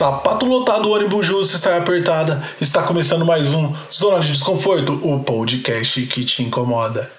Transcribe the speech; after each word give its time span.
Sapato 0.00 0.46
lotado, 0.46 0.90
ônibus 0.90 1.26
justo, 1.26 1.54
está 1.54 1.76
apertada. 1.76 2.42
Está 2.58 2.82
começando 2.82 3.22
mais 3.22 3.52
um 3.52 3.70
Zona 3.92 4.18
de 4.20 4.32
Desconforto, 4.32 4.94
o 5.06 5.22
podcast 5.22 6.06
que 6.06 6.24
te 6.24 6.42
incomoda. 6.42 7.12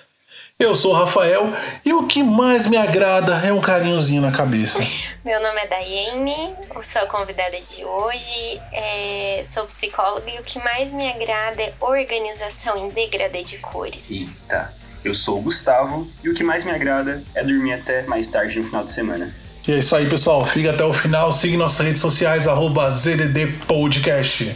Eu 0.58 0.74
sou 0.74 0.90
o 0.90 0.96
Rafael 0.96 1.54
e 1.86 1.94
o 1.94 2.08
que 2.08 2.24
mais 2.24 2.66
me 2.66 2.78
agrada 2.78 3.36
é 3.46 3.54
um 3.54 3.62
carinhozinho 3.62 4.20
na 4.20 4.32
cabeça. 4.32 4.80
Meu 5.24 5.40
nome 5.40 5.60
é 5.60 5.68
Daiane, 5.68 6.56
eu 6.74 6.82
sou 6.82 7.04
a 7.04 7.06
convidada 7.06 7.56
de 7.62 7.86
hoje, 7.86 8.60
é, 8.74 9.44
sou 9.46 9.68
psicóloga 9.68 10.32
e 10.32 10.40
o 10.40 10.44
que 10.44 10.58
mais 10.58 10.92
me 10.92 11.08
agrada 11.08 11.62
é 11.62 11.74
organização 11.80 12.76
em 12.78 12.90
degradê 12.90 13.44
de 13.44 13.60
cores. 13.60 14.10
Eita, 14.10 14.74
eu 15.06 15.14
sou 15.14 15.38
o 15.38 15.42
Gustavo 15.44 16.10
e 16.24 16.30
o 16.30 16.34
que 16.34 16.44
mais 16.44 16.64
me 16.64 16.72
agrada 16.72 17.24
é 17.36 17.44
dormir 17.44 17.74
até 17.74 18.02
mais 18.08 18.28
tarde 18.28 18.58
no 18.58 18.66
final 18.66 18.84
de 18.84 18.92
semana. 18.92 19.41
E 19.68 19.72
é 19.72 19.78
isso 19.78 19.96
aí, 19.96 20.10
pessoal. 20.10 20.44
Fica 20.44 20.72
até 20.72 20.84
o 20.84 20.92
final. 20.92 21.32
Siga 21.32 21.56
nossas 21.56 21.86
redes 21.86 22.02
sociais, 22.02 22.48
arroba 22.48 22.92
ZDD 22.92 23.60
Podcast. 23.68 24.56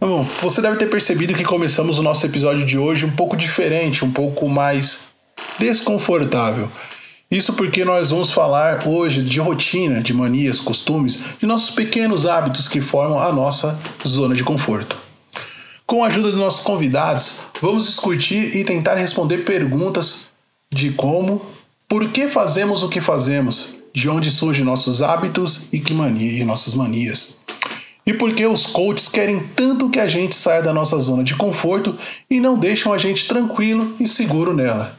Bom, 0.00 0.26
você 0.42 0.60
deve 0.60 0.76
ter 0.76 0.86
percebido 0.86 1.34
que 1.34 1.44
começamos 1.44 2.00
o 2.00 2.02
nosso 2.02 2.26
episódio 2.26 2.66
de 2.66 2.76
hoje 2.76 3.06
um 3.06 3.10
pouco 3.10 3.36
diferente, 3.36 4.04
um 4.04 4.10
pouco 4.10 4.48
mais 4.48 5.04
desconfortável. 5.58 6.68
Isso 7.30 7.52
porque 7.52 7.84
nós 7.84 8.10
vamos 8.10 8.32
falar 8.32 8.88
hoje 8.88 9.22
de 9.22 9.38
rotina, 9.38 10.02
de 10.02 10.12
manias, 10.12 10.58
costumes, 10.58 11.20
de 11.38 11.46
nossos 11.46 11.70
pequenos 11.70 12.26
hábitos 12.26 12.66
que 12.66 12.80
formam 12.80 13.20
a 13.20 13.32
nossa 13.32 13.78
zona 14.04 14.34
de 14.34 14.42
conforto. 14.42 14.98
Com 15.86 16.02
a 16.02 16.08
ajuda 16.08 16.32
dos 16.32 16.40
nossos 16.40 16.64
convidados, 16.64 17.42
vamos 17.62 17.86
discutir 17.86 18.56
e 18.56 18.64
tentar 18.64 18.96
responder 18.96 19.44
perguntas 19.44 20.30
de 20.72 20.90
como, 20.90 21.46
por 21.88 22.08
que 22.10 22.26
fazemos 22.26 22.82
o 22.82 22.88
que 22.88 23.00
fazemos, 23.00 23.76
de 23.94 24.08
onde 24.08 24.28
surgem 24.28 24.64
nossos 24.64 25.00
hábitos 25.00 25.68
e 25.72 25.78
que 25.78 25.94
mania 25.94 26.40
e 26.40 26.44
nossas 26.44 26.74
manias. 26.74 27.38
E 28.04 28.12
por 28.12 28.34
que 28.34 28.44
os 28.44 28.66
coaches 28.66 29.08
querem 29.08 29.38
tanto 29.54 29.88
que 29.88 30.00
a 30.00 30.08
gente 30.08 30.34
saia 30.34 30.62
da 30.62 30.72
nossa 30.72 30.98
zona 30.98 31.22
de 31.22 31.36
conforto 31.36 31.96
e 32.28 32.40
não 32.40 32.58
deixam 32.58 32.92
a 32.92 32.98
gente 32.98 33.28
tranquilo 33.28 33.94
e 34.00 34.08
seguro 34.08 34.52
nela. 34.52 34.98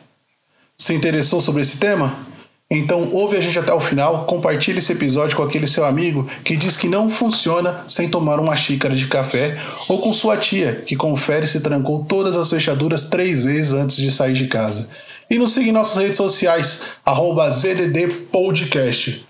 Se 0.81 0.95
interessou 0.95 1.39
sobre 1.39 1.61
esse 1.61 1.77
tema? 1.77 2.30
Então 2.73 3.09
ouve 3.11 3.35
a 3.35 3.41
gente 3.41 3.59
até 3.59 3.73
o 3.73 3.81
final, 3.81 4.23
compartilhe 4.23 4.79
esse 4.79 4.93
episódio 4.93 5.35
com 5.35 5.43
aquele 5.43 5.67
seu 5.67 5.83
amigo 5.83 6.25
que 6.41 6.55
diz 6.55 6.77
que 6.77 6.87
não 6.87 7.11
funciona 7.11 7.83
sem 7.85 8.07
tomar 8.07 8.39
uma 8.39 8.55
xícara 8.55 8.95
de 8.95 9.07
café, 9.07 9.57
ou 9.89 9.99
com 9.99 10.13
sua 10.13 10.37
tia, 10.37 10.81
que 10.87 10.95
confere 10.95 11.45
se 11.45 11.59
trancou 11.59 12.05
todas 12.05 12.37
as 12.37 12.49
fechaduras 12.49 13.03
três 13.03 13.43
vezes 13.43 13.73
antes 13.73 13.97
de 13.97 14.09
sair 14.09 14.31
de 14.31 14.47
casa. 14.47 14.87
E 15.29 15.37
nos 15.37 15.51
siga 15.53 15.67
em 15.67 15.73
nossas 15.73 16.01
redes 16.01 16.15
sociais, 16.15 16.83
ZDDpodcast. 17.49 19.25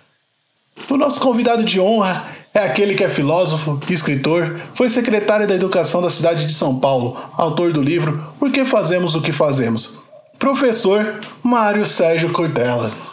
O 0.88 0.98
nosso 0.98 1.20
convidado 1.20 1.64
de 1.64 1.80
honra 1.80 2.28
é 2.54 2.60
aquele 2.60 2.94
que 2.94 3.04
é 3.04 3.10
filósofo, 3.10 3.80
escritor, 3.90 4.60
foi 4.76 4.88
secretário 4.88 5.48
da 5.48 5.56
Educação 5.56 6.00
da 6.00 6.12
cidade 6.12 6.46
de 6.46 6.54
São 6.54 6.80
Paulo, 6.80 7.18
autor 7.34 7.72
do 7.72 7.82
livro 7.82 8.34
Por 8.38 8.52
que 8.52 8.66
Fazemos 8.66 9.16
o 9.16 9.22
que 9.22 9.32
Fazemos? 9.32 10.00
Professor 10.38 11.20
Mário 11.42 11.88
Sérgio 11.88 12.32
Cortella. 12.32 13.11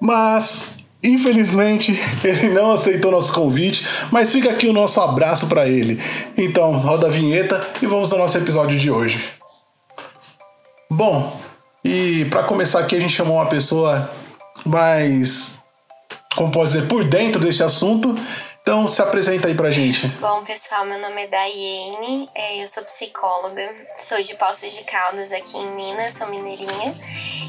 Mas, 0.00 0.76
infelizmente, 1.02 1.98
ele 2.22 2.48
não 2.48 2.72
aceitou 2.72 3.10
nosso 3.10 3.32
convite, 3.32 3.86
mas 4.10 4.32
fica 4.32 4.50
aqui 4.50 4.66
o 4.66 4.72
nosso 4.72 5.00
abraço 5.00 5.46
para 5.46 5.68
ele. 5.68 6.00
Então, 6.36 6.72
roda 6.78 7.06
a 7.06 7.10
vinheta 7.10 7.66
e 7.80 7.86
vamos 7.86 8.12
ao 8.12 8.18
nosso 8.18 8.36
episódio 8.38 8.78
de 8.78 8.90
hoje. 8.90 9.20
Bom, 10.90 11.40
e 11.84 12.24
para 12.26 12.42
começar 12.42 12.80
aqui 12.80 12.96
a 12.96 13.00
gente 13.00 13.12
chamou 13.12 13.36
uma 13.36 13.46
pessoa 13.46 14.10
mais, 14.64 15.60
como 16.34 16.50
pode 16.50 16.72
dizer, 16.72 16.88
por 16.88 17.04
dentro 17.04 17.40
desse 17.40 17.62
assunto. 17.62 18.16
Então, 18.68 18.88
se 18.88 19.00
apresenta 19.00 19.46
aí 19.46 19.54
pra 19.54 19.70
gente. 19.70 20.08
Bom, 20.20 20.42
pessoal, 20.42 20.84
meu 20.84 21.00
nome 21.00 21.22
é 21.22 21.28
Daiane, 21.28 22.28
é, 22.34 22.60
eu 22.60 22.66
sou 22.66 22.82
psicóloga, 22.82 23.62
sou 23.96 24.20
de 24.20 24.34
Poços 24.34 24.74
de 24.74 24.82
Caldas, 24.82 25.30
aqui 25.30 25.56
em 25.56 25.70
Minas, 25.76 26.14
sou 26.14 26.26
mineirinha. 26.26 26.92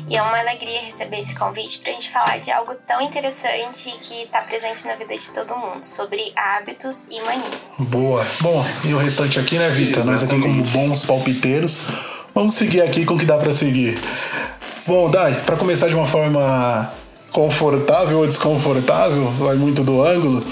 E 0.07 0.15
é 0.15 0.21
uma 0.21 0.37
alegria 0.37 0.79
receber 0.81 1.17
esse 1.17 1.33
convite 1.33 1.79
pra 1.79 1.91
gente 1.91 2.11
falar 2.11 2.37
de 2.37 2.51
algo 2.51 2.75
tão 2.87 3.01
interessante 3.01 3.89
que 3.99 4.27
tá 4.27 4.41
presente 4.41 4.85
na 4.85 4.93
vida 4.93 5.17
de 5.17 5.31
todo 5.31 5.57
mundo, 5.57 5.83
sobre 5.83 6.31
hábitos 6.35 7.05
e 7.09 7.19
manias. 7.21 7.73
Boa. 7.79 8.23
Bom, 8.39 8.63
e 8.85 8.93
o 8.93 8.99
restante 8.99 9.39
aqui, 9.39 9.57
né, 9.57 9.69
Vita? 9.69 10.03
Nós 10.03 10.21
aqui 10.21 10.39
como 10.39 10.63
bons 10.65 11.03
palpiteiros, 11.03 11.81
vamos 12.31 12.53
seguir 12.53 12.83
aqui 12.83 13.03
com 13.05 13.15
o 13.15 13.17
que 13.17 13.25
dá 13.25 13.39
pra 13.39 13.51
seguir. 13.51 13.99
Bom, 14.85 15.09
Dai, 15.09 15.41
pra 15.43 15.57
começar 15.57 15.87
de 15.87 15.95
uma 15.95 16.05
forma 16.05 16.93
confortável 17.31 18.19
ou 18.19 18.27
desconfortável, 18.27 19.31
vai 19.31 19.55
muito 19.55 19.83
do 19.83 20.03
ângulo. 20.05 20.45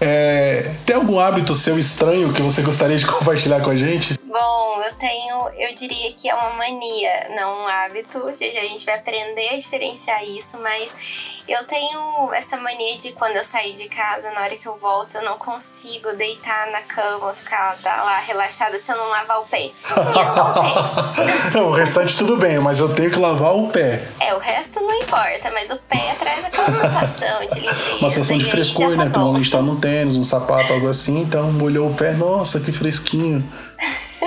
É, 0.00 0.72
tem 0.84 0.96
algum 0.96 1.18
hábito 1.18 1.54
seu 1.54 1.78
estranho 1.78 2.32
que 2.32 2.42
você 2.42 2.62
gostaria 2.62 2.96
de 2.96 3.06
compartilhar 3.06 3.60
com 3.60 3.70
a 3.70 3.76
gente? 3.76 4.15
Bom, 4.38 4.82
eu 4.82 4.92
tenho, 4.96 5.48
eu 5.56 5.74
diria 5.74 6.12
que 6.12 6.28
é 6.28 6.34
uma 6.34 6.50
mania, 6.50 7.28
não 7.34 7.62
um 7.62 7.66
hábito. 7.66 8.18
Ou 8.18 8.34
seja, 8.34 8.60
a 8.60 8.64
gente 8.64 8.84
vai 8.84 8.96
aprender 8.96 9.48
a 9.48 9.56
diferenciar 9.56 10.22
isso, 10.24 10.60
mas 10.60 10.92
eu 11.48 11.64
tenho 11.64 12.30
essa 12.34 12.58
mania 12.58 12.98
de 12.98 13.12
quando 13.12 13.36
eu 13.36 13.44
sair 13.44 13.72
de 13.72 13.88
casa, 13.88 14.30
na 14.32 14.42
hora 14.42 14.54
que 14.54 14.66
eu 14.66 14.76
volto, 14.76 15.14
eu 15.14 15.22
não 15.22 15.38
consigo 15.38 16.12
deitar 16.12 16.70
na 16.70 16.82
cama, 16.82 17.32
ficar 17.32 17.78
lá 17.82 18.18
relaxada 18.18 18.78
se 18.78 18.92
eu 18.92 18.98
não 18.98 19.08
lavar 19.08 19.40
o 19.40 19.46
pé. 19.46 19.70
E 20.14 20.18
é 20.18 20.24
só 20.26 20.50
o 20.50 20.54
pé. 20.54 21.56
o 21.58 21.70
restante 21.70 22.18
tudo 22.18 22.36
bem, 22.36 22.58
mas 22.58 22.78
eu 22.78 22.92
tenho 22.92 23.10
que 23.10 23.18
lavar 23.18 23.56
o 23.56 23.68
pé. 23.68 24.06
É, 24.20 24.34
o 24.34 24.38
resto 24.38 24.80
não 24.82 25.00
importa, 25.00 25.50
mas 25.50 25.70
o 25.70 25.78
pé 25.88 26.14
traz 26.18 26.44
aquela 26.44 26.66
sensação 26.76 27.46
de 27.46 27.60
limpeza. 27.60 27.96
Uma 28.00 28.10
sensação 28.10 28.36
de 28.36 28.50
frescor, 28.50 28.90
tá 28.90 29.04
né? 29.04 29.10
Pelo 29.10 29.32
menos 29.32 29.48
tá 29.48 29.62
no 29.62 29.80
tênis, 29.80 30.14
um 30.18 30.24
sapato, 30.24 30.74
algo 30.74 30.90
assim, 30.90 31.20
então 31.20 31.50
molhou 31.50 31.88
o 31.88 31.94
pé, 31.94 32.12
nossa, 32.12 32.60
que 32.60 32.70
fresquinho. 32.70 33.42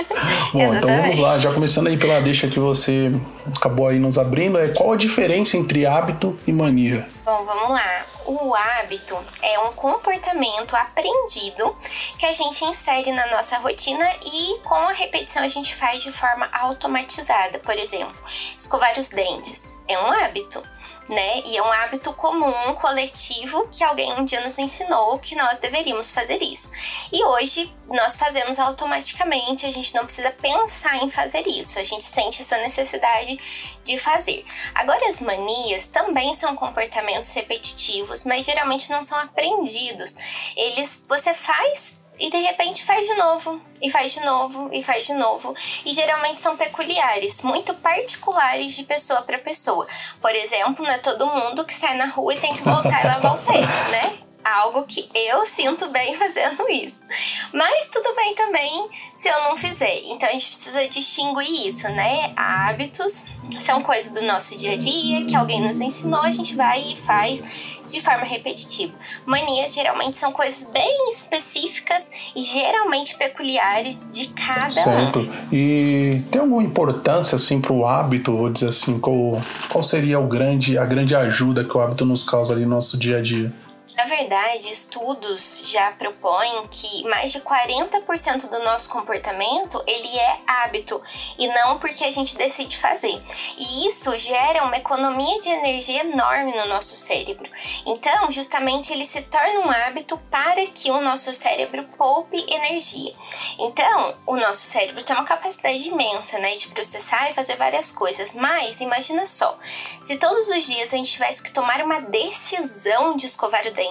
Bom, 0.52 0.74
então 0.74 0.90
vamos 0.96 1.18
lá, 1.18 1.38
já 1.38 1.52
começando 1.52 1.86
aí 1.86 1.96
pela 1.96 2.20
deixa 2.20 2.48
que 2.48 2.58
você 2.58 3.12
acabou 3.56 3.88
aí 3.88 3.98
nos 3.98 4.18
abrindo, 4.18 4.58
é 4.58 4.68
qual 4.68 4.92
a 4.92 4.96
diferença 4.96 5.56
entre 5.56 5.86
hábito 5.86 6.38
e 6.46 6.52
mania? 6.52 7.08
Bom, 7.24 7.44
vamos 7.44 7.70
lá. 7.70 8.06
O 8.26 8.54
hábito 8.54 9.16
é 9.42 9.58
um 9.60 9.72
comportamento 9.72 10.74
aprendido 10.74 11.74
que 12.18 12.26
a 12.26 12.32
gente 12.32 12.64
insere 12.64 13.10
na 13.12 13.26
nossa 13.28 13.58
rotina 13.58 14.04
e 14.24 14.58
com 14.62 14.74
a 14.74 14.92
repetição 14.92 15.42
a 15.42 15.48
gente 15.48 15.74
faz 15.74 16.02
de 16.02 16.12
forma 16.12 16.48
automatizada. 16.52 17.58
Por 17.58 17.76
exemplo, 17.76 18.14
escovar 18.56 18.98
os 18.98 19.08
dentes 19.08 19.78
é 19.88 19.98
um 19.98 20.06
hábito 20.06 20.62
né? 21.10 21.42
E 21.44 21.56
é 21.56 21.62
um 21.62 21.72
hábito 21.72 22.12
comum, 22.12 22.72
coletivo, 22.74 23.68
que 23.68 23.82
alguém 23.82 24.12
um 24.14 24.24
dia 24.24 24.40
nos 24.40 24.58
ensinou 24.58 25.18
que 25.18 25.34
nós 25.34 25.58
deveríamos 25.58 26.10
fazer 26.10 26.40
isso. 26.40 26.70
E 27.12 27.24
hoje 27.24 27.74
nós 27.88 28.16
fazemos 28.16 28.58
automaticamente, 28.60 29.66
a 29.66 29.72
gente 29.72 29.94
não 29.94 30.04
precisa 30.04 30.30
pensar 30.30 30.96
em 31.02 31.10
fazer 31.10 31.46
isso, 31.48 31.78
a 31.78 31.82
gente 31.82 32.04
sente 32.04 32.42
essa 32.42 32.56
necessidade 32.58 33.38
de 33.84 33.98
fazer. 33.98 34.44
Agora, 34.74 35.08
as 35.08 35.20
manias 35.20 35.88
também 35.88 36.32
são 36.32 36.54
comportamentos 36.54 37.32
repetitivos, 37.32 38.24
mas 38.24 38.46
geralmente 38.46 38.90
não 38.90 39.02
são 39.02 39.18
aprendidos. 39.18 40.16
Eles 40.56 41.04
você 41.08 41.34
faz 41.34 41.99
e 42.20 42.30
de 42.30 42.36
repente 42.36 42.84
faz 42.84 43.06
de 43.06 43.14
novo, 43.14 43.60
e 43.80 43.90
faz 43.90 44.12
de 44.12 44.20
novo, 44.20 44.68
e 44.72 44.82
faz 44.82 45.06
de 45.06 45.14
novo. 45.14 45.54
E 45.86 45.92
geralmente 45.94 46.40
são 46.40 46.56
peculiares, 46.56 47.42
muito 47.42 47.72
particulares 47.74 48.74
de 48.76 48.84
pessoa 48.84 49.22
para 49.22 49.38
pessoa. 49.38 49.86
Por 50.20 50.34
exemplo, 50.34 50.84
não 50.84 50.92
é 50.92 50.98
todo 50.98 51.26
mundo 51.26 51.64
que 51.64 51.72
sai 51.72 51.96
na 51.96 52.06
rua 52.06 52.34
e 52.34 52.38
tem 52.38 52.52
que 52.54 52.62
voltar 52.62 53.02
e 53.02 53.06
lavar 53.06 53.34
o 53.36 53.38
pé, 53.38 53.60
né? 53.90 54.18
Algo 54.44 54.84
que 54.86 55.08
eu 55.14 55.46
sinto 55.46 55.88
bem 55.88 56.14
fazendo 56.18 56.68
isso. 56.68 57.04
Mas 57.52 57.88
tudo 57.88 58.14
bem 58.14 58.34
também 58.34 58.88
se 59.14 59.28
eu 59.28 59.42
não 59.44 59.56
fizer. 59.56 60.02
Então 60.04 60.28
a 60.28 60.32
gente 60.32 60.48
precisa 60.48 60.86
distinguir 60.88 61.66
isso, 61.66 61.88
né? 61.88 62.32
Hábitos 62.36 63.24
são 63.58 63.82
coisas 63.82 64.12
do 64.12 64.22
nosso 64.22 64.54
dia 64.56 64.72
a 64.72 64.76
dia 64.76 65.24
que 65.24 65.34
alguém 65.34 65.60
nos 65.60 65.80
ensinou, 65.80 66.20
a 66.20 66.30
gente 66.30 66.54
vai 66.54 66.92
e 66.92 66.96
faz 66.96 67.79
de 67.92 68.00
forma 68.00 68.24
repetitiva. 68.24 68.92
Manias 69.26 69.74
geralmente 69.74 70.16
são 70.16 70.32
coisas 70.32 70.68
bem 70.72 71.10
específicas 71.10 72.10
e 72.34 72.42
geralmente 72.42 73.16
peculiares 73.16 74.08
de 74.12 74.28
cada 74.28 74.70
certo. 74.70 75.20
um. 75.20 75.30
E 75.52 76.22
tem 76.30 76.40
alguma 76.40 76.62
importância 76.62 77.36
assim 77.36 77.60
para 77.60 77.72
o 77.72 77.86
hábito, 77.86 78.36
vou 78.36 78.50
dizer 78.50 78.68
assim, 78.68 78.98
qual, 78.98 79.40
qual 79.68 79.82
seria 79.82 80.18
o 80.18 80.26
grande, 80.26 80.78
a 80.78 80.84
grande 80.84 81.14
ajuda 81.14 81.64
que 81.64 81.76
o 81.76 81.80
hábito 81.80 82.04
nos 82.04 82.22
causa 82.22 82.52
ali 82.52 82.62
no 82.62 82.70
nosso 82.70 82.98
dia 82.98 83.18
a 83.18 83.20
dia? 83.20 83.52
Na 84.00 84.06
verdade, 84.06 84.72
estudos 84.72 85.62
já 85.66 85.90
propõem 85.90 86.66
que 86.68 87.06
mais 87.06 87.32
de 87.32 87.40
40% 87.42 88.48
do 88.48 88.58
nosso 88.60 88.88
comportamento 88.88 89.82
ele 89.86 90.18
é 90.18 90.38
hábito 90.46 91.02
e 91.38 91.46
não 91.46 91.78
porque 91.78 92.04
a 92.04 92.10
gente 92.10 92.34
decide 92.34 92.78
fazer. 92.78 93.22
E 93.58 93.86
isso 93.86 94.16
gera 94.16 94.64
uma 94.64 94.78
economia 94.78 95.38
de 95.40 95.50
energia 95.50 96.00
enorme 96.00 96.56
no 96.56 96.64
nosso 96.64 96.96
cérebro. 96.96 97.46
Então, 97.84 98.30
justamente 98.30 98.90
ele 98.90 99.04
se 99.04 99.20
torna 99.20 99.60
um 99.60 99.70
hábito 99.70 100.16
para 100.30 100.66
que 100.68 100.90
o 100.90 101.02
nosso 101.02 101.34
cérebro 101.34 101.86
poupe 101.98 102.42
energia. 102.48 103.12
Então, 103.58 104.16
o 104.26 104.34
nosso 104.34 104.62
cérebro 104.62 105.04
tem 105.04 105.14
uma 105.14 105.26
capacidade 105.26 105.86
imensa, 105.86 106.38
né, 106.38 106.56
de 106.56 106.68
processar 106.68 107.30
e 107.30 107.34
fazer 107.34 107.56
várias 107.56 107.92
coisas. 107.92 108.32
Mas 108.32 108.80
imagina 108.80 109.26
só, 109.26 109.58
se 110.00 110.16
todos 110.16 110.48
os 110.48 110.64
dias 110.64 110.94
a 110.94 110.96
gente 110.96 111.12
tivesse 111.12 111.42
que 111.42 111.52
tomar 111.52 111.82
uma 111.82 112.00
decisão 112.00 113.14
de 113.14 113.26
escovar 113.26 113.66
o 113.66 113.70
dente, 113.70 113.89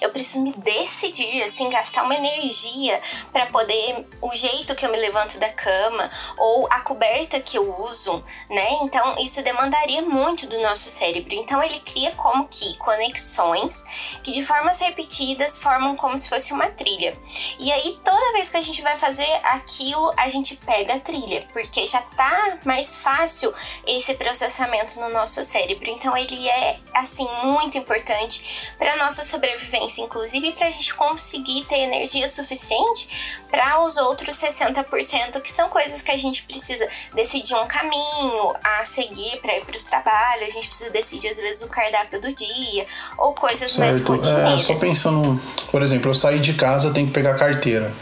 eu 0.00 0.10
preciso 0.10 0.42
me 0.42 0.52
decidir, 0.52 1.42
assim, 1.42 1.68
gastar 1.68 2.02
uma 2.02 2.14
energia 2.14 3.00
para 3.32 3.46
poder 3.46 4.06
o 4.20 4.34
jeito 4.34 4.74
que 4.74 4.84
eu 4.84 4.90
me 4.90 4.98
levanto 4.98 5.38
da 5.38 5.48
cama 5.48 6.10
ou 6.36 6.66
a 6.70 6.80
coberta 6.80 7.40
que 7.40 7.56
eu 7.56 7.82
uso, 7.84 8.22
né? 8.50 8.70
Então, 8.82 9.16
isso 9.18 9.42
demandaria 9.42 10.02
muito 10.02 10.46
do 10.46 10.60
nosso 10.60 10.90
cérebro. 10.90 11.34
Então, 11.34 11.62
ele 11.62 11.80
cria 11.80 12.12
como 12.12 12.48
que 12.48 12.76
conexões 12.78 13.82
que 14.22 14.32
de 14.32 14.44
formas 14.44 14.78
repetidas 14.80 15.58
formam 15.58 15.96
como 15.96 16.18
se 16.18 16.28
fosse 16.28 16.52
uma 16.52 16.68
trilha. 16.70 17.12
E 17.58 17.72
aí, 17.72 17.98
toda 18.04 18.32
vez 18.32 18.50
que 18.50 18.56
a 18.56 18.62
gente 18.62 18.82
vai 18.82 18.96
fazer 18.96 19.28
aquilo, 19.44 20.12
a 20.16 20.28
gente 20.28 20.56
pega 20.56 20.94
a 20.94 21.00
trilha, 21.00 21.46
porque 21.52 21.86
já 21.86 22.00
tá 22.00 22.58
mais 22.64 22.96
fácil 22.96 23.52
esse 23.86 24.14
processamento 24.14 25.00
no 25.00 25.08
nosso 25.08 25.42
cérebro. 25.42 25.88
Então, 25.90 26.16
ele 26.16 26.48
é, 26.48 26.78
assim, 26.94 27.28
muito 27.42 27.76
importante 27.78 28.74
para 28.78 28.96
nossa 28.96 29.22
sobrevivência, 29.28 30.02
inclusive 30.02 30.52
para 30.52 30.68
a 30.68 30.70
gente 30.70 30.94
conseguir 30.94 31.64
ter 31.66 31.80
energia 31.80 32.28
suficiente 32.28 33.08
para 33.50 33.84
os 33.84 33.96
outros 33.96 34.36
60%, 34.36 35.40
que 35.40 35.52
são 35.52 35.68
coisas 35.68 36.02
que 36.02 36.10
a 36.10 36.16
gente 36.16 36.42
precisa 36.42 36.86
decidir 37.14 37.54
um 37.54 37.66
caminho 37.66 38.54
a 38.62 38.84
seguir 38.84 39.40
para 39.40 39.56
ir 39.56 39.64
para 39.64 39.78
o 39.78 39.82
trabalho, 39.82 40.44
a 40.44 40.50
gente 40.50 40.66
precisa 40.66 40.90
decidir 40.90 41.28
às 41.28 41.38
vezes 41.38 41.62
o 41.62 41.68
cardápio 41.68 42.20
do 42.20 42.32
dia 42.32 42.86
ou 43.16 43.34
coisas 43.34 43.72
certo. 43.72 43.78
mais 43.78 44.02
rotineiras. 44.02 44.62
É, 44.62 44.64
só 44.64 44.74
pensando, 44.74 45.40
por 45.70 45.82
exemplo, 45.82 46.10
eu 46.10 46.14
saí 46.14 46.40
de 46.40 46.54
casa, 46.54 46.92
tenho 46.92 47.06
que 47.06 47.12
pegar 47.12 47.34
carteira. 47.34 47.94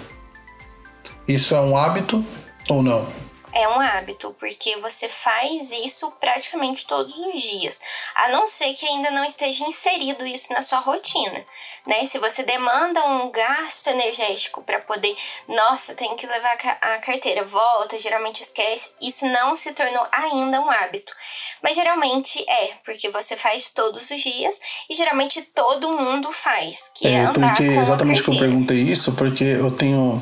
Isso 1.26 1.55
é 1.55 1.61
um 1.61 1.76
hábito 1.76 2.25
ou 2.69 2.82
não? 2.82 3.25
É 3.56 3.67
um 3.67 3.81
hábito, 3.81 4.37
porque 4.38 4.76
você 4.76 5.08
faz 5.08 5.73
isso 5.73 6.11
praticamente 6.20 6.87
todos 6.87 7.17
os 7.17 7.41
dias, 7.41 7.81
a 8.14 8.29
não 8.29 8.47
ser 8.47 8.75
que 8.75 8.87
ainda 8.87 9.11
não 9.11 9.25
esteja 9.25 9.64
inserido 9.64 10.26
isso 10.26 10.53
na 10.53 10.61
sua 10.61 10.81
rotina, 10.81 11.43
né? 11.87 12.05
Se 12.05 12.19
você 12.19 12.43
demanda 12.43 13.03
um 13.06 13.31
gasto 13.31 13.87
energético 13.87 14.62
para 14.62 14.81
poder, 14.81 15.17
nossa, 15.49 15.94
tem 15.94 16.14
que 16.17 16.26
levar 16.26 16.53
a 16.82 16.99
carteira, 16.99 17.44
volta, 17.44 17.99
geralmente 17.99 18.43
esquece, 18.43 18.91
isso 19.00 19.26
não 19.26 19.56
se 19.56 19.73
tornou 19.73 20.06
ainda 20.12 20.61
um 20.61 20.70
hábito. 20.70 21.14
Mas 21.62 21.76
geralmente 21.76 22.44
é, 22.47 22.75
porque 22.85 23.09
você 23.09 23.37
faz 23.37 23.70
todos 23.70 24.11
os 24.11 24.20
dias 24.20 24.61
e 24.91 24.94
geralmente 24.94 25.41
todo 25.41 25.97
mundo 25.97 26.31
faz, 26.31 26.91
que 26.94 27.09
é, 27.09 27.12
é 27.12 27.19
andar 27.20 27.56
porque 27.56 27.75
com 27.75 27.81
exatamente 27.81 28.23
que 28.23 28.31
eu 28.31 28.38
perguntei 28.38 28.82
isso, 28.82 29.12
porque 29.12 29.44
eu 29.44 29.70
tenho 29.70 30.20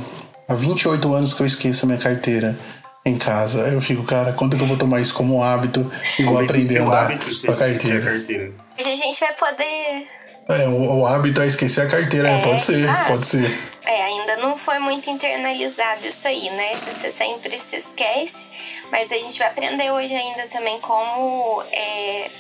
há 0.49 0.55
28 0.55 1.13
anos 1.13 1.35
que 1.35 1.43
eu 1.43 1.47
esqueço 1.47 1.85
a 1.85 1.89
minha 1.89 1.99
carteira 1.99 2.57
em 3.05 3.19
casa. 3.19 3.69
Eu 3.69 3.81
fico, 3.81 4.03
cara, 4.03 4.33
quando 4.33 4.57
que 4.57 4.63
eu 4.63 4.67
vou 4.67 4.79
tomar 4.79 5.01
isso 5.01 5.15
como 5.15 5.37
um 5.37 5.43
hábito 5.43 5.91
e 6.19 6.23
vou 6.25 6.39
aprender 6.39 6.79
a 6.79 6.85
andar 6.85 7.19
com 7.19 7.53
a 7.53 7.57
carteira? 7.57 8.55
a 8.79 8.83
gente 8.83 9.21
vai 9.21 9.35
poder. 9.35 10.07
É, 10.49 10.69
o, 10.69 11.01
o 11.01 11.07
hábito 11.07 11.41
é 11.41 11.47
esquecer 11.47 11.83
a 11.83 11.89
carteira, 11.89 12.29
é, 12.29 12.43
pode 12.43 12.61
ser, 12.61 12.89
ah, 12.89 13.07
pode 13.09 13.27
ser. 13.27 13.59
É, 13.87 14.03
ainda 14.05 14.37
não 14.37 14.57
foi 14.57 14.79
muito 14.79 15.09
internalizado 15.09 16.07
isso 16.07 16.27
aí, 16.27 16.51
né? 16.51 16.77
Você 16.77 17.11
sempre 17.11 17.59
se 17.59 17.77
esquece, 17.77 18.47
mas 18.91 19.11
a 19.13 19.17
gente 19.17 19.39
vai 19.39 19.49
aprender 19.49 19.91
hoje 19.91 20.15
ainda 20.15 20.47
também 20.49 20.81
como 20.81 21.63
é, 21.73 22.31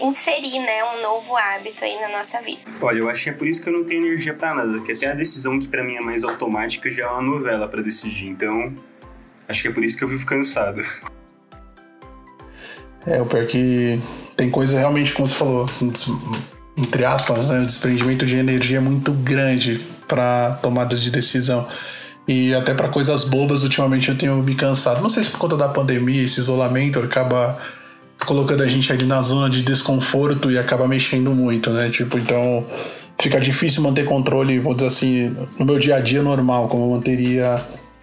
inserir, 0.00 0.58
né, 0.60 0.84
um 0.96 1.02
novo 1.02 1.36
hábito 1.36 1.84
aí 1.84 2.00
na 2.00 2.08
nossa 2.08 2.40
vida. 2.40 2.62
Olha, 2.80 2.98
eu 2.98 3.08
acho 3.08 3.24
que 3.24 3.30
é 3.30 3.32
por 3.32 3.46
isso 3.46 3.62
que 3.62 3.68
eu 3.68 3.72
não 3.72 3.84
tenho 3.84 4.06
energia 4.06 4.34
para 4.34 4.54
nada, 4.54 4.72
porque 4.72 4.92
até 4.92 5.08
a 5.08 5.14
decisão 5.14 5.58
que 5.58 5.68
para 5.68 5.84
mim 5.84 5.96
é 5.96 6.00
mais 6.00 6.24
automática 6.24 6.90
já 6.90 7.04
é 7.04 7.06
uma 7.06 7.22
novela 7.22 7.68
para 7.68 7.82
decidir. 7.82 8.28
Então, 8.28 8.74
Acho 9.48 9.62
que 9.62 9.68
é 9.68 9.72
por 9.72 9.84
isso 9.84 9.96
que 9.96 10.04
eu 10.04 10.08
vivo 10.08 10.24
cansado. 10.24 10.82
É, 13.06 13.20
o 13.20 13.26
pior 13.26 13.46
que 13.46 14.00
tem 14.36 14.48
coisa 14.50 14.78
realmente, 14.78 15.12
como 15.12 15.26
você 15.26 15.34
falou, 15.34 15.68
entre 16.76 17.04
aspas, 17.04 17.48
né, 17.48 17.60
um 17.60 17.66
desprendimento 17.66 18.24
de 18.24 18.36
energia 18.36 18.80
muito 18.80 19.12
grande 19.12 19.84
para 20.06 20.52
tomadas 20.62 21.00
de 21.00 21.10
decisão. 21.10 21.66
E 22.26 22.54
até 22.54 22.72
para 22.72 22.88
coisas 22.88 23.24
bobas, 23.24 23.64
ultimamente 23.64 24.08
eu 24.08 24.16
tenho 24.16 24.42
me 24.42 24.54
cansado. 24.54 25.02
Não 25.02 25.08
sei 25.08 25.24
se 25.24 25.30
por 25.30 25.38
conta 25.38 25.56
da 25.56 25.68
pandemia, 25.68 26.22
esse 26.22 26.38
isolamento 26.38 27.00
acaba 27.00 27.58
colocando 28.24 28.62
a 28.62 28.68
gente 28.68 28.92
ali 28.92 29.04
na 29.04 29.20
zona 29.20 29.50
de 29.50 29.62
desconforto 29.62 30.50
e 30.50 30.56
acaba 30.56 30.86
mexendo 30.86 31.34
muito, 31.34 31.70
né? 31.70 31.90
Tipo, 31.90 32.18
então 32.18 32.64
fica 33.20 33.40
difícil 33.40 33.82
manter 33.82 34.04
controle, 34.04 34.60
vou 34.60 34.74
dizer 34.74 34.86
assim, 34.86 35.36
no 35.58 35.66
meu 35.66 35.78
dia 35.78 35.96
a 35.96 36.00
dia 36.00 36.22
normal, 36.22 36.68
como 36.68 36.84
eu 36.84 36.90
manteria 36.90 37.60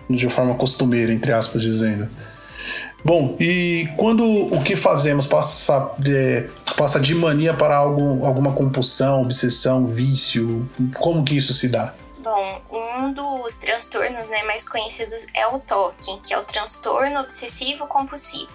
de 0.09 0.29
forma 0.29 0.55
costumeira, 0.55 1.13
entre 1.13 1.31
aspas, 1.31 1.61
dizendo. 1.61 2.09
Bom, 3.03 3.37
e 3.39 3.87
quando 3.95 4.25
o 4.25 4.61
que 4.61 4.75
fazemos 4.75 5.25
passa 5.25 5.91
de, 5.97 6.47
passa 6.75 6.99
de 6.99 7.15
mania 7.15 7.53
para 7.53 7.75
algo, 7.75 8.25
alguma 8.25 8.51
compulsão, 8.51 9.21
obsessão, 9.21 9.87
vício, 9.87 10.69
como 10.97 11.23
que 11.23 11.37
isso 11.37 11.53
se 11.53 11.69
dá? 11.69 11.93
Bom, 12.19 12.61
um 12.69 13.13
dos 13.13 13.55
transtornos 13.59 14.27
né, 14.27 14.43
mais 14.43 14.67
conhecidos 14.67 15.25
é 15.33 15.47
o 15.47 15.57
TOC, 15.57 16.19
que 16.19 16.33
é 16.33 16.37
o 16.37 16.43
transtorno 16.43 17.21
obsessivo 17.21 17.87
compulsivo. 17.87 18.51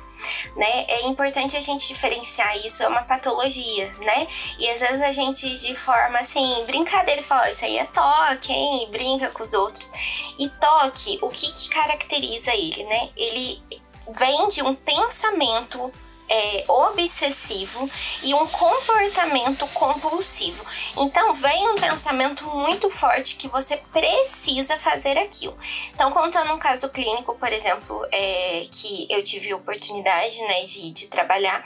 Né? 0.54 0.84
É 0.86 1.06
importante 1.06 1.56
a 1.56 1.60
gente 1.60 1.88
diferenciar 1.88 2.58
isso, 2.58 2.82
é 2.82 2.88
uma 2.88 3.02
patologia, 3.02 3.90
né? 4.00 4.28
E 4.58 4.68
às 4.68 4.80
vezes 4.80 5.00
a 5.00 5.12
gente, 5.12 5.58
de 5.58 5.74
forma 5.74 6.18
assim, 6.18 6.62
brincadeira, 6.66 7.22
fala: 7.22 7.48
Isso 7.48 7.64
aí 7.64 7.78
é 7.78 7.84
toque, 7.84 8.52
hein? 8.52 8.88
Brinca 8.90 9.30
com 9.30 9.42
os 9.42 9.54
outros. 9.54 9.90
E 10.38 10.48
toque, 10.48 11.18
o 11.22 11.30
que, 11.30 11.50
que 11.50 11.70
caracteriza 11.70 12.54
ele, 12.54 12.84
né? 12.84 13.10
Ele 13.16 13.62
vem 14.10 14.48
de 14.48 14.62
um 14.62 14.74
pensamento 14.74 15.90
é, 16.28 16.64
obsessivo 16.68 17.88
e 18.22 18.34
um 18.34 18.46
comportamento 18.46 19.66
compulsivo. 19.68 20.64
Então, 20.96 21.34
vem 21.34 21.68
um 21.68 21.74
pensamento 21.76 22.44
muito 22.46 22.90
forte 22.90 23.36
que 23.36 23.48
você 23.48 23.76
precisa 23.92 24.78
fazer 24.78 25.18
aquilo. 25.18 25.56
Então, 25.94 26.10
contando 26.10 26.52
um 26.52 26.58
caso 26.58 26.88
clínico, 26.90 27.34
por 27.36 27.52
exemplo, 27.52 28.06
é, 28.12 28.66
que 28.70 29.06
eu 29.10 29.22
tive 29.22 29.54
oportunidade 29.54 30.40
né, 30.42 30.64
de, 30.64 30.90
de 30.90 31.06
trabalhar 31.06 31.64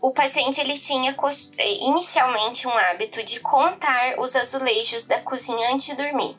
o 0.00 0.12
paciente 0.12 0.60
ele 0.60 0.76
tinha 0.76 1.16
é, 1.56 1.72
inicialmente 1.82 2.68
um 2.68 2.76
hábito 2.76 3.24
de 3.24 3.40
contar 3.40 4.18
os 4.18 4.36
azulejos 4.36 5.06
da 5.06 5.18
cozinha 5.22 5.72
antes 5.72 5.86
de 5.86 5.94
dormir. 5.94 6.36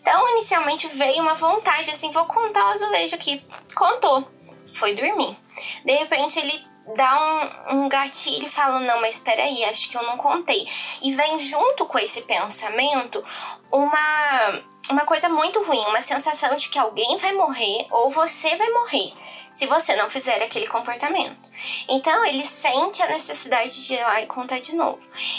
Então, 0.00 0.28
inicialmente 0.30 0.88
veio 0.88 1.22
uma 1.22 1.34
vontade 1.34 1.90
assim, 1.90 2.10
vou 2.10 2.24
contar 2.24 2.66
o 2.66 2.70
azulejo 2.70 3.14
aqui. 3.14 3.44
Contou, 3.74 4.26
foi 4.72 4.94
dormir. 4.94 5.36
De 5.84 5.92
repente 5.92 6.38
ele 6.38 6.64
dá 6.96 7.64
um, 7.70 7.76
um 7.78 7.88
gatilho 7.88 8.46
e 8.46 8.50
fala: 8.50 8.80
Não, 8.80 9.00
mas 9.00 9.16
espera 9.16 9.42
aí, 9.42 9.64
acho 9.64 9.88
que 9.88 9.96
eu 9.96 10.02
não 10.02 10.16
contei. 10.16 10.66
E 11.02 11.12
vem 11.12 11.38
junto 11.38 11.86
com 11.86 11.98
esse 11.98 12.22
pensamento 12.22 13.24
uma, 13.70 14.62
uma 14.90 15.04
coisa 15.04 15.28
muito 15.28 15.62
ruim, 15.62 15.84
uma 15.86 16.00
sensação 16.00 16.54
de 16.56 16.68
que 16.68 16.78
alguém 16.78 17.16
vai 17.16 17.32
morrer 17.32 17.86
ou 17.90 18.10
você 18.10 18.56
vai 18.56 18.70
morrer 18.70 19.12
se 19.54 19.66
você 19.66 19.94
não 19.94 20.10
fizer 20.10 20.42
aquele 20.42 20.66
comportamento. 20.66 21.48
Então 21.88 22.24
ele 22.24 22.44
sente 22.44 23.00
a 23.00 23.06
necessidade 23.06 23.86
de 23.86 23.94
ir 23.94 24.02
lá 24.02 24.20
e 24.20 24.26
contar 24.26 24.58
de 24.58 24.74
novo. 24.74 24.98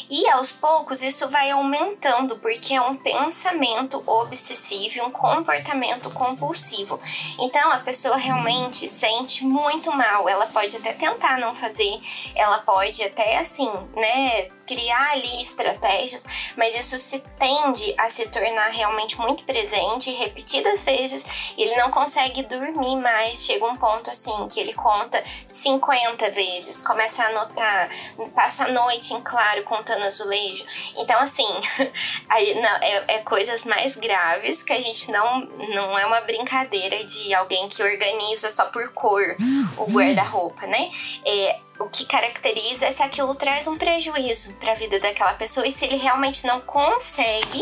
E 0.09 0.27
aos 0.29 0.53
poucos 0.53 1.03
isso 1.03 1.27
vai 1.29 1.51
aumentando, 1.51 2.37
porque 2.37 2.73
é 2.73 2.81
um 2.81 2.95
pensamento 2.95 4.01
obsessivo, 4.07 5.05
um 5.05 5.11
comportamento 5.11 6.09
compulsivo. 6.11 6.97
Então 7.37 7.69
a 7.73 7.79
pessoa 7.79 8.15
realmente 8.15 8.87
sente 8.87 9.43
muito 9.45 9.91
mal. 9.91 10.29
Ela 10.29 10.47
pode 10.47 10.77
até 10.77 10.93
tentar 10.93 11.37
não 11.37 11.53
fazer, 11.53 11.99
ela 12.35 12.59
pode 12.59 13.03
até 13.03 13.37
assim, 13.37 13.69
né, 13.97 14.47
criar 14.65 15.11
ali 15.11 15.41
estratégias, 15.41 16.25
mas 16.55 16.73
isso 16.73 16.97
se 16.97 17.19
tende 17.37 17.93
a 17.97 18.09
se 18.09 18.27
tornar 18.27 18.69
realmente 18.69 19.19
muito 19.19 19.43
presente 19.43 20.09
repetidas 20.11 20.85
vezes. 20.85 21.53
Ele 21.57 21.75
não 21.75 21.91
consegue 21.91 22.43
dormir 22.43 22.95
mais. 22.95 23.45
Chega 23.45 23.65
um 23.65 23.75
ponto 23.75 24.04
assim 24.09 24.47
que 24.49 24.59
ele 24.59 24.73
conta 24.73 25.23
50 25.47 26.31
vezes, 26.31 26.81
começa 26.81 27.23
a 27.23 27.27
anotar, 27.27 27.89
passa 28.33 28.65
a 28.65 28.71
noite 28.71 29.13
em 29.13 29.21
claro 29.21 29.63
contando 29.63 30.03
azulejo. 30.03 30.65
Então, 30.97 31.19
assim, 31.19 31.47
não, 32.61 32.77
é, 32.81 33.03
é, 33.15 33.19
coisas 33.19 33.65
mais 33.65 33.95
graves 33.95 34.63
que 34.63 34.73
a 34.73 34.81
gente 34.81 35.11
não. 35.11 35.45
Não 35.45 35.97
é 35.97 36.05
uma 36.05 36.21
brincadeira 36.21 37.03
de 37.03 37.33
alguém 37.33 37.67
que 37.67 37.81
organiza 37.81 38.49
só 38.49 38.65
por 38.65 38.91
cor 38.93 39.35
o 39.77 39.85
guarda-roupa, 39.85 40.67
né? 40.67 40.89
É, 41.25 41.59
o 41.79 41.89
que 41.89 42.05
caracteriza 42.05 42.85
é 42.85 42.91
se 42.91 43.03
aquilo 43.03 43.35
traz 43.35 43.67
um 43.67 43.77
prejuízo 43.77 44.53
para 44.55 44.71
a 44.71 44.75
vida 44.75 44.99
daquela 44.99 45.33
pessoa 45.33 45.67
e 45.67 45.71
se 45.71 45.85
ele 45.85 45.97
realmente 45.97 46.45
não 46.45 46.61
consegue 46.61 47.61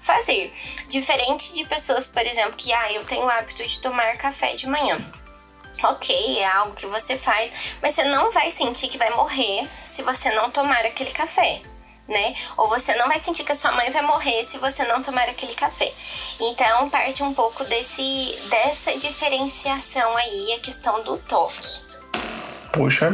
fazer. 0.00 0.52
Diferente 0.86 1.52
de 1.54 1.64
pessoas, 1.66 2.06
por 2.06 2.22
exemplo, 2.22 2.54
que 2.56 2.72
ah, 2.72 2.92
eu 2.92 3.04
tenho 3.04 3.24
o 3.24 3.30
hábito 3.30 3.66
de 3.66 3.80
tomar 3.80 4.16
café 4.18 4.54
de 4.54 4.68
manhã. 4.68 4.98
Ok, 5.82 6.38
é 6.38 6.46
algo 6.46 6.74
que 6.74 6.86
você 6.86 7.16
faz, 7.16 7.52
mas 7.82 7.94
você 7.94 8.04
não 8.04 8.30
vai 8.30 8.50
sentir 8.50 8.88
que 8.88 8.98
vai 8.98 9.10
morrer 9.10 9.68
se 9.84 10.02
você 10.02 10.30
não 10.30 10.50
tomar 10.50 10.84
aquele 10.84 11.10
café. 11.10 11.62
Né? 12.06 12.34
Ou 12.58 12.68
você 12.68 12.94
não 12.96 13.08
vai 13.08 13.18
sentir 13.18 13.44
que 13.44 13.52
a 13.52 13.54
sua 13.54 13.72
mãe 13.72 13.90
vai 13.90 14.02
morrer 14.02 14.44
se 14.44 14.58
você 14.58 14.84
não 14.84 15.00
tomar 15.00 15.26
aquele 15.26 15.54
café. 15.54 15.90
Então 16.38 16.90
parte 16.90 17.22
um 17.22 17.32
pouco 17.32 17.64
desse 17.64 18.38
dessa 18.50 18.98
diferenciação 18.98 20.14
aí, 20.14 20.52
a 20.52 20.60
questão 20.60 21.02
do 21.02 21.16
toque. 21.16 21.80
Poxa, 22.72 23.10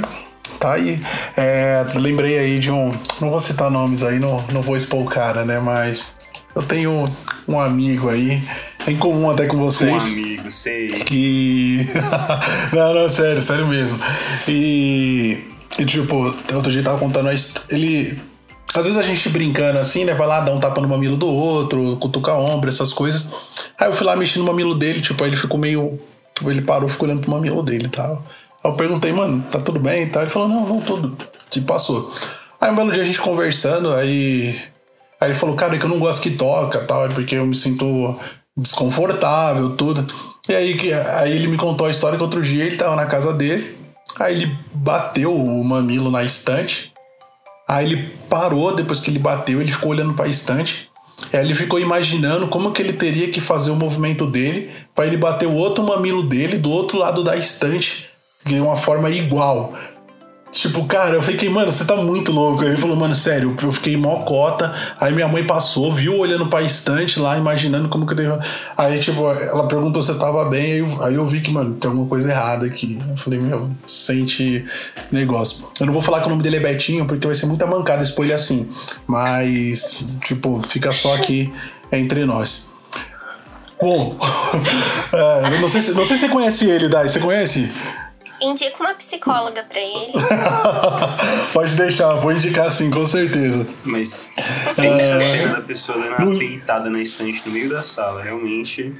Tá 0.59 0.73
aí. 0.73 1.01
É, 1.37 1.85
lembrei 1.95 2.39
aí 2.39 2.59
de 2.59 2.71
um. 2.71 2.91
Não 3.21 3.31
vou 3.31 3.41
citar 3.41 3.71
nomes 3.71 4.03
aí, 4.03 4.19
não, 4.19 4.43
não 4.49 4.61
vou 4.61 4.77
expor 4.77 5.01
o 5.01 5.07
cara, 5.07 5.45
né? 5.45 5.61
Mas 5.61 6.15
eu 6.55 6.63
tenho 6.63 7.05
um 7.47 7.61
amigo 7.61 8.09
aí, 8.09 8.43
em 8.91 8.97
comum 8.97 9.31
até 9.31 9.47
com 9.47 9.57
vocês. 9.57 10.15
Um 10.15 10.19
amigo, 10.19 10.51
sei. 10.51 10.89
Que. 10.89 11.87
não, 12.73 12.95
não, 12.95 13.09
sério, 13.09 13.41
sério 13.41 13.67
mesmo. 13.67 13.99
E. 14.49 15.39
E 15.79 15.85
tipo, 15.85 16.35
outro 16.53 16.71
dia 16.71 16.83
tava 16.83 16.99
contando 16.99 17.29
a 17.29 17.35
Ele. 17.71 18.19
Às 18.75 18.85
vezes 18.85 18.99
a 18.99 19.03
gente 19.03 19.29
brincando 19.29 19.79
assim, 19.79 20.05
né? 20.05 20.15
Vai 20.15 20.27
lá 20.27 20.41
dar 20.41 20.53
um 20.53 20.61
tapa 20.61 20.81
no 20.81 20.89
mamilo 20.89 21.17
do 21.17 21.27
outro, 21.27 21.97
cutucar 21.97 22.39
ombro, 22.39 22.69
essas 22.69 22.93
coisas. 22.93 23.29
Aí 23.79 23.89
eu 23.89 23.93
fui 23.93 24.07
lá 24.07 24.15
mexendo 24.15 24.43
no 24.43 24.49
mamilo 24.49 24.75
dele, 24.75 25.01
tipo, 25.01 25.23
aí 25.25 25.31
ele 25.31 25.37
ficou 25.37 25.59
meio. 25.59 25.99
Ele 26.45 26.63
parou, 26.63 26.89
ficou 26.89 27.09
olhando 27.09 27.21
pro 27.21 27.31
mamilo 27.31 27.63
dele 27.63 27.87
e 27.87 27.91
tal. 27.91 28.25
Aí 28.63 28.71
eu 28.71 28.75
perguntei, 28.75 29.13
mano, 29.13 29.45
tá 29.51 29.59
tudo 29.59 29.81
bem 29.81 30.05
e 30.05 30.07
tal? 30.07 30.23
Ele 30.23 30.31
falou, 30.31 30.49
não, 30.49 30.67
não, 30.67 30.81
tudo. 30.81 31.17
Tipo, 31.51 31.67
passou. 31.67 32.13
Aí 32.61 32.71
um 32.71 32.77
belo 32.77 32.93
dia 32.93 33.03
a 33.03 33.07
gente 33.07 33.21
conversando, 33.21 33.93
aí. 33.93 34.61
Aí 35.21 35.31
ele 35.31 35.39
falou, 35.39 35.57
cara, 35.57 35.75
é 35.75 35.79
que 35.79 35.85
eu 35.85 35.89
não 35.89 35.99
gosto 35.99 36.23
que 36.23 36.31
toca 36.31 36.81
tal, 36.81 37.07
é 37.07 37.09
porque 37.09 37.35
eu 37.35 37.47
me 37.47 37.55
sinto 37.55 38.19
desconfortável, 38.57 39.71
tudo. 39.77 40.07
E 40.49 40.55
aí, 40.55 40.93
aí 40.93 41.33
ele 41.33 41.49
me 41.49 41.57
contou 41.57 41.87
a 41.87 41.91
história 41.91 42.17
que 42.17 42.23
outro 42.23 42.43
dia 42.43 42.65
ele 42.65 42.77
tava 42.77 42.97
na 42.97 43.07
casa 43.07 43.33
dele, 43.33 43.77
aí 44.19 44.35
ele 44.35 44.59
bateu 44.73 45.35
o 45.35 45.65
mamilo 45.65 46.11
na 46.11 46.23
estante. 46.23 46.93
Aí 47.69 47.87
ele 47.87 48.09
parou, 48.29 48.75
depois 48.75 48.99
que 48.99 49.11
ele 49.11 49.19
bateu, 49.19 49.61
ele 49.61 49.71
ficou 49.71 49.93
olhando 49.93 50.15
para 50.15 50.25
a 50.25 50.29
estante. 50.29 50.91
Aí 51.33 51.41
ele 51.41 51.55
ficou 51.55 51.79
imaginando 51.79 52.49
como 52.49 52.73
que 52.73 52.83
ele 52.83 52.93
teria 52.93 53.31
que 53.31 53.41
fazer 53.41 53.71
o 53.71 53.77
movimento 53.77 54.27
dele 54.27 54.71
para 54.95 55.07
ele 55.07 55.17
bater 55.17 55.47
o 55.47 55.55
outro 55.55 55.85
mamilo 55.85 56.23
dele 56.23 56.59
do 56.59 56.71
outro 56.71 56.99
lado 56.99 57.23
da 57.23 57.37
estante 57.37 58.07
de 58.45 58.59
uma 58.61 58.77
forma 58.77 59.11
igual. 59.11 59.75
Tipo, 60.53 60.85
cara, 60.85 61.15
eu 61.15 61.23
fiquei, 61.23 61.49
mano, 61.49 61.71
você 61.71 61.85
tá 61.85 61.95
muito 61.97 62.33
louco. 62.33 62.65
Ele 62.65 62.77
falou, 62.77 62.97
mano, 62.97 63.15
sério, 63.15 63.57
eu 63.63 63.73
fiquei 63.73 63.97
mó 63.97 64.17
cota. 64.25 64.75
Aí 64.99 65.13
minha 65.15 65.29
mãe 65.29 65.47
passou, 65.47 65.93
viu 65.93 66.19
olhando 66.19 66.47
pra 66.47 66.63
estante 66.63 67.21
lá, 67.21 67.39
imaginando 67.39 67.89
como 67.89 68.05
que 68.05 68.13
eu 68.13 68.17
tenho. 68.17 68.39
Aí, 68.77 68.99
tipo, 68.99 69.31
ela 69.31 69.69
perguntou 69.69 70.03
se 70.03 70.11
eu 70.11 70.19
tava 70.19 70.45
bem. 70.47 70.73
Aí 70.73 70.79
eu, 70.79 71.03
aí 71.03 71.15
eu 71.15 71.27
vi 71.27 71.41
que, 71.41 71.53
mano, 71.53 71.75
tem 71.75 71.89
alguma 71.89 72.09
coisa 72.09 72.31
errada 72.31 72.67
aqui. 72.67 72.99
Eu 73.09 73.17
falei, 73.17 73.39
meu, 73.39 73.71
sente 73.87 74.65
negócio. 75.13 75.69
Eu 75.79 75.87
não 75.87 75.93
vou 75.93 76.03
falar 76.03 76.21
que 76.21 76.27
o 76.27 76.31
nome 76.31 76.43
dele 76.43 76.57
é 76.57 76.61
Betinho, 76.61 77.07
porque 77.07 77.27
vai 77.27 77.37
ser 77.37 77.47
muita 77.47 77.67
mancada 77.67 78.03
expor 78.03 78.25
ele 78.25 78.35
assim. 78.35 78.69
Mas, 79.07 80.05
tipo, 80.25 80.61
fica 80.67 80.93
só 80.93 81.15
aqui 81.15 81.53
entre 81.93 82.25
nós. 82.25 82.69
Bom, 83.81 84.19
é, 85.15 85.61
não, 85.61 85.69
sei 85.69 85.81
se, 85.81 85.93
não 85.93 86.05
sei 86.05 86.17
se 86.17 86.27
você 86.27 86.29
conhece 86.29 86.69
ele, 86.69 86.89
Dai. 86.89 87.09
Você 87.09 87.21
conhece? 87.21 87.71
Indica 88.43 88.83
uma 88.83 88.95
psicóloga 88.95 89.63
pra 89.65 89.79
ele. 89.79 90.13
Pode 91.53 91.77
deixar, 91.77 92.15
vou 92.15 92.33
indicar 92.33 92.71
sim, 92.71 92.91
com 92.91 93.05
certeza. 93.05 93.67
Mas 93.85 94.29
pensa 94.75 95.07
é... 95.07 95.17
a 95.17 95.21
cena 95.21 95.55
da 95.57 95.63
pessoa 95.63 95.99
dando 95.99 96.31
uma 96.31 96.39
deitada 96.39 96.89
na 96.89 97.01
estante 97.01 97.43
no 97.45 97.53
meio 97.53 97.69
da 97.69 97.83
sala, 97.83 98.23
realmente. 98.23 98.95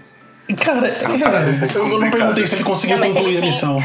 Cara, 0.63 0.89
é, 0.89 0.91
é, 0.91 1.77
eu, 1.77 1.89
não 1.89 2.11
perguntei 2.11 2.47
se 2.47 2.57
ele 2.57 2.65
conseguiu 2.65 2.99
não, 2.99 3.07
concluir 3.07 3.39
a 3.39 3.41
lição. 3.41 3.83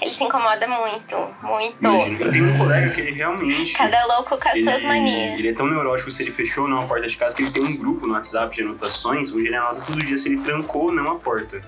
Ele 0.00 0.10
se 0.10 0.24
incomoda 0.24 0.66
muito, 0.66 1.16
muito. 1.42 1.76
Imagina, 1.80 2.18
eu 2.20 2.32
tenho 2.32 2.54
um 2.54 2.58
colega 2.58 2.90
que 2.90 3.00
ele 3.00 3.12
realmente. 3.12 3.72
Cada 3.74 4.04
louco 4.06 4.38
com 4.38 4.48
as 4.48 4.54
ele, 4.54 4.64
suas 4.64 4.84
manias. 4.84 5.38
Ele 5.38 5.48
é 5.48 5.52
tão 5.52 5.66
neurótico 5.66 6.10
se 6.10 6.22
ele 6.22 6.30
fechou 6.30 6.64
ou 6.64 6.70
não 6.70 6.78
a 6.78 6.86
porta 6.86 7.06
de 7.06 7.16
casa 7.16 7.34
que 7.34 7.42
ele 7.42 7.50
tem 7.50 7.64
um 7.64 7.76
grupo 7.76 8.06
no 8.06 8.14
WhatsApp 8.14 8.54
de 8.54 8.62
anotações 8.62 9.32
onde 9.32 9.48
ele 9.48 9.56
anota 9.56 9.82
todo 9.84 10.04
dia 10.04 10.16
se 10.16 10.28
ele 10.28 10.40
trancou 10.40 10.84
ou 10.84 10.92
não 10.92 11.10
a 11.10 11.18
porta 11.18 11.60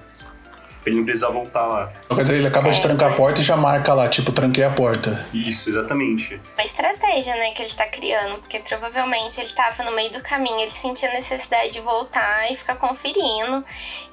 ele 0.86 0.96
não 0.96 1.04
precisa 1.04 1.30
voltar 1.30 1.66
lá. 1.66 1.92
Quer 2.08 2.22
dizer, 2.22 2.34
ele 2.36 2.46
acaba 2.46 2.68
é, 2.68 2.72
de 2.72 2.82
trancar 2.82 3.12
a 3.12 3.14
porta 3.14 3.40
e 3.40 3.44
já 3.44 3.56
marca 3.56 3.94
lá, 3.94 4.08
tipo, 4.08 4.32
tranquei 4.32 4.64
a 4.64 4.70
porta. 4.70 5.26
Isso, 5.32 5.70
exatamente. 5.70 6.40
Uma 6.56 6.64
estratégia, 6.64 7.34
né, 7.36 7.52
que 7.52 7.62
ele 7.62 7.72
tá 7.72 7.86
criando, 7.86 8.38
porque 8.38 8.58
provavelmente 8.60 9.40
ele 9.40 9.50
tava 9.50 9.82
no 9.84 9.92
meio 9.92 10.10
do 10.10 10.20
caminho, 10.20 10.60
ele 10.60 10.70
sentia 10.70 11.08
a 11.08 11.12
necessidade 11.12 11.70
de 11.70 11.80
voltar 11.80 12.50
e 12.50 12.56
ficar 12.56 12.76
conferindo. 12.76 13.64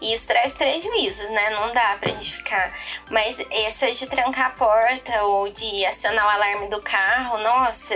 E 0.01 0.13
isso 0.13 0.27
traz 0.27 0.53
prejuízos, 0.53 1.29
né? 1.29 1.49
Não 1.51 1.73
dá 1.73 1.97
pra 1.99 2.09
gente 2.09 2.37
ficar. 2.37 2.73
Mas 3.09 3.45
essa 3.51 3.91
de 3.91 4.07
trancar 4.07 4.47
a 4.47 4.49
porta 4.49 5.23
ou 5.23 5.51
de 5.51 5.85
acionar 5.85 6.25
o 6.25 6.29
alarme 6.29 6.69
do 6.69 6.81
carro, 6.81 7.37
nossa, 7.39 7.95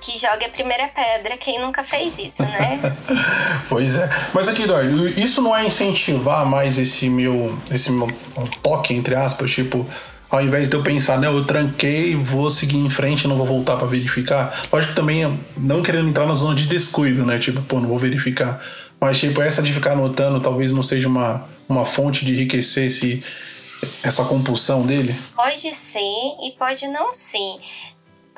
que 0.00 0.18
jogue 0.18 0.44
a 0.44 0.48
primeira 0.48 0.88
pedra 0.88 1.36
quem 1.36 1.60
nunca 1.60 1.84
fez 1.84 2.18
isso, 2.18 2.42
né? 2.42 2.80
pois 3.68 3.96
é. 3.96 4.08
Mas 4.32 4.48
aqui, 4.48 4.66
Dói, 4.66 5.12
isso 5.16 5.42
não 5.42 5.54
é 5.54 5.66
incentivar 5.66 6.46
mais 6.46 6.78
esse 6.78 7.08
meu, 7.08 7.58
esse 7.70 7.92
meu 7.92 8.08
toque, 8.62 8.94
entre 8.94 9.14
aspas, 9.14 9.50
tipo, 9.50 9.86
ao 10.30 10.40
invés 10.42 10.68
de 10.68 10.76
eu 10.76 10.82
pensar, 10.82 11.18
não, 11.18 11.36
eu 11.36 11.44
tranquei, 11.44 12.14
vou 12.14 12.50
seguir 12.50 12.78
em 12.78 12.88
frente, 12.88 13.26
não 13.26 13.36
vou 13.36 13.46
voltar 13.46 13.76
para 13.76 13.86
verificar. 13.86 14.66
Lógico 14.72 14.92
que 14.92 14.96
também 14.96 15.40
não 15.56 15.82
querendo 15.82 16.08
entrar 16.08 16.24
na 16.24 16.34
zona 16.34 16.54
de 16.54 16.66
descuido, 16.66 17.26
né? 17.26 17.38
Tipo, 17.38 17.60
pô, 17.62 17.80
não 17.80 17.88
vou 17.88 17.98
verificar. 17.98 18.62
Mas, 19.00 19.18
tipo, 19.18 19.42
essa 19.42 19.60
de 19.60 19.72
ficar 19.72 19.92
anotando 19.92 20.40
talvez 20.40 20.72
não 20.72 20.82
seja 20.82 21.08
uma, 21.08 21.44
uma 21.68 21.84
fonte 21.84 22.24
de 22.24 22.32
enriquecer 22.32 22.86
esse, 22.86 23.24
essa 24.02 24.24
compulsão 24.24 24.86
dele? 24.86 25.16
Pode 25.34 25.74
ser 25.74 25.98
e 25.98 26.54
pode 26.56 26.86
não 26.86 27.12
ser 27.12 27.58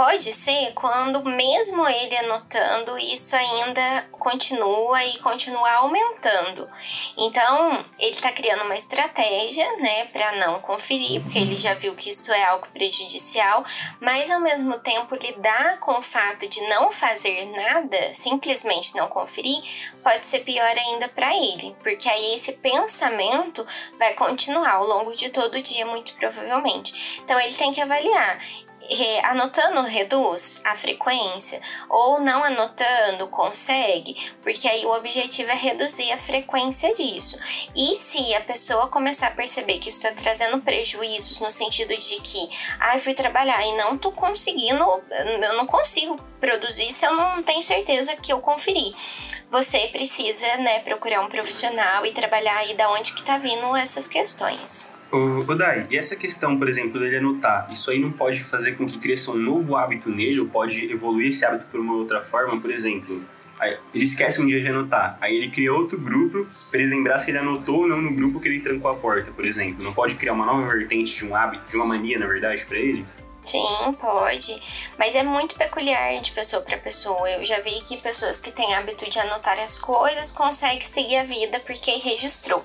pode 0.02 0.32
ser 0.32 0.72
quando, 0.72 1.24
mesmo 1.24 1.86
ele 1.88 2.16
anotando, 2.16 2.98
isso 2.98 3.36
ainda 3.36 4.04
continua 4.10 5.04
e 5.04 5.16
continua 5.18 5.70
aumentando. 5.74 6.68
Então, 7.16 7.84
ele 8.00 8.10
está 8.10 8.32
criando 8.32 8.64
uma 8.64 8.74
estratégia, 8.74 9.64
né, 9.76 10.06
para 10.06 10.32
não 10.44 10.58
conferir, 10.58 11.22
porque 11.22 11.38
ele 11.38 11.56
já 11.56 11.74
viu 11.74 11.94
que 11.94 12.10
isso 12.10 12.32
é 12.32 12.42
algo 12.42 12.66
prejudicial, 12.72 13.64
mas 14.00 14.28
ao 14.28 14.40
mesmo 14.40 14.76
tempo 14.80 15.14
lidar 15.14 15.78
com 15.78 15.92
o 15.92 16.02
fato 16.02 16.48
de 16.48 16.60
não 16.62 16.90
fazer 16.90 17.44
nada, 17.52 18.12
simplesmente 18.12 18.96
não 18.96 19.06
conferir, 19.06 19.62
pode 20.02 20.26
ser 20.26 20.40
pior 20.40 20.76
ainda 20.78 21.06
para 21.06 21.32
ele, 21.32 21.76
porque 21.80 22.08
aí 22.08 22.34
esse 22.34 22.54
pensamento 22.54 23.64
vai 24.00 24.14
continuar 24.14 24.72
ao 24.72 24.84
longo 24.84 25.14
de 25.14 25.30
todo 25.30 25.54
o 25.54 25.62
dia, 25.62 25.86
muito 25.86 26.12
provavelmente. 26.14 27.20
Então, 27.22 27.38
ele 27.38 27.54
tem 27.54 27.72
que 27.72 27.80
avaliar 27.80 28.40
anotando 29.24 29.82
reduz 29.82 30.60
a 30.64 30.74
frequência 30.74 31.60
ou 31.88 32.20
não 32.20 32.42
anotando 32.44 33.26
consegue, 33.28 34.16
porque 34.42 34.68
aí 34.68 34.84
o 34.84 34.92
objetivo 34.92 35.50
é 35.50 35.54
reduzir 35.54 36.12
a 36.12 36.18
frequência 36.18 36.92
disso. 36.94 37.38
E 37.74 37.94
se 37.96 38.34
a 38.34 38.40
pessoa 38.40 38.88
começar 38.88 39.28
a 39.28 39.32
perceber 39.32 39.78
que 39.78 39.88
isso 39.88 40.06
está 40.06 40.12
trazendo 40.22 40.60
prejuízos 40.60 41.40
no 41.40 41.50
sentido 41.50 41.96
de 41.96 42.20
que, 42.20 42.48
ah, 42.80 42.98
fui 42.98 43.14
trabalhar 43.14 43.64
e 43.66 43.76
não 43.76 43.98
tô 43.98 44.12
conseguindo, 44.12 44.84
eu 45.10 45.56
não 45.56 45.66
consigo 45.66 46.16
produzir 46.40 46.90
se 46.90 47.06
eu 47.06 47.14
não 47.14 47.42
tenho 47.42 47.62
certeza 47.62 48.16
que 48.16 48.32
eu 48.32 48.40
conferi. 48.40 48.94
Você 49.50 49.88
precisa, 49.88 50.56
né, 50.56 50.80
procurar 50.80 51.20
um 51.20 51.28
profissional 51.28 52.06
e 52.06 52.12
trabalhar 52.12 52.56
aí 52.56 52.74
da 52.74 52.90
onde 52.90 53.12
que 53.12 53.22
tá 53.22 53.38
vindo 53.38 53.76
essas 53.76 54.06
questões. 54.06 54.88
O, 55.12 55.54
Dai, 55.54 55.86
e 55.90 55.96
essa 55.98 56.16
questão, 56.16 56.58
por 56.58 56.66
exemplo, 56.68 56.98
dele 56.98 57.18
anotar, 57.18 57.68
isso 57.70 57.90
aí 57.90 58.00
não 58.00 58.10
pode 58.10 58.42
fazer 58.44 58.72
com 58.72 58.86
que 58.86 58.98
cresça 58.98 59.30
um 59.30 59.36
novo 59.36 59.76
hábito 59.76 60.08
nele, 60.08 60.40
ou 60.40 60.46
pode 60.46 60.90
evoluir 60.90 61.28
esse 61.28 61.44
hábito 61.44 61.66
por 61.70 61.78
uma 61.78 61.94
outra 61.94 62.22
forma? 62.22 62.58
Por 62.58 62.70
exemplo, 62.70 63.22
ele 63.94 64.04
esquece 64.04 64.40
um 64.40 64.46
dia 64.46 64.58
de 64.58 64.68
anotar, 64.68 65.18
aí 65.20 65.36
ele 65.36 65.50
cria 65.50 65.72
outro 65.72 65.98
grupo 65.98 66.46
para 66.70 66.80
ele 66.80 66.88
lembrar 66.88 67.18
se 67.18 67.30
ele 67.30 67.38
anotou 67.38 67.82
ou 67.82 67.88
não 67.88 68.00
no 68.00 68.14
grupo 68.14 68.40
que 68.40 68.48
ele 68.48 68.60
trancou 68.60 68.90
a 68.90 68.94
porta, 68.94 69.30
por 69.30 69.44
exemplo. 69.44 69.84
Não 69.84 69.92
pode 69.92 70.14
criar 70.14 70.32
uma 70.32 70.46
nova 70.46 70.66
vertente 70.66 71.14
de 71.14 71.26
um 71.26 71.36
hábito, 71.36 71.70
de 71.70 71.76
uma 71.76 71.84
mania, 71.84 72.18
na 72.18 72.26
verdade, 72.26 72.64
para 72.64 72.78
ele? 72.78 73.04
Sim, 73.42 73.92
pode. 74.00 74.62
Mas 74.96 75.16
é 75.16 75.22
muito 75.24 75.56
peculiar 75.56 76.20
de 76.20 76.30
pessoa 76.30 76.62
para 76.62 76.78
pessoa. 76.78 77.28
Eu 77.28 77.44
já 77.44 77.58
vi 77.58 77.80
que 77.80 78.00
pessoas 78.00 78.38
que 78.38 78.52
têm 78.52 78.74
hábito 78.74 79.10
de 79.10 79.18
anotar 79.18 79.58
as 79.58 79.78
coisas 79.78 80.30
conseguem 80.30 80.80
seguir 80.80 81.16
a 81.16 81.24
vida 81.24 81.58
porque 81.60 81.90
registrou. 81.98 82.64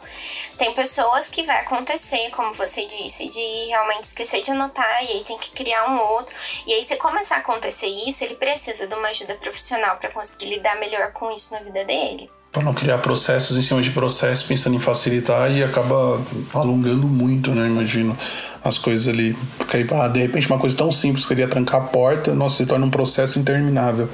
Tem 0.57 0.75
pessoas 0.75 1.27
que 1.27 1.43
vai 1.43 1.62
acontecer, 1.62 2.29
como 2.29 2.53
você 2.53 2.86
disse, 2.86 3.27
de 3.27 3.65
realmente 3.67 4.03
esquecer 4.03 4.41
de 4.41 4.51
anotar 4.51 5.03
e 5.03 5.13
aí 5.13 5.24
tem 5.24 5.38
que 5.39 5.50
criar 5.51 5.89
um 5.89 6.00
outro. 6.00 6.36
E 6.67 6.74
aí, 6.74 6.84
se 6.84 6.96
começar 6.98 7.38
a 7.38 7.39
acontecer 7.39 7.88
isso, 7.88 8.24
ele 8.24 8.36
precisa 8.36 8.86
de 8.86 8.93
uma 8.93 9.07
ajuda 9.10 9.36
profissional 9.36 9.98
para 9.98 10.12
conseguir 10.12 10.46
lidar 10.46 10.77
melhor 10.77 11.12
com 11.12 11.31
isso 11.31 11.53
na 11.53 11.60
vida 11.60 11.84
dele. 11.86 12.29
Para 12.58 12.66
não 12.66 12.74
criar 12.74 12.98
processos 12.98 13.56
em 13.56 13.62
cima 13.62 13.82
de 13.82 13.92
processos, 13.92 14.44
pensando 14.44 14.76
em 14.76 14.80
facilitar 14.80 15.52
e 15.52 15.64
acaba 15.64 16.20
alongando 16.54 17.08
muito, 17.08 17.52
né? 17.52 17.68
Imagino 17.68 18.18
as 18.64 18.80
coisas 18.80 19.08
ali. 19.08 19.38
Porque 19.60 19.78
aí, 19.78 19.88
ah, 19.92 20.08
de 20.08 20.20
repente, 20.22 20.48
uma 20.48 20.58
coisa 20.58 20.76
tão 20.76 20.92
simples, 20.92 21.26
queria 21.26 21.48
trancar 21.48 21.82
a 21.82 21.84
porta, 21.86 22.34
nossa, 22.34 22.58
se 22.58 22.66
torna 22.66 22.86
um 22.86 22.90
processo 22.90 23.38
interminável. 23.38 24.10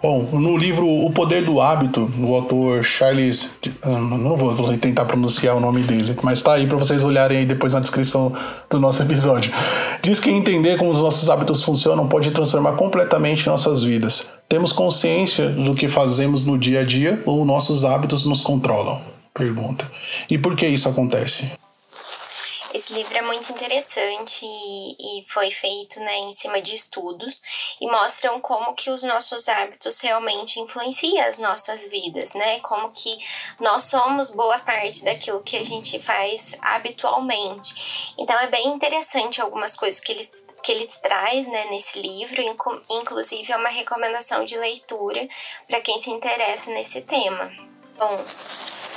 Bom, 0.00 0.28
no 0.32 0.56
livro 0.56 0.86
O 0.86 1.10
Poder 1.10 1.42
do 1.42 1.60
Hábito, 1.60 2.08
o 2.20 2.34
autor 2.36 2.84
Charles. 2.84 3.58
Ah, 3.82 3.88
não 3.88 4.36
vou 4.36 4.76
tentar 4.78 5.04
pronunciar 5.04 5.56
o 5.56 5.60
nome 5.60 5.82
dele, 5.82 6.14
mas 6.22 6.40
tá 6.42 6.52
aí 6.52 6.68
para 6.68 6.76
vocês 6.76 7.02
olharem 7.02 7.38
aí 7.38 7.46
depois 7.46 7.74
na 7.74 7.80
descrição 7.80 8.32
do 8.70 8.78
nosso 8.78 9.02
episódio. 9.02 9.50
Diz 10.06 10.20
que 10.20 10.30
entender 10.30 10.78
como 10.78 10.92
os 10.92 11.00
nossos 11.00 11.28
hábitos 11.28 11.64
funcionam 11.64 12.06
pode 12.06 12.30
transformar 12.30 12.76
completamente 12.76 13.48
nossas 13.48 13.82
vidas. 13.82 14.28
Temos 14.48 14.72
consciência 14.72 15.48
do 15.48 15.74
que 15.74 15.88
fazemos 15.88 16.44
no 16.44 16.56
dia 16.56 16.82
a 16.82 16.84
dia 16.84 17.20
ou 17.26 17.44
nossos 17.44 17.84
hábitos 17.84 18.24
nos 18.24 18.40
controlam? 18.40 19.00
Pergunta. 19.34 19.90
E 20.30 20.38
por 20.38 20.54
que 20.54 20.64
isso 20.64 20.88
acontece? 20.88 21.50
Esse 22.86 22.94
livro 22.94 23.18
é 23.18 23.20
muito 23.20 23.50
interessante 23.50 24.46
e, 24.46 25.18
e, 25.18 25.24
foi 25.28 25.50
feito 25.50 25.98
né, 25.98 26.18
em 26.18 26.32
cima 26.32 26.62
de 26.62 26.72
estudos 26.72 27.42
e 27.80 27.90
mostram 27.90 28.40
como 28.40 28.74
que 28.74 28.90
os 28.90 29.02
nossos 29.02 29.48
hábitos 29.48 30.00
realmente 30.00 30.60
influenciam 30.60 31.26
as 31.26 31.36
nossas 31.38 31.88
vidas, 31.88 32.32
né? 32.34 32.60
Como 32.60 32.92
que 32.92 33.18
nós 33.58 33.90
somos 33.90 34.30
boa 34.30 34.60
parte 34.60 35.04
daquilo 35.04 35.42
que 35.42 35.56
a 35.56 35.64
gente 35.64 35.98
faz 35.98 36.54
habitualmente. 36.62 38.14
Então 38.16 38.38
é 38.38 38.46
bem 38.46 38.68
interessante 38.68 39.40
algumas 39.40 39.74
coisas 39.74 39.98
que 39.98 40.12
ele 40.12 40.30
que 40.62 40.70
ele 40.70 40.86
traz 41.02 41.44
né, 41.48 41.66
nesse 41.70 42.00
livro, 42.00 42.40
inclusive 42.88 43.52
é 43.52 43.56
uma 43.56 43.68
recomendação 43.68 44.44
de 44.44 44.56
leitura 44.56 45.28
para 45.66 45.80
quem 45.80 45.98
se 45.98 46.10
interessa 46.10 46.70
nesse 46.70 47.00
tema. 47.00 47.52
Bom, 47.98 48.24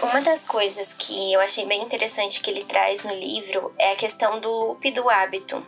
uma 0.01 0.22
das 0.22 0.46
coisas 0.46 0.94
que 0.94 1.34
eu 1.34 1.39
achei 1.39 1.65
bem 1.65 1.82
interessante 1.82 2.41
que 2.41 2.50
ele 2.50 2.63
traz 2.63 3.03
no 3.03 3.13
livro 3.13 3.74
é 3.77 3.91
a 3.91 3.96
questão 3.96 4.39
do 4.39 4.50
loop 4.50 4.91
do 4.91 5.10
hábito, 5.10 5.65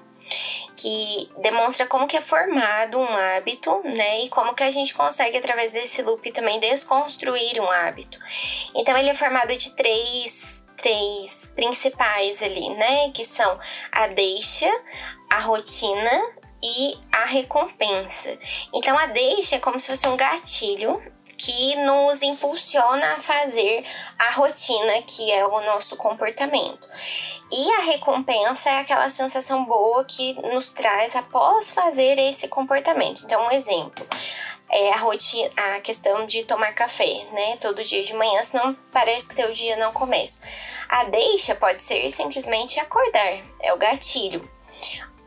que 0.76 1.30
demonstra 1.40 1.86
como 1.86 2.08
que 2.08 2.18
é 2.18 2.22
formado 2.22 2.98
um 2.98 3.16
hábito, 3.16 3.82
né, 3.84 4.22
e 4.22 4.30
como 4.30 4.54
que 4.54 4.64
a 4.64 4.72
gente 4.72 4.94
consegue 4.94 5.38
através 5.38 5.74
desse 5.74 6.02
loop 6.02 6.32
também 6.32 6.60
desconstruir 6.60 7.60
um 7.60 7.70
hábito. 7.70 8.18
Então 8.76 8.96
ele 8.98 9.10
é 9.10 9.16
formado 9.16 9.56
de 9.56 9.72
três 9.76 10.62
três 10.78 11.54
principais 11.56 12.42
ali, 12.42 12.70
né, 12.72 13.12
que 13.12 13.24
são 13.24 13.60
a 13.92 14.08
deixa, 14.08 14.68
a 15.30 15.40
rotina 15.40 16.34
e 16.64 16.98
a 17.12 17.26
recompensa. 17.26 18.38
Então 18.74 18.98
a 18.98 19.06
deixa 19.06 19.58
é 19.58 19.60
como 19.60 19.80
se 19.80 19.88
fosse 19.88 20.08
um 20.08 20.18
gatilho 20.18 21.00
que 21.44 21.76
nos 21.78 22.22
impulsiona 22.22 23.14
a 23.14 23.20
fazer 23.20 23.84
a 24.18 24.30
rotina, 24.32 25.02
que 25.02 25.32
é 25.32 25.44
o 25.44 25.62
nosso 25.62 25.96
comportamento. 25.96 26.88
E 27.52 27.72
a 27.72 27.80
recompensa 27.80 28.70
é 28.70 28.80
aquela 28.80 29.10
sensação 29.10 29.66
boa 29.66 30.06
que 30.06 30.34
nos 30.54 30.72
traz 30.72 31.16
após 31.16 31.72
fazer 31.72 32.20
esse 32.20 32.48
comportamento. 32.48 33.24
Então, 33.26 33.48
um 33.48 33.52
exemplo 33.52 34.06
é 34.70 34.94
a 34.94 34.98
rotina, 34.98 35.50
a 35.58 35.82
questão 35.82 36.28
de 36.28 36.44
tomar 36.44 36.74
café, 36.74 37.26
né? 37.34 37.58
Todo 37.58 37.84
dia 37.84 38.04
de 38.04 38.14
manhã, 38.14 38.42
senão 38.44 38.78
parece 38.92 39.28
que 39.28 39.36
teu 39.36 39.52
dia 39.52 39.76
não 39.76 39.92
começa. 39.92 40.40
A 40.88 41.06
deixa 41.06 41.56
pode 41.56 41.84
ser 41.84 42.08
simplesmente 42.12 42.80
acordar, 42.80 43.40
é 43.62 43.74
o 43.74 43.78
gatilho. 43.78 44.48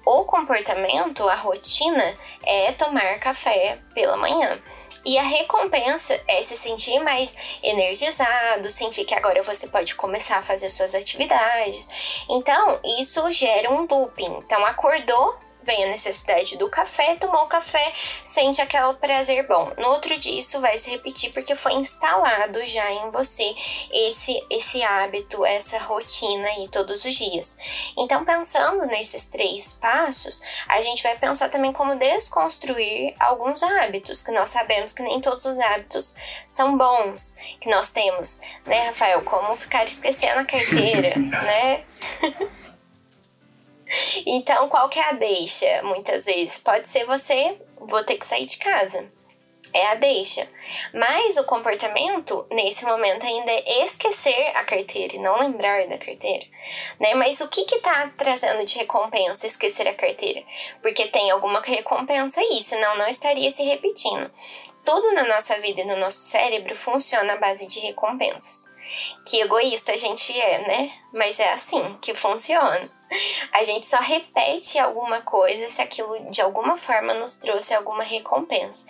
O 0.06 0.24
comportamento, 0.24 1.28
a 1.28 1.34
rotina, 1.34 2.14
é 2.42 2.72
tomar 2.72 3.18
café 3.18 3.80
pela 3.94 4.16
manhã. 4.16 4.58
E 5.04 5.18
a 5.18 5.22
recompensa 5.22 6.18
é 6.26 6.42
se 6.42 6.56
sentir 6.56 6.98
mais 7.00 7.36
energizado, 7.62 8.70
sentir 8.70 9.04
que 9.04 9.14
agora 9.14 9.42
você 9.42 9.68
pode 9.68 9.94
começar 9.94 10.38
a 10.38 10.42
fazer 10.42 10.68
suas 10.68 10.94
atividades. 10.94 12.24
Então, 12.28 12.80
isso 12.98 13.30
gera 13.30 13.70
um 13.70 13.86
looping. 13.86 14.38
Então, 14.38 14.64
acordou, 14.64 15.36
vem 15.64 15.84
a 15.84 15.88
necessidade 15.88 16.56
do 16.56 16.68
café, 16.68 17.16
tomou 17.16 17.44
o 17.44 17.48
café, 17.48 17.92
sente 18.24 18.60
aquele 18.60 18.94
prazer 18.94 19.46
bom. 19.46 19.72
No 19.78 19.88
outro 19.88 20.16
dia 20.18 20.38
isso 20.38 20.60
vai 20.60 20.78
se 20.78 20.90
repetir 20.90 21.32
porque 21.32 21.54
foi 21.56 21.74
instalado 21.74 22.64
já 22.66 22.90
em 22.90 23.10
você 23.10 23.54
esse 23.90 24.44
esse 24.50 24.82
hábito, 24.82 25.44
essa 25.44 25.78
rotina 25.78 26.46
aí 26.48 26.68
todos 26.68 27.04
os 27.04 27.14
dias. 27.14 27.56
Então, 27.96 28.24
pensando 28.24 28.86
nesses 28.86 29.26
três 29.26 29.72
passos, 29.74 30.40
a 30.68 30.80
gente 30.82 31.02
vai 31.02 31.16
pensar 31.18 31.48
também 31.48 31.72
como 31.72 31.96
desconstruir 31.96 33.14
alguns 33.18 33.62
hábitos 33.62 34.22
que 34.22 34.32
nós 34.32 34.48
sabemos 34.48 34.92
que 34.92 35.02
nem 35.02 35.20
todos 35.20 35.44
os 35.44 35.58
hábitos 35.58 36.14
são 36.48 36.76
bons 36.76 37.34
que 37.60 37.68
nós 37.68 37.90
temos, 37.90 38.40
né, 38.66 38.88
Rafael? 38.88 39.22
Como 39.24 39.56
ficar 39.56 39.84
esquecendo 39.84 40.40
a 40.40 40.44
carteira, 40.44 41.14
né? 41.18 41.84
Então, 44.26 44.68
qual 44.68 44.88
que 44.88 44.98
é 44.98 45.08
a 45.08 45.12
deixa? 45.12 45.82
Muitas 45.82 46.26
vezes 46.26 46.58
pode 46.58 46.88
ser 46.88 47.04
você, 47.04 47.58
vou 47.78 48.04
ter 48.04 48.16
que 48.16 48.26
sair 48.26 48.46
de 48.46 48.56
casa. 48.58 49.12
É 49.72 49.88
a 49.88 49.96
deixa. 49.96 50.48
Mas 50.92 51.36
o 51.36 51.42
comportamento, 51.42 52.46
nesse 52.52 52.84
momento, 52.84 53.26
ainda 53.26 53.50
é 53.50 53.84
esquecer 53.84 54.52
a 54.54 54.62
carteira 54.62 55.16
e 55.16 55.18
não 55.18 55.40
lembrar 55.40 55.88
da 55.88 55.98
carteira. 55.98 56.46
Né? 57.00 57.12
Mas 57.14 57.40
o 57.40 57.48
que 57.48 57.64
que 57.64 57.80
tá 57.80 58.08
trazendo 58.16 58.64
de 58.64 58.78
recompensa 58.78 59.48
esquecer 59.48 59.88
a 59.88 59.94
carteira? 59.94 60.44
Porque 60.80 61.08
tem 61.08 61.28
alguma 61.32 61.60
recompensa 61.60 62.40
aí, 62.40 62.60
senão 62.62 62.96
não 62.96 63.08
estaria 63.08 63.50
se 63.50 63.64
repetindo. 63.64 64.30
Tudo 64.84 65.12
na 65.12 65.24
nossa 65.24 65.58
vida 65.58 65.80
e 65.80 65.84
no 65.84 65.96
nosso 65.96 66.18
cérebro 66.18 66.76
funciona 66.76 67.32
à 67.32 67.36
base 67.36 67.66
de 67.66 67.80
recompensas. 67.80 68.72
Que 69.24 69.40
egoísta 69.40 69.92
a 69.92 69.96
gente 69.96 70.38
é, 70.38 70.66
né? 70.66 70.92
Mas 71.12 71.38
é 71.38 71.52
assim 71.52 71.96
que 72.00 72.14
funciona. 72.14 72.90
A 73.52 73.62
gente 73.62 73.86
só 73.86 73.98
repete 73.98 74.78
alguma 74.78 75.20
coisa 75.20 75.68
se 75.68 75.80
aquilo 75.80 76.30
de 76.30 76.40
alguma 76.40 76.76
forma 76.76 77.14
nos 77.14 77.34
trouxe 77.34 77.74
alguma 77.74 78.02
recompensa. 78.02 78.84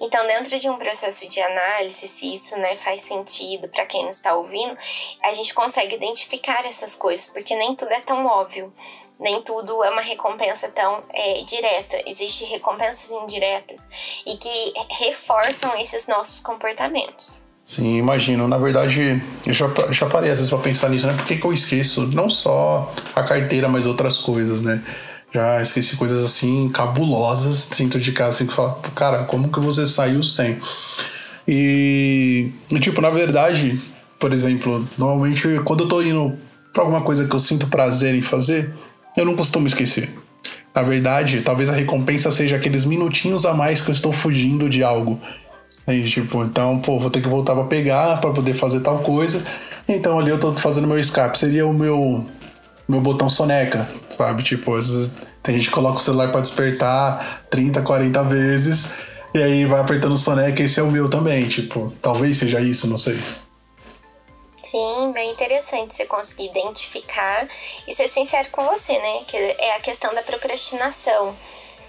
Então, 0.00 0.26
dentro 0.26 0.58
de 0.58 0.70
um 0.70 0.78
processo 0.78 1.28
de 1.28 1.40
análise, 1.40 2.08
se 2.08 2.32
isso 2.32 2.56
né, 2.58 2.76
faz 2.76 3.02
sentido 3.02 3.68
para 3.68 3.84
quem 3.84 4.04
nos 4.04 4.16
está 4.16 4.34
ouvindo, 4.34 4.76
a 5.22 5.32
gente 5.32 5.52
consegue 5.52 5.94
identificar 5.94 6.64
essas 6.64 6.94
coisas, 6.94 7.28
porque 7.28 7.54
nem 7.54 7.74
tudo 7.74 7.92
é 7.92 8.00
tão 8.00 8.24
óbvio, 8.26 8.72
nem 9.18 9.42
tudo 9.42 9.82
é 9.84 9.90
uma 9.90 10.02
recompensa 10.02 10.70
tão 10.70 11.04
é, 11.10 11.42
direta. 11.42 12.02
Existem 12.06 12.48
recompensas 12.48 13.10
indiretas 13.10 13.88
e 14.24 14.36
que 14.36 14.74
reforçam 14.90 15.76
esses 15.78 16.06
nossos 16.06 16.40
comportamentos. 16.40 17.45
Sim, 17.66 17.96
imagino. 17.96 18.46
Na 18.46 18.56
verdade, 18.56 19.20
eu 19.44 19.52
já, 19.52 19.68
já 19.90 20.06
parei 20.06 20.30
às 20.30 20.38
vezes 20.38 20.48
pra 20.48 20.60
pensar 20.60 20.88
nisso, 20.88 21.04
né? 21.04 21.14
Por 21.14 21.26
que, 21.26 21.36
que 21.36 21.44
eu 21.44 21.52
esqueço 21.52 22.06
não 22.06 22.30
só 22.30 22.94
a 23.12 23.24
carteira, 23.24 23.68
mas 23.68 23.86
outras 23.86 24.16
coisas, 24.16 24.62
né? 24.62 24.80
Já 25.32 25.60
esqueci 25.60 25.96
coisas 25.96 26.24
assim 26.24 26.70
cabulosas 26.72 27.68
dentro 27.76 28.00
de 28.00 28.12
casa, 28.12 28.30
assim, 28.30 28.46
que 28.46 28.54
fala, 28.54 28.72
cara, 28.94 29.24
como 29.24 29.48
que 29.48 29.58
você 29.58 29.84
saiu 29.84 30.22
sem? 30.22 30.58
E, 31.46 32.52
tipo, 32.80 33.00
na 33.00 33.10
verdade, 33.10 33.80
por 34.20 34.32
exemplo, 34.32 34.88
normalmente 34.96 35.60
quando 35.64 35.82
eu 35.82 35.88
tô 35.88 36.00
indo 36.00 36.38
pra 36.72 36.84
alguma 36.84 37.02
coisa 37.02 37.26
que 37.26 37.34
eu 37.34 37.40
sinto 37.40 37.66
prazer 37.66 38.14
em 38.14 38.22
fazer, 38.22 38.72
eu 39.16 39.24
não 39.24 39.34
costumo 39.34 39.66
esquecer. 39.66 40.08
Na 40.72 40.82
verdade, 40.82 41.42
talvez 41.42 41.68
a 41.68 41.72
recompensa 41.72 42.30
seja 42.30 42.54
aqueles 42.54 42.84
minutinhos 42.84 43.44
a 43.44 43.52
mais 43.52 43.80
que 43.80 43.90
eu 43.90 43.94
estou 43.94 44.12
fugindo 44.12 44.70
de 44.70 44.84
algo. 44.84 45.18
Aí, 45.86 46.04
tipo, 46.08 46.42
então, 46.42 46.80
pô, 46.80 46.98
vou 46.98 47.10
ter 47.10 47.20
que 47.20 47.28
voltar 47.28 47.54
para 47.54 47.64
pegar 47.64 48.20
para 48.20 48.32
poder 48.32 48.54
fazer 48.54 48.80
tal 48.80 48.98
coisa. 49.00 49.44
Então 49.88 50.18
ali 50.18 50.30
eu 50.30 50.40
tô 50.40 50.54
fazendo 50.56 50.86
meu 50.86 50.98
escape. 50.98 51.38
Seria 51.38 51.66
o 51.66 51.72
meu 51.72 52.26
meu 52.88 53.00
botão 53.00 53.28
soneca, 53.28 53.88
sabe? 54.16 54.42
Tipo, 54.42 54.74
às 54.74 54.88
vezes 54.88 55.12
tem 55.42 55.56
gente 55.56 55.68
que 55.68 55.74
coloca 55.74 55.98
o 55.98 56.00
celular 56.00 56.30
para 56.30 56.40
despertar 56.40 57.46
30, 57.50 57.82
40 57.82 58.22
vezes 58.24 58.94
e 59.36 59.42
aí 59.42 59.64
vai 59.66 59.80
apertando 59.80 60.12
o 60.12 60.16
soneca, 60.16 60.62
esse 60.62 60.80
é 60.80 60.82
o 60.82 60.90
meu 60.90 61.10
também, 61.10 61.46
tipo, 61.46 61.92
talvez 62.00 62.38
seja 62.38 62.58
isso, 62.58 62.86
não 62.86 62.96
sei. 62.96 63.20
Sim, 64.62 65.12
bem 65.12 65.30
interessante 65.30 65.94
você 65.94 66.06
conseguir 66.06 66.46
identificar 66.46 67.46
e 67.86 67.94
ser 67.94 68.08
sincero 68.08 68.48
com 68.50 68.64
você, 68.64 68.94
né? 68.98 69.24
Que 69.26 69.36
é 69.36 69.76
a 69.76 69.80
questão 69.80 70.14
da 70.14 70.22
procrastinação 70.22 71.36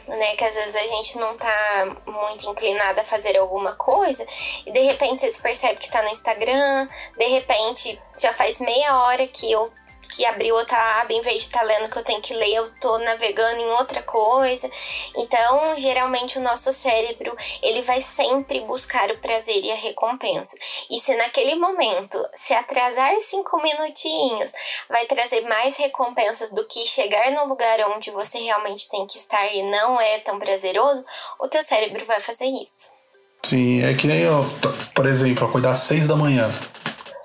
né? 0.08 0.36
Que 0.36 0.44
às 0.44 0.56
vezes 0.56 0.76
a 0.76 0.88
gente 0.88 1.18
não 1.18 1.36
tá 1.36 1.98
muito 2.06 2.50
inclinada 2.50 3.02
a 3.02 3.06
fazer 3.06 3.38
alguma 3.38 3.74
coisa 3.76 4.26
e 4.66 4.72
de 4.72 4.80
repente 4.82 5.22
você 5.22 5.32
se 5.32 5.42
percebe 5.42 5.80
que 5.80 5.92
tá 5.92 6.02
no 6.02 6.10
Instagram, 6.10 6.88
de 7.18 7.26
repente 7.26 8.00
já 8.18 8.34
faz 8.34 8.60
meia 8.60 8.98
hora 9.04 9.28
que 9.28 9.52
eu 9.52 9.72
que 10.08 10.26
abri 10.26 10.52
outra 10.52 11.02
aba, 11.02 11.14
em 11.14 11.22
vez 11.22 11.38
de 11.38 11.42
estar 11.44 11.60
tá 11.60 11.66
lendo 11.66 11.90
que 11.90 11.98
eu 11.98 12.04
tenho 12.04 12.22
que 12.22 12.34
ler, 12.34 12.54
eu 12.54 12.72
tô 12.80 12.98
navegando 13.00 13.62
em 13.62 13.70
outra 13.72 14.02
coisa. 14.02 14.70
Então, 15.16 15.78
geralmente 15.78 16.38
o 16.38 16.42
nosso 16.42 16.72
cérebro, 16.74 17.36
ele 17.62 17.82
vai 17.82 18.02
sempre 18.02 18.62
buscar 18.62 19.12
o 19.12 19.18
prazer 19.18 19.64
e 19.64 19.72
a 19.72 19.76
recompensa. 19.76 20.56
E 20.90 21.00
se 21.00 21.16
naquele 21.16 21.56
momento, 21.56 22.18
se 22.34 22.54
atrasar 22.54 23.20
cinco 23.20 23.62
minutinhos, 23.62 24.52
vai 24.90 25.06
trazer 25.06 25.42
mais 25.48 25.78
recompensas 25.78 26.52
do 26.52 26.66
que 26.66 26.88
chegar 26.88 27.32
no 27.32 27.46
lugar 27.46 27.80
onde 27.96 28.12
você 28.12 28.40
realmente 28.40 28.90
tem 28.90 29.06
que 29.06 29.18
estar 29.18 29.46
e 29.54 29.64
não 29.64 30.00
é 30.00 30.20
tão 30.20 30.40
prazeroso, 30.40 31.04
o 31.40 31.48
teu 31.48 31.64
cérebro 31.64 32.06
vai 32.06 32.22
fazer 32.22 32.46
isso. 32.46 32.98
Sim, 33.44 33.84
é 33.84 33.94
que 33.94 34.08
nem 34.08 34.22
eu, 34.22 34.46
por 34.94 35.06
exemplo, 35.06 35.46
acordar 35.46 35.72
às 35.72 35.80
seis 35.80 36.08
da 36.08 36.16
manhã. 36.16 36.52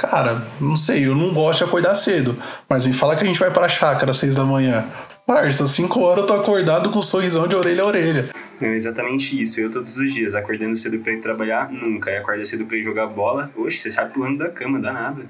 Cara, 0.02 0.42
não 0.60 0.76
sei, 0.76 1.06
eu 1.06 1.14
não 1.14 1.32
gosto 1.32 1.58
de 1.58 1.64
acordar 1.64 1.94
cedo, 1.94 2.36
mas 2.68 2.84
me 2.84 2.92
fala 2.92 3.14
que 3.14 3.22
a 3.22 3.26
gente 3.26 3.38
vai 3.38 3.52
pra 3.52 3.68
chácara 3.68 4.10
às 4.10 4.16
seis 4.16 4.34
da 4.34 4.42
manhã. 4.42 4.84
Parça, 5.24 5.68
cinco 5.68 6.00
horas 6.00 6.22
eu 6.22 6.26
tô 6.26 6.34
acordado 6.34 6.90
com 6.90 6.98
um 6.98 7.02
sorrisão 7.02 7.46
de 7.46 7.54
orelha 7.54 7.84
a 7.84 7.86
orelha. 7.86 8.28
É 8.60 8.74
exatamente 8.74 9.40
isso. 9.40 9.60
Eu 9.60 9.70
todos 9.70 9.96
os 9.96 10.12
dias, 10.12 10.34
acordando 10.34 10.74
cedo 10.74 10.98
pra 10.98 11.12
ir 11.12 11.20
trabalhar, 11.20 11.70
nunca. 11.70 12.10
E 12.10 12.16
acorda 12.16 12.44
cedo 12.44 12.64
pra 12.64 12.76
ir 12.76 12.82
jogar 12.82 13.06
bola, 13.06 13.48
oxe, 13.56 13.78
você 13.78 13.92
sai 13.92 14.08
pulando 14.08 14.38
da 14.38 14.50
cama, 14.50 14.80
dá 14.80 14.92
nada. 14.92 15.22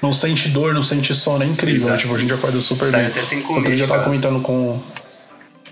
Não 0.00 0.12
sente 0.12 0.48
dor, 0.50 0.72
não 0.72 0.84
sente 0.84 1.12
sono, 1.14 1.42
é 1.42 1.46
incrível. 1.48 1.88
Né? 1.90 1.96
Tipo, 1.96 2.14
a 2.14 2.18
gente 2.18 2.32
acorda 2.32 2.60
super 2.60 2.86
sai 2.86 3.00
bem. 3.00 3.10
até 3.10 3.24
sem 3.24 3.42
comer, 3.42 3.58
Outro 3.58 3.74
dia 3.74 3.82
eu 3.84 3.88
tava 3.88 4.00
cara. 4.00 4.08
comentando 4.10 4.40
com. 4.40 4.80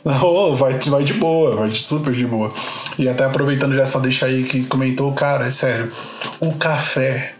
Oh, 0.02 0.56
vai, 0.56 0.78
vai 0.78 1.04
de 1.04 1.12
boa, 1.12 1.54
vai 1.56 1.70
super 1.72 2.12
de 2.14 2.26
boa. 2.26 2.50
E 2.98 3.06
até 3.06 3.22
aproveitando 3.24 3.74
já 3.74 3.82
essa 3.82 4.00
deixa 4.00 4.24
aí 4.26 4.42
que 4.44 4.64
comentou, 4.64 5.12
cara, 5.12 5.46
é 5.46 5.50
sério. 5.50 5.92
O 6.40 6.54
café, 6.54 7.34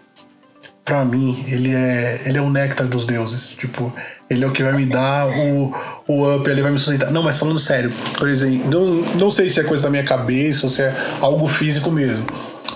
pra 0.91 1.05
mim, 1.05 1.45
ele 1.47 1.73
é, 1.73 2.21
ele 2.27 2.37
é 2.37 2.41
o 2.43 2.51
néctar 2.51 2.85
dos 2.85 3.07
deuses. 3.07 3.53
Tipo, 3.53 3.95
ele 4.29 4.45
é 4.45 4.49
o 4.49 4.51
que 4.51 4.61
vai 4.61 4.73
me 4.73 4.85
dar 4.85 5.29
o, 5.29 5.73
o 6.09 6.35
up, 6.35 6.51
ele 6.51 6.63
vai 6.63 6.73
me 6.73 6.79
sustentar. 6.79 7.13
Não, 7.13 7.23
mas 7.23 7.39
falando 7.39 7.61
sério, 7.61 7.93
por 8.19 8.29
exemplo, 8.29 8.69
não, 8.69 8.87
não 9.17 9.31
sei 9.31 9.49
se 9.49 9.61
é 9.61 9.63
coisa 9.63 9.85
da 9.85 9.89
minha 9.89 10.03
cabeça 10.03 10.67
ou 10.67 10.71
se 10.71 10.83
é 10.83 10.93
algo 11.21 11.47
físico 11.47 11.93
mesmo. 11.93 12.27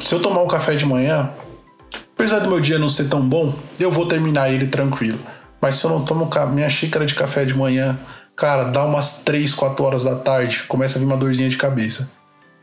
Se 0.00 0.14
eu 0.14 0.20
tomar 0.20 0.42
um 0.42 0.46
café 0.46 0.76
de 0.76 0.86
manhã, 0.86 1.28
apesar 2.14 2.38
do 2.38 2.48
meu 2.48 2.60
dia 2.60 2.78
não 2.78 2.88
ser 2.88 3.08
tão 3.08 3.20
bom, 3.20 3.52
eu 3.80 3.90
vou 3.90 4.06
terminar 4.06 4.48
ele 4.48 4.68
tranquilo. 4.68 5.18
Mas 5.60 5.74
se 5.74 5.84
eu 5.84 5.90
não 5.90 6.04
tomo 6.04 6.30
minha 6.52 6.70
xícara 6.70 7.04
de 7.04 7.16
café 7.16 7.44
de 7.44 7.52
manhã, 7.52 7.98
cara, 8.36 8.62
dá 8.62 8.84
umas 8.84 9.24
3, 9.24 9.52
4 9.54 9.84
horas 9.84 10.04
da 10.04 10.14
tarde, 10.14 10.62
começa 10.68 10.98
a 10.98 11.00
vir 11.00 11.06
uma 11.06 11.16
dorzinha 11.16 11.48
de 11.48 11.56
cabeça. 11.56 12.08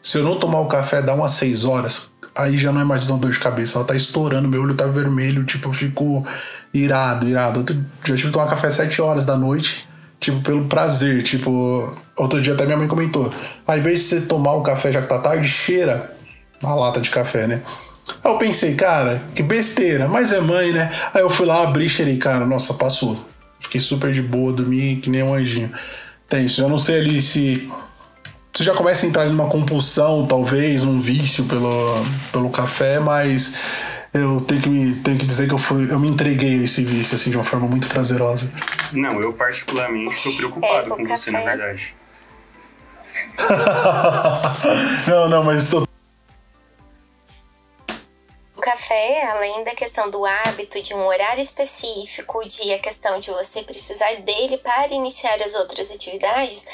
Se 0.01 0.17
eu 0.17 0.23
não 0.23 0.39
tomar 0.39 0.61
o 0.61 0.67
café, 0.67 1.01
dá 1.01 1.13
umas 1.13 1.33
6 1.33 1.65
horas, 1.65 2.10
aí 2.37 2.57
já 2.57 2.71
não 2.71 2.81
é 2.81 2.83
mais 2.83 3.09
uma 3.09 3.17
dor 3.17 3.31
de 3.31 3.39
cabeça, 3.39 3.77
ela 3.77 3.85
tá 3.85 3.95
estourando, 3.95 4.47
meu 4.47 4.61
olho 4.61 4.73
tá 4.73 4.87
vermelho, 4.87 5.43
tipo, 5.43 5.69
eu 5.69 5.73
fico 5.73 6.25
irado, 6.73 7.27
irado. 7.27 7.59
Outro, 7.59 7.75
já 8.05 8.15
tive 8.15 8.27
que 8.27 8.33
tomar 8.33 8.47
café 8.47 8.69
7 8.69 9.01
horas 9.01 9.25
da 9.25 9.37
noite, 9.37 9.87
tipo, 10.19 10.41
pelo 10.41 10.65
prazer, 10.65 11.23
tipo, 11.23 11.91
outro 12.17 12.41
dia 12.41 12.53
até 12.53 12.65
minha 12.65 12.77
mãe 12.77 12.87
comentou, 12.87 13.33
ao 13.65 13.77
invés 13.77 13.99
de 13.99 14.05
você 14.05 14.21
tomar 14.21 14.53
o 14.53 14.61
café 14.61 14.91
já 14.91 15.01
que 15.01 15.07
tá 15.07 15.19
tarde, 15.19 15.47
cheira 15.47 16.15
a 16.63 16.73
lata 16.75 17.01
de 17.01 17.09
café, 17.09 17.47
né? 17.47 17.61
Aí 18.23 18.31
eu 18.31 18.37
pensei, 18.37 18.75
cara, 18.75 19.21
que 19.33 19.43
besteira, 19.43 20.07
mas 20.07 20.31
é 20.31 20.39
mãe, 20.39 20.71
né? 20.71 20.91
Aí 21.13 21.21
eu 21.21 21.29
fui 21.29 21.45
lá, 21.45 21.63
abri, 21.63 21.87
cheirei, 21.87 22.17
cara, 22.17 22.45
nossa, 22.45 22.73
passou. 22.73 23.25
Fiquei 23.59 23.79
super 23.79 24.11
de 24.11 24.21
boa, 24.21 24.51
dormi 24.51 24.97
que 24.97 25.09
nem 25.09 25.23
um 25.23 25.33
anjinho. 25.33 25.71
Tem 26.27 26.45
isso, 26.45 26.61
eu 26.61 26.69
não 26.69 26.79
sei 26.79 26.99
ali 26.99 27.21
se. 27.21 27.69
Você 28.53 28.63
já 28.65 28.73
começa 28.73 29.05
a 29.05 29.09
entrar 29.09 29.25
numa 29.25 29.47
compulsão, 29.49 30.25
talvez, 30.25 30.83
um 30.83 30.99
vício 30.99 31.45
pelo, 31.45 32.03
pelo 32.33 32.49
café, 32.49 32.99
mas 32.99 33.53
eu 34.13 34.41
tenho 34.41 34.61
que, 34.61 34.69
me, 34.69 34.93
tenho 34.95 35.17
que 35.17 35.25
dizer 35.25 35.47
que 35.47 35.53
eu, 35.53 35.57
fui, 35.57 35.89
eu 35.89 35.97
me 35.99 36.09
entreguei 36.09 36.59
a 36.59 36.63
esse 36.63 36.83
vício, 36.83 37.15
assim, 37.15 37.29
de 37.29 37.37
uma 37.37 37.45
forma 37.45 37.65
muito 37.67 37.87
prazerosa. 37.87 38.51
Não, 38.91 39.21
eu 39.21 39.31
particularmente 39.33 40.17
estou 40.17 40.35
preocupado 40.35 40.89
É, 40.89 40.93
o 40.93 40.97
com 40.97 41.05
você, 41.05 41.31
na 41.31 41.39
café- 41.41 41.55
verdade. 41.57 41.95
não, 45.07 45.29
não, 45.29 45.43
mas 45.43 45.63
estou. 45.63 45.87
O 48.55 48.61
café, 48.61 49.25
além 49.31 49.63
da 49.63 49.73
questão 49.73 50.09
do 50.11 50.23
hábito, 50.25 50.81
de 50.83 50.93
um 50.93 51.03
horário 51.07 51.41
específico, 51.41 52.47
de 52.47 52.71
a 52.73 52.79
questão 52.79 53.19
de 53.19 53.31
você 53.31 53.63
precisar 53.63 54.13
dele 54.21 54.57
para 54.57 54.87
iniciar 54.93 55.41
as 55.41 55.55
outras 55.55 55.89
atividades, 55.89 56.67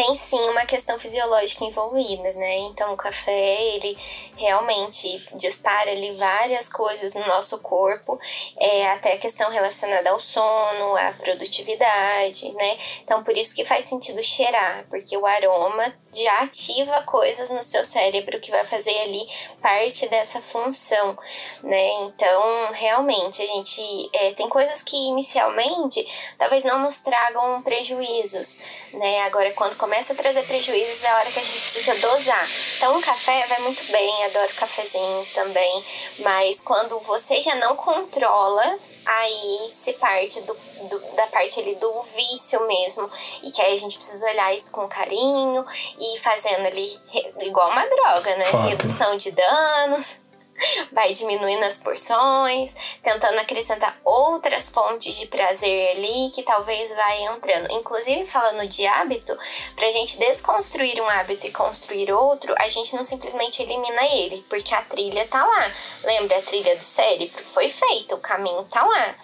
tem 0.00 0.14
sim 0.14 0.48
uma 0.48 0.64
questão 0.64 0.98
fisiológica 0.98 1.62
envolvida, 1.62 2.32
né? 2.32 2.56
Então 2.60 2.94
o 2.94 2.96
café, 2.96 3.74
ele 3.74 3.98
realmente 4.34 5.22
dispara 5.34 5.90
ali 5.90 6.16
várias 6.16 6.70
coisas 6.70 7.12
no 7.12 7.26
nosso 7.26 7.58
corpo, 7.58 8.18
é, 8.58 8.88
até 8.88 9.12
a 9.12 9.18
questão 9.18 9.50
relacionada 9.50 10.08
ao 10.08 10.18
sono, 10.18 10.96
à 10.96 11.12
produtividade, 11.12 12.50
né? 12.52 12.78
Então 13.04 13.22
por 13.22 13.36
isso 13.36 13.54
que 13.54 13.62
faz 13.62 13.84
sentido 13.84 14.22
cheirar, 14.22 14.86
porque 14.88 15.14
o 15.18 15.26
aroma 15.26 15.94
já 16.12 16.40
ativa 16.40 17.02
coisas 17.02 17.50
no 17.50 17.62
seu 17.62 17.84
cérebro 17.84 18.40
que 18.40 18.50
vai 18.50 18.64
fazer 18.64 18.96
ali 19.00 19.28
parte 19.60 20.08
dessa 20.08 20.40
função, 20.40 21.16
né? 21.62 21.92
Então, 22.04 22.72
realmente, 22.72 23.42
a 23.42 23.46
gente 23.46 24.10
é, 24.12 24.32
tem 24.32 24.48
coisas 24.48 24.82
que 24.82 24.96
inicialmente 24.96 26.06
talvez 26.38 26.64
não 26.64 26.80
nos 26.80 27.00
tragam 27.00 27.62
prejuízos, 27.62 28.60
né? 28.92 29.22
Agora, 29.22 29.52
quando 29.52 29.76
começa 29.90 30.12
a 30.12 30.16
trazer 30.16 30.44
prejuízos, 30.44 31.02
é 31.02 31.08
a 31.08 31.16
hora 31.16 31.32
que 31.32 31.40
a 31.40 31.42
gente 31.42 31.62
precisa 31.62 31.92
dosar. 31.96 32.48
Então, 32.76 32.96
um 32.96 33.00
café 33.00 33.44
vai 33.48 33.58
muito 33.58 33.82
bem, 33.90 34.24
adoro 34.26 34.54
cafezinho 34.54 35.26
também, 35.34 35.84
mas 36.20 36.60
quando 36.60 37.00
você 37.00 37.40
já 37.42 37.56
não 37.56 37.74
controla, 37.74 38.78
aí 39.04 39.68
se 39.72 39.94
parte 39.94 40.40
do, 40.42 40.54
do- 40.88 41.16
da 41.16 41.26
parte 41.26 41.58
ali 41.58 41.74
do 41.74 42.02
vício 42.02 42.64
mesmo, 42.68 43.10
e 43.42 43.50
que 43.50 43.60
aí 43.60 43.74
a 43.74 43.76
gente 43.76 43.96
precisa 43.96 44.30
olhar 44.30 44.54
isso 44.54 44.70
com 44.70 44.86
carinho 44.86 45.66
e 45.98 46.18
fazendo 46.20 46.66
ali 46.68 46.96
igual 47.40 47.70
uma 47.70 47.84
droga, 47.84 48.36
né? 48.36 48.44
Fato. 48.44 48.68
Redução 48.68 49.16
de 49.16 49.32
danos 49.32 50.18
vai 50.92 51.12
diminuindo 51.12 51.64
as 51.64 51.78
porções, 51.78 52.74
tentando 53.02 53.38
acrescentar 53.38 53.98
outras 54.04 54.68
fontes 54.68 55.14
de 55.14 55.26
prazer 55.26 55.96
ali 55.96 56.30
que 56.30 56.42
talvez 56.42 56.94
vai 56.94 57.22
entrando. 57.24 57.72
Inclusive, 57.72 58.26
falando 58.26 58.66
de 58.68 58.86
hábito, 58.86 59.36
pra 59.74 59.90
gente 59.90 60.18
desconstruir 60.18 61.00
um 61.00 61.08
hábito 61.08 61.46
e 61.46 61.52
construir 61.52 62.12
outro, 62.12 62.54
a 62.58 62.68
gente 62.68 62.94
não 62.94 63.04
simplesmente 63.04 63.62
elimina 63.62 64.04
ele, 64.06 64.44
porque 64.48 64.74
a 64.74 64.82
trilha 64.82 65.26
tá 65.26 65.44
lá. 65.44 65.72
Lembra 66.04 66.38
a 66.38 66.42
trilha 66.42 66.76
do 66.76 66.84
cérebro? 66.84 67.44
Foi 67.46 67.70
feita, 67.70 68.14
o 68.14 68.20
caminho 68.20 68.64
tá 68.64 68.84
lá 68.84 69.14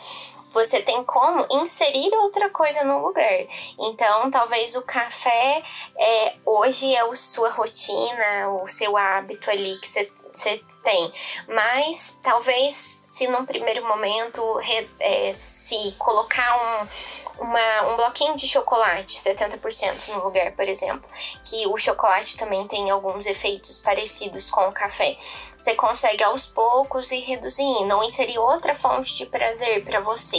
você 0.49 0.81
tem 0.81 1.05
como 1.05 1.45
inserir 1.51 2.15
outra 2.15 2.49
coisa 2.49 2.83
no 2.83 3.07
lugar. 3.07 3.47
Então, 3.79 4.31
talvez 4.31 4.75
o 4.75 4.81
café 4.81 5.63
é, 5.99 6.35
hoje 6.47 6.95
é 6.95 7.03
a 7.03 7.15
sua 7.15 7.51
rotina, 7.51 8.49
o 8.63 8.67
seu 8.67 8.97
hábito 8.97 9.51
ali 9.51 9.77
que 9.79 9.87
você 9.87 10.11
você 10.37 10.63
tem. 10.87 11.13
Mas 11.49 12.17
talvez 12.23 13.01
se 13.03 13.27
num 13.27 13.45
primeiro 13.45 13.85
momento 13.87 14.41
re- 14.59 14.89
é, 15.01 15.33
se 15.33 15.93
colocar 15.99 16.57
um, 16.57 17.43
uma, 17.43 17.83
um 17.89 17.97
bloquinho 17.97 18.37
de 18.37 18.47
chocolate, 18.47 19.19
70% 19.19 20.09
no 20.09 20.23
lugar, 20.23 20.53
por 20.53 20.69
exemplo, 20.69 21.09
que 21.45 21.67
o 21.67 21.77
chocolate 21.77 22.37
também 22.39 22.69
tem 22.69 22.89
alguns 22.89 23.27
efeitos 23.27 23.81
parecidos 23.81 24.49
com 24.49 24.69
o 24.69 24.73
café. 24.73 25.19
Você 25.59 25.75
consegue 25.75 26.23
aos 26.23 26.47
poucos 26.47 27.11
ir 27.11 27.21
reduzindo, 27.21 27.97
ou 27.97 28.05
inserir 28.05 28.39
outra 28.39 28.75
fonte 28.77 29.15
de 29.17 29.27
prazer 29.27 29.85
para 29.85 29.99
você, 30.01 30.39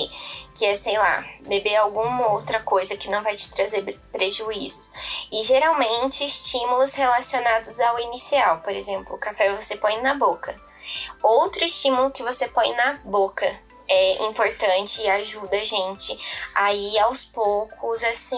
que 0.58 0.66
é, 0.66 0.76
sei 0.76 0.98
lá, 0.98 1.24
beber 1.42 1.76
alguma 1.76 2.32
outra 2.32 2.60
coisa 2.62 2.98
que 2.98 3.10
não 3.10 3.22
vai 3.22 3.36
te 3.36 3.52
trazer 3.52 3.84
pre- 3.84 4.00
prejuízos. 4.12 4.92
E 5.32 5.44
geralmente 5.44 6.26
estímulos 6.26 6.96
relacionados 6.96 7.80
ao 7.80 8.00
inicial, 8.00 8.62
por 8.62 8.74
exemplo, 8.74 9.16
o 9.16 9.20
café 9.20 9.56
você 9.56 9.78
põe 9.78 10.02
na 10.02 10.16
boca. 10.16 10.60
Outro 11.22 11.64
estímulo 11.64 12.10
que 12.10 12.24
você 12.24 12.48
põe 12.48 12.74
na 12.76 12.94
boca 13.04 13.68
é 13.90 14.24
importante 14.24 15.02
e 15.02 15.10
ajuda 15.10 15.58
a 15.58 15.64
gente 15.64 16.18
a 16.54 16.74
ir 16.74 17.00
aos 17.00 17.24
poucos, 17.24 18.04
assim, 18.04 18.36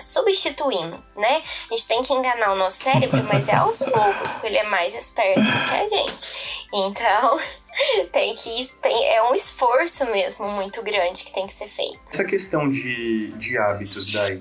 substituindo, 0.00 1.02
né? 1.16 1.42
A 1.68 1.74
gente 1.74 1.88
tem 1.88 2.02
que 2.02 2.12
enganar 2.12 2.52
o 2.52 2.56
nosso 2.56 2.76
cérebro, 2.76 3.22
mas 3.24 3.48
é 3.48 3.56
aos 3.56 3.82
poucos, 3.82 4.30
porque 4.32 4.46
ele 4.46 4.58
é 4.58 4.62
mais 4.62 4.94
esperto 4.94 5.40
do 5.40 5.68
que 5.68 5.74
a 5.74 5.88
gente. 5.88 6.66
Então, 6.72 7.40
tem 8.12 8.34
que. 8.34 8.70
Tem, 8.80 9.08
é 9.14 9.22
um 9.22 9.34
esforço 9.34 10.04
mesmo 10.06 10.48
muito 10.48 10.82
grande 10.82 11.24
que 11.24 11.32
tem 11.32 11.46
que 11.46 11.52
ser 11.52 11.68
feito. 11.68 12.00
Essa 12.12 12.24
questão 12.24 12.68
de, 12.68 13.28
de 13.32 13.58
hábitos, 13.58 14.12
Dai, 14.12 14.40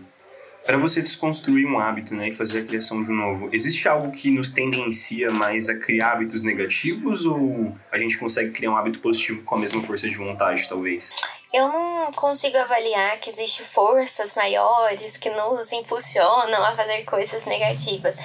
para 0.65 0.78
você 0.78 1.02
desconstruir 1.02 1.67
um 1.67 1.80
hábito 1.80 2.15
né, 2.15 2.30
e 2.30 2.36
fazer 2.36 2.62
a 2.62 2.63
criação 2.63 3.04
de 3.04 3.12
um 3.12 3.15
novo, 3.15 3.50
existe 3.52 3.88
algo 3.88 4.12
que 4.12 4.32
nos 4.32 4.52
tendencia 4.52 5.30
mais 5.30 5.69
a 5.69 5.76
criar 5.76 6.13
hábitos 6.13 6.43
negativos 6.43 7.26
ou 7.26 7.76
a 7.91 8.00
gente 8.00 8.17
consegue 8.17 8.52
criar 8.52 8.71
um 8.71 8.78
hábito 8.78 9.00
positivo 9.00 9.43
com 9.43 9.56
a 9.56 9.60
mesma 9.60 9.84
força 9.84 10.10
de 10.10 10.15
vontade, 10.15 10.67
talvez? 10.67 11.12
Eu 11.54 11.67
não 11.69 12.12
consigo 12.13 12.58
avaliar 12.58 13.19
que 13.19 13.30
existe 13.30 13.63
forças 13.63 14.34
maiores 14.34 15.17
que 15.17 15.30
nos 15.30 15.71
impulsionam 15.71 16.65
a 16.65 16.76
fazer 16.76 17.04
coisas 17.04 17.45
negativas. 17.45 18.15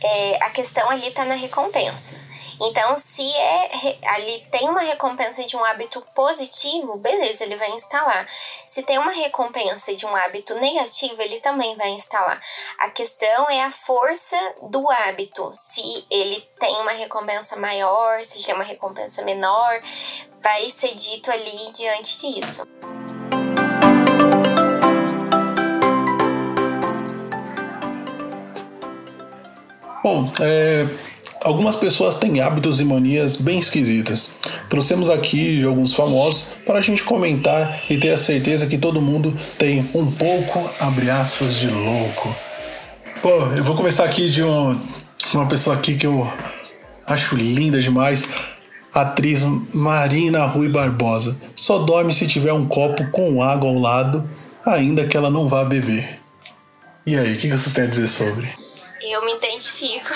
É, 0.00 0.42
a 0.42 0.50
questão 0.50 0.88
ali 0.88 1.08
está 1.08 1.24
na 1.24 1.34
recompensa. 1.34 2.16
Então, 2.60 2.96
se 2.96 3.22
é 3.36 3.98
ali 4.04 4.46
tem 4.50 4.68
uma 4.68 4.80
recompensa 4.80 5.44
de 5.44 5.56
um 5.56 5.64
hábito 5.64 6.02
positivo, 6.14 6.96
beleza, 6.96 7.44
ele 7.44 7.56
vai 7.56 7.70
instalar. 7.70 8.26
Se 8.66 8.82
tem 8.82 8.98
uma 8.98 9.12
recompensa 9.12 9.94
de 9.94 10.04
um 10.04 10.14
hábito 10.14 10.54
negativo, 10.54 11.20
ele 11.22 11.40
também 11.40 11.76
vai 11.76 11.90
instalar. 11.90 12.40
A 12.78 12.90
questão 12.90 13.48
é 13.48 13.62
a 13.62 13.70
força 13.70 14.36
do 14.62 14.90
hábito. 14.90 15.52
Se 15.54 16.06
ele 16.10 16.40
tem 16.58 16.74
uma 16.80 16.92
recompensa 16.92 17.56
maior, 17.56 18.24
se 18.24 18.38
ele 18.38 18.44
tem 18.44 18.54
uma 18.54 18.64
recompensa 18.64 19.22
menor, 19.22 19.80
vai 20.42 20.68
ser 20.68 20.94
dito 20.94 21.30
ali 21.30 21.70
diante 21.72 22.18
disso. 22.18 22.62
Bom, 30.02 30.32
é, 30.40 30.86
Algumas 31.48 31.74
pessoas 31.74 32.14
têm 32.14 32.42
hábitos 32.42 32.78
e 32.78 32.84
manias 32.84 33.38
bem 33.38 33.58
esquisitas. 33.58 34.32
Trouxemos 34.68 35.08
aqui 35.08 35.64
alguns 35.64 35.94
famosos 35.94 36.48
para 36.66 36.76
a 36.76 36.80
gente 36.82 37.02
comentar 37.02 37.84
e 37.88 37.96
ter 37.96 38.10
a 38.10 38.18
certeza 38.18 38.66
que 38.66 38.76
todo 38.76 39.00
mundo 39.00 39.34
tem 39.56 39.80
um 39.94 40.12
pouco, 40.12 40.70
abre 40.78 41.08
aspas, 41.08 41.56
de 41.56 41.68
louco. 41.68 42.36
Pô, 43.22 43.30
eu 43.56 43.64
vou 43.64 43.74
começar 43.74 44.04
aqui 44.04 44.28
de 44.28 44.42
um, 44.42 44.78
uma 45.32 45.48
pessoa 45.48 45.74
aqui 45.74 45.94
que 45.94 46.06
eu 46.06 46.30
acho 47.06 47.34
linda 47.34 47.80
demais. 47.80 48.28
Atriz 48.92 49.42
Marina 49.72 50.44
Rui 50.44 50.68
Barbosa. 50.68 51.34
Só 51.56 51.78
dorme 51.78 52.12
se 52.12 52.26
tiver 52.26 52.52
um 52.52 52.68
copo 52.68 53.10
com 53.10 53.42
água 53.42 53.70
ao 53.70 53.78
lado, 53.78 54.28
ainda 54.66 55.06
que 55.06 55.16
ela 55.16 55.30
não 55.30 55.48
vá 55.48 55.64
beber. 55.64 56.20
E 57.06 57.16
aí, 57.16 57.32
o 57.32 57.38
que 57.38 57.48
vocês 57.48 57.72
têm 57.72 57.84
a 57.84 57.86
dizer 57.86 58.06
sobre? 58.06 58.50
Eu 59.00 59.24
me 59.24 59.34
identifico. 59.34 60.12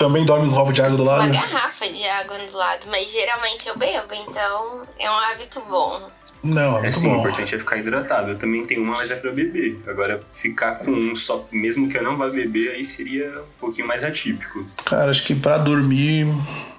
Também 0.00 0.24
dorme 0.24 0.46
com 0.46 0.52
um 0.52 0.56
copo 0.56 0.72
de 0.72 0.80
água 0.80 0.96
do 0.96 1.04
lado? 1.04 1.24
Uma 1.30 1.32
garrafa 1.42 1.86
de 1.92 2.02
água 2.08 2.38
do 2.38 2.56
lado, 2.56 2.86
mas 2.90 3.12
geralmente 3.12 3.68
eu 3.68 3.76
bebo, 3.76 4.14
então 4.14 4.80
é 4.98 5.10
um 5.10 5.14
hábito 5.14 5.60
bom. 5.68 6.08
Não, 6.42 6.78
é 6.78 6.80
muito 6.80 6.86
É 6.86 6.90
sim, 6.90 7.08
o 7.08 7.10
bom. 7.10 7.18
importante 7.18 7.54
é 7.54 7.58
ficar 7.58 7.76
hidratado. 7.76 8.30
Eu 8.30 8.38
também 8.38 8.64
tenho 8.64 8.82
uma, 8.82 8.94
mas 8.96 9.10
é 9.10 9.16
pra 9.16 9.30
beber. 9.30 9.78
Agora, 9.86 10.22
ficar 10.34 10.76
com 10.76 10.90
um 10.90 11.14
só, 11.14 11.46
mesmo 11.52 11.86
que 11.90 11.98
eu 11.98 12.02
não 12.02 12.16
vá 12.16 12.30
beber, 12.30 12.70
aí 12.70 12.82
seria 12.82 13.30
um 13.42 13.60
pouquinho 13.60 13.86
mais 13.86 14.02
atípico. 14.02 14.64
Cara, 14.86 15.10
acho 15.10 15.22
que 15.22 15.34
pra 15.34 15.58
dormir, 15.58 16.26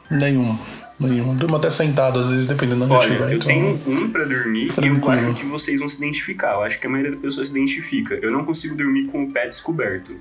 nenhum. 0.10 0.58
Nenhum. 1.00 1.36
Durmo 1.36 1.58
até 1.58 1.70
sentado, 1.70 2.18
às 2.20 2.30
vezes, 2.32 2.48
dependendo 2.48 2.88
de 2.88 2.92
onde 2.92 3.06
Olha, 3.06 3.08
estiver. 3.08 3.32
eu 3.32 3.38
então- 3.38 3.48
tenho 3.48 3.82
um 4.06 4.10
pra 4.12 4.24
dormir 4.24 4.72
e 4.82 4.88
eu 4.88 5.10
acho 5.12 5.34
que 5.36 5.46
vocês 5.46 5.80
vão 5.80 5.88
se 5.90 5.98
identificar. 5.98 6.54
Eu 6.56 6.64
acho 6.64 6.80
que 6.80 6.88
a 6.88 6.90
maioria 6.90 7.12
das 7.12 7.22
pessoas 7.22 7.50
se 7.50 7.56
identifica. 7.56 8.16
Eu 8.16 8.32
não 8.32 8.44
consigo 8.46 8.76
dormir 8.76 9.06
com 9.06 9.24
o 9.26 9.32
pé 9.32 9.48
descoberto. 9.48 10.16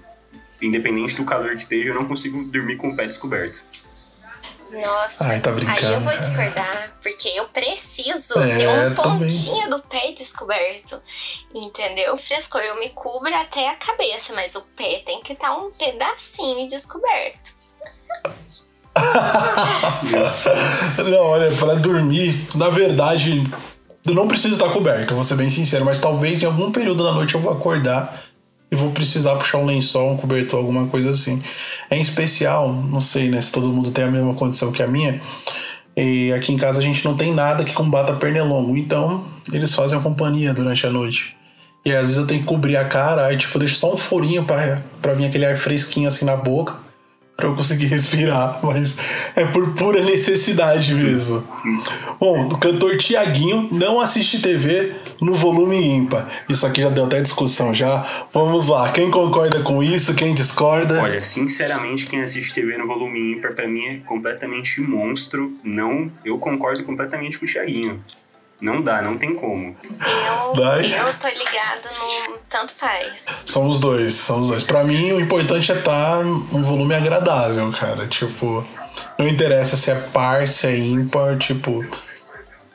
Independente 0.62 1.16
do 1.16 1.24
calor 1.24 1.50
que 1.50 1.56
esteja, 1.62 1.90
eu 1.90 1.94
não 1.94 2.06
consigo 2.06 2.44
dormir 2.44 2.76
com 2.76 2.88
o 2.90 2.96
pé 2.96 3.06
descoberto. 3.06 3.60
Nossa, 4.72 5.24
Ai, 5.24 5.40
tá 5.40 5.50
aí 5.50 5.56
eu 5.56 5.64
brincando. 5.64 6.00
vou 6.08 6.16
discordar, 6.20 6.92
porque 7.02 7.26
eu 7.28 7.48
preciso 7.48 8.38
É, 8.38 8.56
ter 8.56 8.68
um 8.68 8.94
também. 8.94 9.18
pontinho 9.18 9.68
do 9.68 9.80
pé 9.80 10.12
descoberto. 10.12 11.02
Entendeu? 11.52 12.16
Frescor, 12.16 12.60
eu 12.60 12.78
me 12.78 12.90
cubro 12.90 13.34
até 13.34 13.68
a 13.68 13.74
cabeça, 13.74 14.32
mas 14.32 14.54
o 14.54 14.62
pé 14.76 15.02
tem 15.04 15.20
que 15.22 15.32
estar 15.32 15.56
um 15.56 15.72
pedacinho 15.72 16.68
descoberto. 16.68 17.50
Não, 21.10 21.22
olha, 21.24 21.50
pra 21.56 21.74
dormir, 21.74 22.46
na 22.54 22.68
verdade, 22.70 23.42
eu 24.06 24.14
não 24.14 24.28
preciso 24.28 24.54
estar 24.54 24.70
coberto, 24.72 25.12
eu 25.12 25.16
vou 25.16 25.24
ser 25.24 25.34
bem 25.36 25.50
sincero, 25.50 25.84
mas 25.84 26.00
talvez 26.00 26.42
em 26.42 26.46
algum 26.46 26.70
período 26.70 27.04
da 27.04 27.12
noite 27.12 27.34
eu 27.34 27.40
vou 27.40 27.52
acordar 27.52 28.22
e 28.70 28.76
vou 28.76 28.90
precisar 28.92 29.34
puxar 29.36 29.58
um 29.58 29.66
lençol, 29.66 30.12
um 30.12 30.16
cobertor, 30.16 30.58
alguma 30.58 30.86
coisa 30.86 31.10
assim. 31.10 31.42
Em 31.90 32.00
especial, 32.00 32.72
não 32.72 33.00
sei 33.00 33.28
né, 33.28 33.40
se 33.40 33.50
todo 33.50 33.72
mundo 33.72 33.90
tem 33.90 34.04
a 34.04 34.10
mesma 34.10 34.34
condição 34.34 34.70
que 34.70 34.82
a 34.82 34.86
minha, 34.86 35.20
e 35.96 36.32
aqui 36.32 36.52
em 36.52 36.56
casa 36.56 36.78
a 36.78 36.82
gente 36.82 37.04
não 37.04 37.16
tem 37.16 37.34
nada 37.34 37.64
que 37.64 37.72
combata 37.72 38.14
pernilongo, 38.14 38.76
então 38.76 39.24
eles 39.52 39.74
fazem 39.74 39.98
a 39.98 40.02
companhia 40.02 40.54
durante 40.54 40.86
a 40.86 40.90
noite. 40.90 41.36
E 41.84 41.92
às 41.92 42.02
vezes 42.02 42.16
eu 42.16 42.26
tenho 42.26 42.40
que 42.40 42.46
cobrir 42.46 42.76
a 42.76 42.84
cara, 42.84 43.26
aí 43.26 43.36
tipo, 43.36 43.56
eu 43.56 43.60
deixo 43.60 43.76
só 43.76 43.92
um 43.92 43.96
furinho 43.96 44.44
pra 44.44 45.14
vir 45.14 45.26
aquele 45.26 45.46
ar 45.46 45.56
fresquinho 45.56 46.06
assim 46.06 46.24
na 46.24 46.36
boca 46.36 46.78
pra 47.36 47.48
eu 47.48 47.56
conseguir 47.56 47.86
respirar, 47.88 48.60
mas 48.62 48.96
é 49.34 49.44
por 49.46 49.72
pura 49.72 50.02
necessidade 50.02 50.94
mesmo. 50.94 51.42
Bom, 52.20 52.46
o 52.46 52.58
cantor 52.58 52.98
Tiaguinho 52.98 53.68
não 53.72 54.00
assiste 54.00 54.40
TV 54.40 54.94
no 55.20 55.34
volume 55.34 55.80
ímpar. 55.80 56.26
Isso 56.48 56.66
aqui 56.66 56.80
já 56.82 56.90
deu 56.90 57.04
até 57.04 57.20
discussão 57.20 57.72
já. 57.74 58.06
Vamos 58.32 58.68
lá, 58.68 58.90
quem 58.90 59.10
concorda 59.10 59.60
com 59.62 59.82
isso, 59.82 60.14
quem 60.14 60.34
discorda? 60.34 61.00
Olha, 61.02 61.22
sinceramente, 61.22 62.06
quem 62.06 62.22
assiste 62.22 62.54
TV 62.54 62.76
no 62.78 62.86
volume 62.86 63.34
ímpar, 63.34 63.54
pra 63.54 63.68
mim, 63.68 63.86
é 63.86 63.96
completamente 64.06 64.80
monstro. 64.80 65.52
Não, 65.62 66.10
eu 66.24 66.38
concordo 66.38 66.84
completamente 66.84 67.38
com 67.38 67.44
o 67.44 67.48
Thiaguinho. 67.48 68.02
Não 68.60 68.82
dá, 68.82 69.00
não 69.00 69.16
tem 69.16 69.34
como. 69.34 69.74
Eu, 69.82 70.54
Vai. 70.54 70.84
eu 70.84 71.14
tô 71.14 71.28
ligado 71.28 71.88
no 71.98 72.36
tanto 72.48 72.74
faz. 72.74 73.24
Somos 73.46 73.78
dois, 73.78 74.12
somos 74.12 74.48
dois. 74.48 74.62
Pra 74.62 74.84
mim, 74.84 75.12
o 75.12 75.20
importante 75.20 75.72
é 75.72 75.78
estar 75.78 76.18
um 76.18 76.62
volume 76.62 76.94
agradável, 76.94 77.72
cara. 77.72 78.06
Tipo, 78.06 78.66
não 79.18 79.26
interessa 79.26 79.78
se 79.78 79.90
é 79.90 79.94
par, 79.94 80.46
se 80.46 80.66
é 80.66 80.76
ímpar, 80.76 81.38
tipo, 81.38 81.82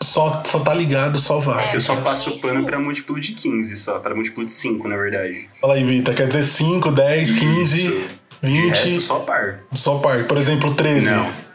só, 0.06 0.42
só 0.46 0.60
tá 0.60 0.74
ligado, 0.74 1.20
só 1.20 1.40
vai. 1.40 1.76
Eu 1.76 1.82
só 1.82 1.96
passo 1.98 2.30
é 2.30 2.34
o 2.34 2.40
pano 2.42 2.66
pra 2.66 2.80
múltiplo 2.80 3.20
de 3.20 3.34
15 3.34 3.76
só, 3.76 4.00
pra 4.00 4.14
múltiplo 4.16 4.46
de 4.46 4.54
5, 4.54 4.88
na 4.88 4.96
verdade. 4.96 5.50
Fala 5.60 5.74
aí, 5.76 5.84
Vita, 5.84 6.14
quer 6.14 6.28
dizer 6.28 6.44
5, 6.44 6.92
10, 6.92 7.32
15, 7.32 7.88
Isso. 7.88 8.08
De 8.44 8.68
resto, 8.68 8.88
20, 8.88 9.02
só 9.02 9.20
par. 9.20 9.60
só 9.74 9.98
par. 9.98 10.26
Por 10.26 10.38
exemplo, 10.38 10.74
13. 10.76 11.12
Não. 11.12 11.46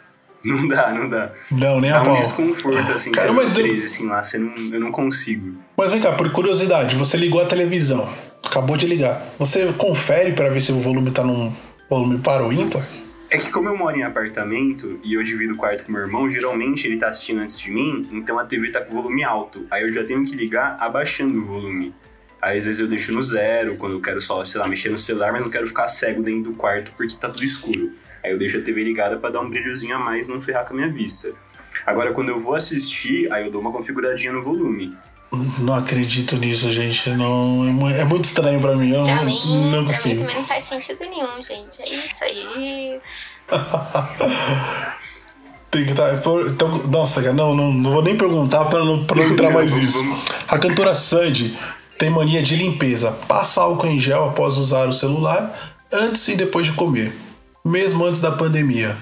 Não 0.43 0.67
dá, 0.69 0.91
não 0.95 1.09
dá. 1.09 1.31
Não, 1.51 1.81
nem 1.81 1.91
a 1.93 1.97
Dá 1.99 2.03
um 2.03 2.15
pau. 2.15 2.17
desconforto, 2.23 2.93
assim, 2.93 3.13
Cara, 3.13 3.29
você 3.29 3.35
mas 3.35 3.47
mas 3.49 3.55
deu- 3.57 3.67
13, 3.67 3.87
assim, 3.87 4.07
lá, 4.07 4.25
você 4.25 4.39
não, 4.39 4.53
eu 4.73 4.81
não 4.81 4.91
consigo. 4.91 5.57
Mas 5.77 5.91
vem 5.93 6.01
cá, 6.01 6.13
por 6.13 6.31
curiosidade, 6.33 6.97
você 6.97 7.17
ligou 7.19 7.43
a 7.43 7.45
televisão, 7.47 8.09
acabou 8.45 8.75
de 8.77 8.87
ligar. 8.87 9.35
Você 9.39 9.67
confere 9.75 10.33
pra 10.33 10.49
ver 10.49 10.63
se 10.63 10.73
o 10.73 10.81
volume 10.81 11.11
tá 11.11 11.23
num 11.23 11.53
volume 11.91 12.19
par 12.19 12.41
ou 12.41 12.51
ímpar? 12.53 12.89
É 13.33 13.39
que 13.39 13.49
como 13.53 13.69
eu 13.69 13.77
moro 13.77 13.97
em 13.97 14.03
apartamento 14.03 14.99
e 15.05 15.15
eu 15.15 15.23
divido 15.23 15.55
o 15.55 15.57
quarto 15.57 15.85
com 15.85 15.93
meu 15.93 16.01
irmão, 16.01 16.29
geralmente 16.29 16.89
ele 16.89 16.97
tá 16.97 17.11
assistindo 17.11 17.41
antes 17.41 17.61
de 17.61 17.71
mim, 17.71 18.09
então 18.11 18.37
a 18.41 18.45
TV 18.45 18.73
tá 18.73 18.81
com 18.81 18.93
volume 18.93 19.23
alto. 19.23 19.65
Aí 19.71 19.85
eu 19.85 19.93
já 19.93 20.03
tenho 20.03 20.25
que 20.25 20.35
ligar 20.35 20.77
abaixando 20.81 21.39
o 21.39 21.45
volume. 21.45 21.95
Aí 22.43 22.59
às 22.59 22.67
vezes 22.67 22.81
eu 22.81 22.89
deixo 22.89 23.13
no 23.13 23.23
zero, 23.23 23.77
quando 23.77 23.93
eu 23.93 24.01
quero 24.01 24.21
só, 24.21 24.45
sei 24.45 24.61
lá, 24.61 24.67
mexer 24.67 24.89
no 24.89 24.99
celular, 24.99 25.31
mas 25.31 25.43
não 25.43 25.49
quero 25.49 25.69
ficar 25.69 25.87
cego 25.87 26.25
dentro 26.25 26.51
do 26.51 26.59
quarto 26.59 26.91
porque 26.97 27.15
tá 27.15 27.29
tudo 27.29 27.45
escuro. 27.45 27.93
Aí 28.21 28.33
eu 28.33 28.39
deixo 28.39 28.59
a 28.59 28.63
TV 28.63 28.83
ligada 28.83 29.17
pra 29.17 29.31
dar 29.31 29.43
um 29.43 29.49
brilhozinho 29.49 29.95
a 29.95 29.99
mais 30.01 30.27
e 30.27 30.31
não 30.31 30.43
ferrar 30.43 30.67
com 30.67 30.75
a 30.75 30.77
minha 30.77 30.91
vista. 30.91 31.33
Agora 31.87 32.13
quando 32.13 32.31
eu 32.31 32.41
vou 32.41 32.57
assistir, 32.57 33.33
aí 33.33 33.47
eu 33.47 33.51
dou 33.53 33.61
uma 33.61 33.71
configuradinha 33.71 34.33
no 34.33 34.43
volume. 34.43 34.93
Não 35.59 35.75
acredito 35.75 36.37
nisso, 36.37 36.73
gente. 36.73 37.09
Não, 37.11 37.89
é 37.89 38.01
é 38.01 38.05
muito 38.05 38.25
estranho 38.25 38.61
pra 38.61 38.75
mim. 38.75 38.91
Eu 38.93 39.05
Pra 39.05 39.15
não, 39.17 39.25
mim, 39.25 39.41
não 39.63 39.71
pra 39.71 39.81
mim 39.81 39.87
consigo. 39.87 40.21
também 40.21 40.37
não 40.37 40.45
faz 40.45 40.65
sentido 40.65 40.99
nenhum, 41.01 41.41
gente. 41.43 41.81
É 41.83 41.89
isso 41.89 42.25
aí. 42.25 43.01
Tem 45.71 45.85
que 45.85 45.93
estar. 45.93 46.15
Então, 46.49 46.79
nossa, 46.89 47.21
cara, 47.23 47.33
não, 47.33 47.55
não, 47.55 47.73
não 47.73 47.93
vou 47.93 48.03
nem 48.03 48.17
perguntar 48.17 48.65
pra 48.65 48.85
não, 48.85 49.05
pra 49.05 49.17
não 49.23 49.31
entrar 49.31 49.51
mais 49.53 49.71
Vamos- 49.71 49.85
nisso. 49.95 50.23
A 50.49 50.59
cantora 50.59 50.95
Sandy 50.95 51.57
tem 51.97 52.11
mania 52.11 52.43
de 52.43 52.57
limpeza. 52.57 53.13
Passa 53.29 53.61
álcool 53.63 53.87
em 53.87 53.99
gel 53.99 54.25
após 54.25 54.57
usar 54.57 54.89
o 54.89 54.93
celular, 54.93 55.77
antes 55.93 56.27
e 56.27 56.35
depois 56.35 56.67
de 56.67 56.73
comer. 56.73 57.15
Mesmo 57.65 58.05
antes 58.05 58.21
da 58.21 58.33
pandemia. 58.33 58.97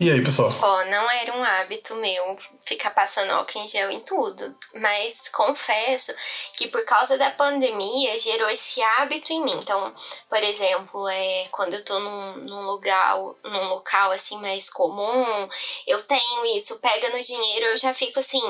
E 0.00 0.10
aí, 0.10 0.22
pessoal? 0.22 0.50
Ó, 0.62 0.84
não 0.86 1.10
era 1.10 1.36
um 1.36 1.44
hábito 1.44 1.94
meu 1.96 2.38
ficar 2.62 2.90
passando 2.90 3.32
álcool 3.32 3.58
em 3.58 3.68
gel 3.68 3.90
em 3.90 4.00
tudo, 4.00 4.56
mas 4.76 5.28
confesso 5.28 6.10
que 6.56 6.68
por 6.68 6.82
causa 6.86 7.18
da 7.18 7.30
pandemia 7.32 8.18
gerou 8.18 8.48
esse 8.48 8.80
hábito 8.80 9.30
em 9.30 9.44
mim. 9.44 9.58
Então, 9.62 9.94
por 10.26 10.42
exemplo, 10.42 11.06
é, 11.06 11.48
quando 11.50 11.74
eu 11.74 11.84
tô 11.84 11.98
num, 11.98 12.36
num 12.38 12.62
lugar, 12.62 13.14
num 13.44 13.68
local 13.68 14.10
assim 14.10 14.40
mais 14.40 14.70
comum, 14.70 15.46
eu 15.86 16.02
tenho 16.04 16.46
isso, 16.56 16.78
pega 16.78 17.10
no 17.10 17.20
dinheiro, 17.20 17.66
eu 17.66 17.76
já 17.76 17.92
fico 17.92 18.20
assim, 18.20 18.40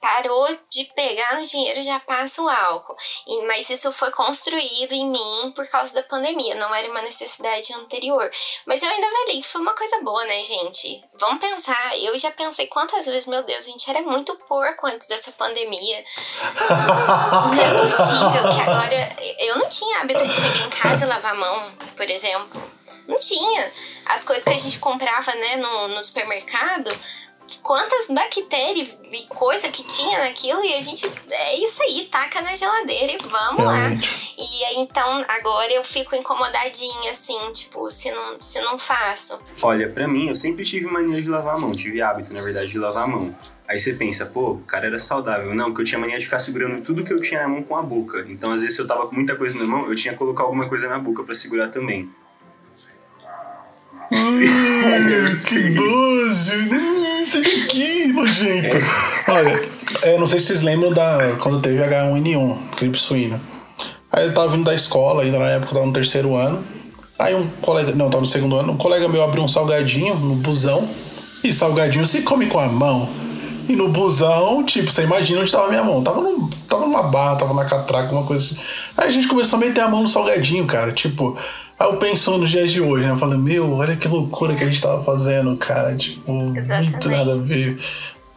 parou 0.00 0.48
de 0.70 0.84
pegar 0.94 1.36
no 1.36 1.44
dinheiro, 1.44 1.82
já 1.82 2.00
passa 2.00 2.42
o 2.42 2.48
álcool. 2.48 2.96
E- 3.26 3.42
mas 3.46 3.68
isso 3.68 3.92
foi 3.92 4.10
construído 4.10 4.92
em 4.92 5.06
mim 5.06 5.52
por 5.54 5.66
causa 5.68 5.94
da 5.94 6.02
pandemia, 6.02 6.54
não 6.54 6.74
era 6.74 6.90
uma 6.90 7.02
necessidade 7.02 7.72
anterior. 7.74 8.30
Mas 8.66 8.82
eu 8.82 8.88
ainda 8.88 9.10
falei 9.10 9.40
que 9.42 9.46
foi 9.48 9.60
uma 9.60 9.74
coisa 9.74 10.00
boa, 10.02 10.24
né, 10.24 10.42
gente? 10.42 11.02
Vamos 11.18 11.40
pensar, 11.40 11.98
eu 11.98 12.16
já 12.18 12.30
pensei 12.30 12.66
quantas 12.66 13.06
vezes, 13.06 13.26
meu 13.26 13.42
Deus, 13.42 13.66
a 13.66 13.70
gente 13.70 13.88
era 13.90 14.00
muito 14.02 14.34
porco 14.48 14.86
antes 14.86 15.06
dessa 15.06 15.30
pandemia. 15.32 16.04
Não 16.70 17.62
é 17.62 17.82
possível 17.82 18.42
que 18.54 18.70
agora. 18.70 19.16
Eu 19.38 19.58
não 19.58 19.68
tinha 19.68 20.00
hábito 20.00 20.26
de 20.26 20.34
chegar 20.34 20.66
em 20.66 20.70
casa 20.70 21.04
e 21.04 21.08
lavar 21.08 21.32
a 21.32 21.34
mão, 21.34 21.72
por 21.96 22.08
exemplo. 22.08 22.70
Não 23.06 23.18
tinha. 23.18 23.72
As 24.06 24.24
coisas 24.24 24.44
que 24.44 24.50
a 24.50 24.58
gente 24.58 24.78
comprava, 24.78 25.34
né, 25.34 25.56
no, 25.56 25.88
no 25.88 26.02
supermercado, 26.02 26.90
quantas 27.58 28.08
bactérias 28.08 28.88
e 29.12 29.26
coisa 29.26 29.68
que 29.68 29.82
tinha 29.82 30.20
naquilo, 30.20 30.64
e 30.64 30.74
a 30.74 30.80
gente. 30.80 31.10
É 31.30 31.56
isso 31.56 31.82
aí, 31.82 32.08
taca 32.10 32.40
na 32.42 32.54
geladeira 32.54 33.12
e 33.12 33.18
vamos 33.18 33.64
lá. 33.64 33.90
E 34.38 34.64
aí, 34.64 34.76
então, 34.76 35.24
agora 35.28 35.72
eu 35.72 35.84
fico 35.84 36.14
incomodadinha, 36.14 37.10
assim, 37.10 37.38
tipo, 37.52 37.90
se 37.90 38.10
não, 38.10 38.40
se 38.40 38.60
não 38.60 38.78
faço. 38.78 39.40
Olha, 39.62 39.88
pra 39.90 40.06
mim, 40.06 40.28
eu 40.28 40.34
sempre 40.34 40.64
tive 40.64 40.86
mania 40.86 41.20
de 41.20 41.28
lavar 41.28 41.56
a 41.56 41.58
mão, 41.58 41.72
tive 41.72 42.00
hábito, 42.00 42.32
na 42.32 42.42
verdade, 42.42 42.70
de 42.70 42.78
lavar 42.78 43.04
a 43.04 43.08
mão. 43.08 43.36
Aí 43.68 43.78
você 43.78 43.92
pensa, 43.92 44.26
pô, 44.26 44.54
o 44.54 44.62
cara 44.64 44.88
era 44.88 44.98
saudável. 44.98 45.54
Não, 45.54 45.66
porque 45.66 45.82
eu 45.82 45.86
tinha 45.86 45.98
mania 45.98 46.18
de 46.18 46.24
ficar 46.24 46.40
segurando 46.40 46.82
tudo 46.82 47.04
que 47.04 47.12
eu 47.12 47.20
tinha 47.20 47.42
na 47.42 47.48
mão 47.48 47.62
com 47.62 47.76
a 47.76 47.82
boca. 47.82 48.26
Então, 48.28 48.52
às 48.52 48.62
vezes, 48.62 48.74
se 48.74 48.82
eu 48.82 48.86
tava 48.86 49.06
com 49.06 49.14
muita 49.14 49.36
coisa 49.36 49.56
na 49.56 49.64
mão, 49.64 49.88
eu 49.88 49.94
tinha 49.94 50.12
que 50.12 50.18
colocar 50.18 50.42
alguma 50.42 50.68
coisa 50.68 50.88
na 50.88 50.98
boca 50.98 51.22
pra 51.22 51.36
segurar 51.36 51.68
também. 51.68 52.10
Que 54.10 55.70
nojo! 55.70 56.74
Ih, 56.74 57.22
Isso 57.22 57.38
aqui, 57.38 58.12
nojento. 58.12 58.76
Olha, 59.28 59.62
é, 60.02 60.18
não 60.18 60.26
sei 60.26 60.40
se 60.40 60.46
vocês 60.46 60.62
lembram 60.62 60.92
da 60.92 61.36
quando 61.40 61.60
teve 61.60 61.78
H1N1, 61.78 62.58
gripe 62.76 62.98
suína. 62.98 63.40
Aí 64.12 64.26
eu 64.26 64.34
tava 64.34 64.48
vindo 64.48 64.64
da 64.64 64.74
escola, 64.74 65.22
ainda 65.22 65.38
na 65.38 65.50
época 65.50 65.70
eu 65.70 65.74
tava 65.74 65.86
no 65.86 65.92
terceiro 65.92 66.34
ano. 66.34 66.64
Aí 67.16 67.34
um 67.34 67.46
colega, 67.60 67.94
não, 67.94 68.10
tava 68.10 68.22
no 68.22 68.26
segundo 68.26 68.56
ano, 68.56 68.72
um 68.72 68.76
colega 68.76 69.08
meu 69.08 69.22
abriu 69.22 69.44
um 69.44 69.48
salgadinho 69.48 70.16
no 70.16 70.34
busão. 70.34 70.88
E 71.44 71.52
salgadinho 71.52 72.06
se 72.06 72.22
come 72.22 72.46
com 72.46 72.58
a 72.58 72.66
mão. 72.66 73.08
E 73.68 73.76
no 73.76 73.88
busão, 73.88 74.64
tipo, 74.64 74.90
você 74.90 75.04
imagina 75.04 75.40
onde 75.40 75.52
tava 75.52 75.66
a 75.66 75.68
minha 75.68 75.84
mão. 75.84 76.02
Tava, 76.02 76.20
num, 76.20 76.48
tava 76.68 76.84
numa 76.84 77.04
barra, 77.04 77.36
tava 77.36 77.54
na 77.54 77.64
catraca, 77.64 78.10
uma 78.10 78.24
coisa 78.24 78.44
assim. 78.44 78.60
Aí 78.96 79.06
a 79.06 79.10
gente 79.10 79.28
começou 79.28 79.56
a 79.56 79.60
meter 79.60 79.80
a 79.80 79.88
mão 79.88 80.02
no 80.02 80.08
salgadinho, 80.08 80.66
cara. 80.66 80.90
Tipo, 80.92 81.38
aí 81.80 81.88
eu 81.88 81.96
penso 81.96 82.36
nos 82.36 82.50
dias 82.50 82.70
de 82.70 82.82
hoje, 82.82 83.06
né? 83.06 83.12
Eu 83.12 83.16
falei, 83.16 83.38
meu, 83.38 83.72
olha 83.72 83.96
que 83.96 84.06
loucura 84.06 84.54
que 84.54 84.62
a 84.62 84.68
gente 84.68 84.82
tava 84.82 85.02
fazendo, 85.02 85.56
cara. 85.56 85.96
Tipo, 85.96 86.56
Exatamente. 86.56 86.90
muito 86.90 87.08
nada 87.08 87.32
a 87.32 87.36
ver. 87.36 87.78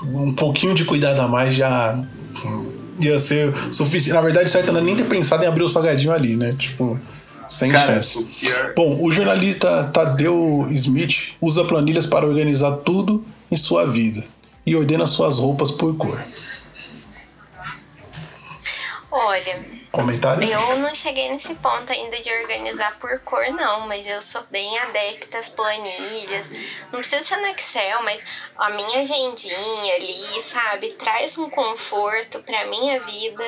Um 0.02 0.34
pouquinho 0.34 0.74
de 0.74 0.86
cuidado 0.86 1.20
a 1.20 1.28
mais 1.28 1.54
já 1.54 2.02
ia 3.00 3.20
ser 3.20 3.54
suficiente. 3.72 4.14
Na 4.14 4.22
verdade, 4.22 4.50
certo 4.50 4.72
não 4.72 4.80
é 4.80 4.84
nem 4.84 4.96
ter 4.96 5.06
pensado 5.06 5.44
em 5.44 5.48
abrir 5.48 5.64
o 5.64 5.70
salgadinho 5.70 6.14
ali, 6.14 6.36
né? 6.36 6.56
Tipo, 6.58 7.00
sem 7.50 7.70
Cara, 7.70 7.96
chance. 7.96 8.26
Bom, 8.76 8.98
o 9.02 9.12
jornalista 9.12 9.86
Tadeu 9.86 10.68
Smith 10.72 11.34
usa 11.42 11.66
planilhas 11.66 12.06
para 12.06 12.26
organizar 12.26 12.78
tudo 12.78 13.26
em 13.52 13.56
sua 13.58 13.86
vida 13.86 14.24
e 14.66 14.76
ordena 14.76 15.06
suas 15.06 15.38
roupas 15.38 15.70
por 15.70 15.96
cor. 15.96 16.24
Olha, 19.12 19.60
comentários? 19.94 20.50
Eu 20.50 20.80
não 20.80 20.94
cheguei 20.94 21.32
nesse 21.32 21.54
ponto 21.56 21.92
ainda 21.92 22.20
de 22.20 22.30
organizar 22.42 22.98
por 23.00 23.20
cor, 23.20 23.46
não, 23.52 23.88
mas 23.88 24.06
eu 24.08 24.22
sou 24.22 24.44
bem 24.50 24.78
adepta 24.80 25.38
às 25.38 25.50
planilhas. 25.50 26.50
Não 26.92 27.00
precisa 27.00 27.24
ser 27.24 27.38
no 27.38 27.48
Excel, 27.48 28.04
mas 28.04 28.26
a 28.58 28.72
minha 28.72 29.02
agendinha 29.02 29.96
ali, 29.96 30.42
sabe, 30.42 30.92
traz 30.94 31.38
um 31.38 31.50
conforto 31.50 32.40
pra 32.40 32.66
minha 32.66 33.00
vida 33.02 33.46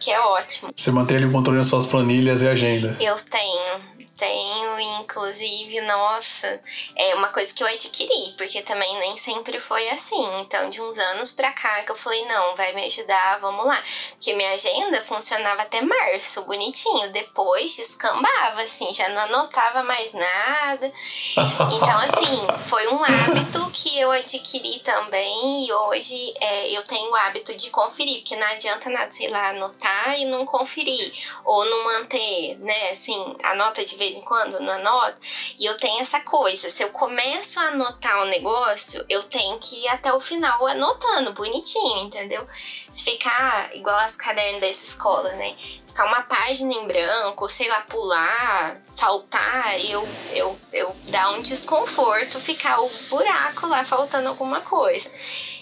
que 0.00 0.10
é 0.10 0.20
ótimo. 0.20 0.70
Você 0.74 0.90
mantém 0.90 1.16
ali 1.16 1.26
o 1.26 1.32
controle 1.32 1.58
das 1.58 1.68
suas 1.68 1.86
planilhas 1.86 2.42
e 2.42 2.48
agenda? 2.48 2.96
Eu 3.00 3.16
tenho 3.16 3.97
tenho, 4.18 4.80
inclusive, 5.00 5.80
nossa, 5.82 6.60
é 6.96 7.14
uma 7.14 7.28
coisa 7.28 7.54
que 7.54 7.62
eu 7.62 7.66
adquiri, 7.66 8.34
porque 8.36 8.60
também 8.62 8.98
nem 8.98 9.16
sempre 9.16 9.60
foi 9.60 9.88
assim. 9.90 10.40
Então, 10.40 10.68
de 10.68 10.80
uns 10.82 10.98
anos 10.98 11.32
pra 11.32 11.52
cá 11.52 11.82
que 11.84 11.92
eu 11.92 11.96
falei, 11.96 12.24
não, 12.26 12.56
vai 12.56 12.72
me 12.74 12.84
ajudar, 12.86 13.38
vamos 13.40 13.64
lá. 13.64 13.82
Porque 14.10 14.34
minha 14.34 14.52
agenda 14.52 15.00
funcionava 15.02 15.62
até 15.62 15.80
março, 15.80 16.42
bonitinho. 16.42 17.12
Depois 17.12 17.76
descambava, 17.76 18.62
assim, 18.62 18.92
já 18.92 19.08
não 19.08 19.22
anotava 19.22 19.82
mais 19.82 20.12
nada. 20.12 20.92
Então, 21.78 21.98
assim, 21.98 22.46
foi 22.66 22.88
um 22.88 23.02
hábito 23.04 23.70
que 23.72 24.00
eu 24.00 24.10
adquiri 24.10 24.80
também 24.80 25.66
e 25.66 25.72
hoje 25.72 26.34
é, 26.40 26.70
eu 26.70 26.82
tenho 26.82 27.10
o 27.10 27.14
hábito 27.14 27.54
de 27.54 27.70
conferir, 27.70 28.18
porque 28.18 28.34
não 28.36 28.46
adianta 28.46 28.90
nada, 28.90 29.12
sei 29.12 29.28
lá, 29.28 29.50
anotar 29.50 30.18
e 30.18 30.24
não 30.24 30.44
conferir. 30.44 31.12
Ou 31.44 31.64
não 31.64 31.84
manter, 31.84 32.58
né, 32.58 32.90
assim, 32.90 33.36
anota 33.42 33.84
de 33.84 33.96
vez 33.96 34.07
vez 34.08 34.16
em 34.16 34.22
quando, 34.22 34.60
não 34.60 34.72
anoto. 34.72 35.16
E 35.58 35.64
eu 35.64 35.76
tenho 35.76 36.00
essa 36.00 36.20
coisa, 36.20 36.70
se 36.70 36.82
eu 36.82 36.88
começo 36.90 37.60
a 37.60 37.64
anotar 37.64 38.20
o 38.20 38.22
um 38.22 38.28
negócio, 38.28 39.04
eu 39.08 39.22
tenho 39.24 39.58
que 39.58 39.84
ir 39.84 39.88
até 39.88 40.12
o 40.12 40.20
final 40.20 40.66
anotando, 40.66 41.32
bonitinho, 41.32 42.04
entendeu? 42.04 42.46
Se 42.88 43.04
ficar 43.04 43.74
igual 43.74 43.98
as 43.98 44.16
cadernos 44.16 44.60
dessa 44.60 44.84
escola, 44.84 45.30
né? 45.32 45.54
Ficar 45.86 46.06
uma 46.06 46.22
página 46.22 46.72
em 46.72 46.86
branco, 46.86 47.48
sei 47.48 47.68
lá, 47.68 47.80
pular, 47.80 48.80
faltar, 48.96 49.78
eu, 49.84 50.08
eu, 50.32 50.58
eu 50.72 50.96
dá 51.08 51.30
um 51.30 51.42
desconforto 51.42 52.40
ficar 52.40 52.80
o 52.80 52.90
buraco 53.08 53.66
lá 53.66 53.84
faltando 53.84 54.28
alguma 54.28 54.60
coisa. 54.60 55.10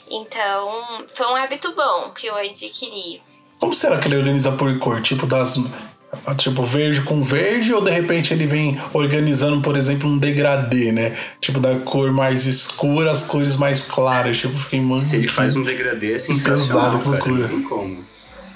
Então, 0.09 1.05
foi 1.13 1.27
um 1.27 1.35
hábito 1.35 1.75
bom 1.75 2.11
que 2.11 2.27
eu 2.27 2.37
adquiri. 2.37 3.23
Como 3.59 3.73
será 3.73 3.99
que 3.99 4.07
ele 4.07 4.19
organiza 4.19 4.53
por 4.53 4.79
cor? 4.79 5.01
Tipo 5.01 5.27
das 5.27 5.57
Tipo, 6.35 6.63
verde 6.63 7.03
com 7.03 7.23
verde, 7.23 7.73
ou 7.73 7.81
de 7.81 7.91
repente 7.91 8.35
ele 8.35 8.47
vem 8.47 8.81
organizando, 8.93 9.61
por 9.61 9.77
exemplo, 9.77 10.09
um 10.09 10.19
degradê, 10.19 10.91
né? 10.91 11.17
Tipo, 11.41 11.61
da 11.61 11.77
cor 11.77 12.11
mais 12.11 12.47
escura 12.47 13.13
as 13.13 13.23
cores 13.23 13.57
mais 13.57 13.83
claras. 13.83 14.39
Tipo, 14.39 14.59
fiquei 14.59 14.81
muito. 14.81 15.05
Se 15.05 15.17
ele 15.17 15.29
faz 15.29 15.55
um 15.55 15.63
degradê, 15.63 16.15
é 16.15 16.19
sensacional. 16.19 16.91
Pesado, 16.91 16.99
procura. 16.99 17.49
Não 17.49 17.63
como. 17.63 18.05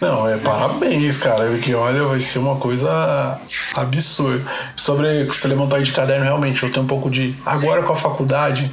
Não, 0.00 0.26
é 0.26 0.38
parabéns, 0.38 1.18
cara. 1.18 1.50
Porque 1.50 1.74
olha, 1.74 2.04
vai 2.04 2.18
ser 2.18 2.38
uma 2.38 2.56
coisa 2.56 3.38
absurda. 3.76 4.42
Sobre 4.74 5.26
você 5.26 5.46
levantar 5.46 5.82
de 5.82 5.92
caderno, 5.92 6.24
realmente, 6.24 6.62
eu 6.62 6.70
tenho 6.70 6.84
um 6.84 6.88
pouco 6.88 7.10
de. 7.10 7.36
Agora 7.44 7.82
com 7.82 7.92
a 7.92 7.96
faculdade, 7.96 8.72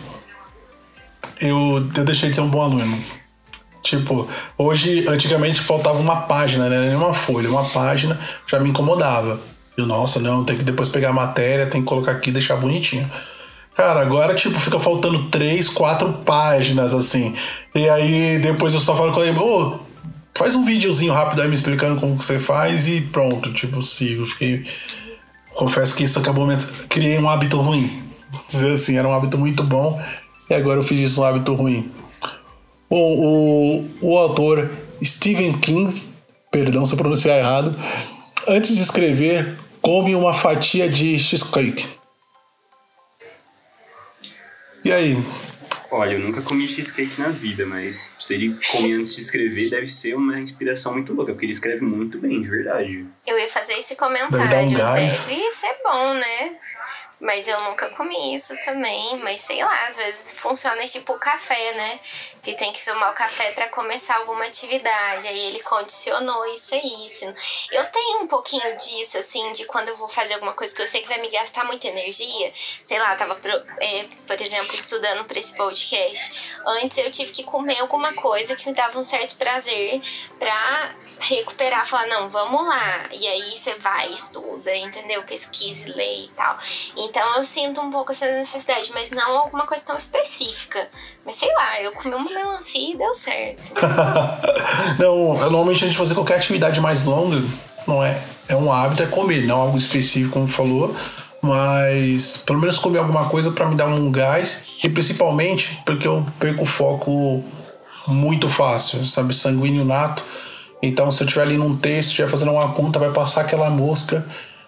eu, 1.39 1.87
eu 1.95 2.05
deixei 2.05 2.29
de 2.29 2.35
ser 2.35 2.41
um 2.41 2.49
bom 2.49 2.61
aluno. 2.61 2.97
Tipo, 3.87 4.27
hoje, 4.57 5.05
antigamente 5.07 5.61
faltava 5.61 5.99
uma 5.99 6.17
página, 6.23 6.67
né? 6.67 6.95
Uma 6.95 7.13
folha, 7.13 7.49
uma 7.49 7.63
página 7.63 8.19
já 8.45 8.59
me 8.59 8.69
incomodava. 8.69 9.39
Eu, 9.77 9.85
nossa, 9.85 10.19
não, 10.19 10.43
tem 10.43 10.57
que 10.57 10.63
depois 10.63 10.89
pegar 10.89 11.09
a 11.09 11.13
matéria, 11.13 11.67
tem 11.67 11.81
que 11.81 11.87
colocar 11.87 12.11
aqui 12.11 12.29
e 12.29 12.33
deixar 12.33 12.57
bonitinho. 12.57 13.09
Cara, 13.75 14.01
agora, 14.01 14.33
tipo, 14.35 14.59
fica 14.59 14.79
faltando 14.79 15.29
três, 15.29 15.69
quatro 15.69 16.11
páginas, 16.25 16.93
assim. 16.93 17.33
E 17.73 17.87
aí, 17.87 18.39
depois 18.39 18.73
eu 18.73 18.79
só 18.79 18.95
falo 18.95 19.13
com 19.13 19.23
ele, 19.23 19.37
ô, 19.37 19.79
faz 20.35 20.55
um 20.55 20.65
videozinho 20.65 21.13
rápido 21.13 21.41
aí 21.41 21.47
me 21.47 21.53
explicando 21.53 21.99
como 21.99 22.17
que 22.17 22.25
você 22.25 22.39
faz 22.39 22.87
e 22.87 23.01
pronto, 23.01 23.53
tipo, 23.53 23.81
sigo. 23.81 24.25
Fiquei... 24.25 24.65
Confesso 25.53 25.95
que 25.95 26.03
isso 26.03 26.19
acabou 26.19 26.45
me... 26.45 26.57
Criei 26.89 27.17
um 27.19 27.29
hábito 27.29 27.57
ruim. 27.59 28.03
Vou 28.31 28.43
dizer 28.49 28.73
assim, 28.73 28.97
era 28.97 29.07
um 29.07 29.13
hábito 29.13 29.37
muito 29.37 29.63
bom 29.63 30.01
e 30.49 30.53
agora 30.53 30.79
eu 30.79 30.83
fiz 30.83 31.11
isso 31.11 31.21
um 31.21 31.23
hábito 31.23 31.53
ruim. 31.53 31.91
Bom, 32.89 33.17
o, 33.19 33.89
o 34.01 34.17
autor 34.17 34.71
Stephen 35.03 35.59
King, 35.59 36.01
perdão 36.49 36.85
se 36.85 36.93
eu 36.93 36.97
pronunciar 36.97 37.37
errado, 37.37 37.75
antes 38.47 38.75
de 38.75 38.81
escrever, 38.81 39.57
come 39.81 40.15
uma 40.15 40.33
fatia 40.33 40.89
de 40.89 41.19
cheesecake. 41.19 41.87
E 44.85 44.91
aí? 44.91 45.17
Olha, 45.91 46.13
eu 46.13 46.19
nunca 46.19 46.41
comi 46.41 46.67
cheesecake 46.67 47.19
na 47.19 47.29
vida, 47.29 47.65
mas 47.65 48.15
se 48.19 48.33
ele 48.33 48.57
come 48.71 48.93
antes 48.93 49.15
de 49.15 49.21
escrever, 49.21 49.69
deve 49.69 49.87
ser 49.87 50.15
uma 50.15 50.39
inspiração 50.39 50.93
muito 50.93 51.13
louca, 51.13 51.33
porque 51.33 51.45
ele 51.45 51.53
escreve 51.53 51.81
muito 51.81 52.19
bem, 52.19 52.41
de 52.41 52.49
verdade. 52.49 53.05
Eu 53.25 53.37
ia 53.39 53.49
fazer 53.49 53.73
esse 53.73 53.95
comentário. 53.95 54.49
Deve, 54.49 54.73
um 54.73 54.77
deve 54.77 55.09
ser 55.09 55.75
bom, 55.83 56.13
né? 56.13 56.55
Mas 57.19 57.47
eu 57.47 57.59
nunca 57.63 57.89
comi 57.89 58.35
isso 58.35 58.55
também. 58.63 59.17
Mas 59.23 59.41
sei 59.41 59.63
lá, 59.63 59.87
às 59.87 59.97
vezes 59.97 60.33
funciona 60.37 60.85
tipo 60.85 61.17
café, 61.17 61.73
né? 61.75 61.99
Que 62.47 62.53
tem 62.53 62.71
que 62.71 62.85
tomar 62.85 63.11
o 63.11 63.13
café 63.13 63.51
para 63.51 63.67
começar 63.67 64.15
alguma 64.15 64.45
atividade. 64.45 65.27
Aí 65.27 65.37
ele 65.37 65.59
condicionou 65.59 66.45
isso 66.45 66.73
aí. 66.73 67.05
Isso. 67.05 67.25
Eu 67.69 67.85
tenho 67.87 68.21
um 68.21 68.27
pouquinho 68.27 68.77
disso, 68.77 69.17
assim, 69.17 69.51
de 69.51 69.65
quando 69.65 69.89
eu 69.89 69.97
vou 69.97 70.07
fazer 70.07 70.35
alguma 70.35 70.53
coisa 70.53 70.73
que 70.73 70.81
eu 70.81 70.87
sei 70.87 71.01
que 71.01 71.09
vai 71.09 71.19
me 71.19 71.27
gastar 71.29 71.65
muita 71.65 71.89
energia. 71.89 72.53
Sei 72.85 72.97
lá, 72.99 73.17
tava, 73.17 73.37
é, 73.81 74.05
por 74.25 74.39
exemplo, 74.39 74.73
estudando 74.73 75.25
para 75.25 75.37
esse 75.37 75.57
podcast. 75.57 76.57
Antes 76.65 76.97
eu 76.99 77.11
tive 77.11 77.33
que 77.33 77.43
comer 77.43 77.81
alguma 77.81 78.13
coisa 78.13 78.55
que 78.55 78.65
me 78.65 78.73
dava 78.73 78.97
um 78.97 79.03
certo 79.03 79.35
prazer 79.35 80.01
pra 80.39 80.95
recuperar, 81.19 81.85
falar, 81.85 82.07
não, 82.07 82.29
vamos 82.29 82.65
lá. 82.65 83.09
E 83.11 83.27
aí 83.27 83.57
você 83.57 83.73
vai, 83.75 84.09
estuda, 84.09 84.73
entendeu? 84.73 85.21
Pesquisa, 85.23 85.93
lê 85.93 86.25
e 86.25 86.29
tal. 86.29 86.57
Então 86.95 87.35
eu 87.35 87.43
sinto 87.43 87.81
um 87.81 87.91
pouco 87.91 88.13
essa 88.13 88.31
necessidade, 88.31 88.89
mas 88.93 89.11
não 89.11 89.37
alguma 89.37 89.67
coisa 89.67 89.85
tão 89.85 89.97
específica. 89.97 90.89
Mas 91.25 91.35
sei 91.35 91.53
lá, 91.53 91.81
eu 91.81 91.91
comi 91.91 92.13
uma 92.13 92.36
melancia 92.37 92.93
e 92.93 92.97
deu 92.97 93.13
certo. 93.13 93.73
não, 94.99 95.33
normalmente 95.37 95.83
a 95.83 95.87
gente 95.87 95.97
fazer 95.97 96.13
qualquer 96.13 96.35
atividade 96.35 96.79
mais 96.79 97.03
longa, 97.03 97.41
não 97.87 98.03
é? 98.03 98.21
É 98.47 98.55
um 98.55 98.71
hábito, 98.71 99.03
é 99.03 99.05
comer, 99.05 99.45
não 99.45 99.59
algo 99.59 99.77
específico, 99.77 100.33
como 100.33 100.47
falou. 100.47 100.95
Mas 101.41 102.37
pelo 102.37 102.59
menos 102.59 102.79
comer 102.79 102.99
alguma 102.99 103.29
coisa 103.29 103.51
para 103.51 103.65
me 103.67 103.75
dar 103.75 103.87
um 103.87 104.11
gás. 104.11 104.77
E 104.83 104.89
principalmente 104.89 105.79
porque 105.85 106.07
eu 106.07 106.25
perco 106.39 106.63
o 106.63 106.65
foco 106.65 107.43
muito 108.07 108.47
fácil, 108.47 109.03
sabe? 109.03 109.33
Sanguíneo 109.33 109.83
nato. 109.83 110.23
Então, 110.81 111.11
se 111.11 111.21
eu 111.21 111.25
estiver 111.25 111.43
ali 111.43 111.57
num 111.57 111.75
texto, 111.75 112.09
estiver 112.09 112.29
fazendo 112.29 112.51
uma 112.51 112.69
conta, 112.69 112.99
vai 112.99 113.11
passar 113.11 113.41
aquela 113.41 113.69
mosca 113.69 114.25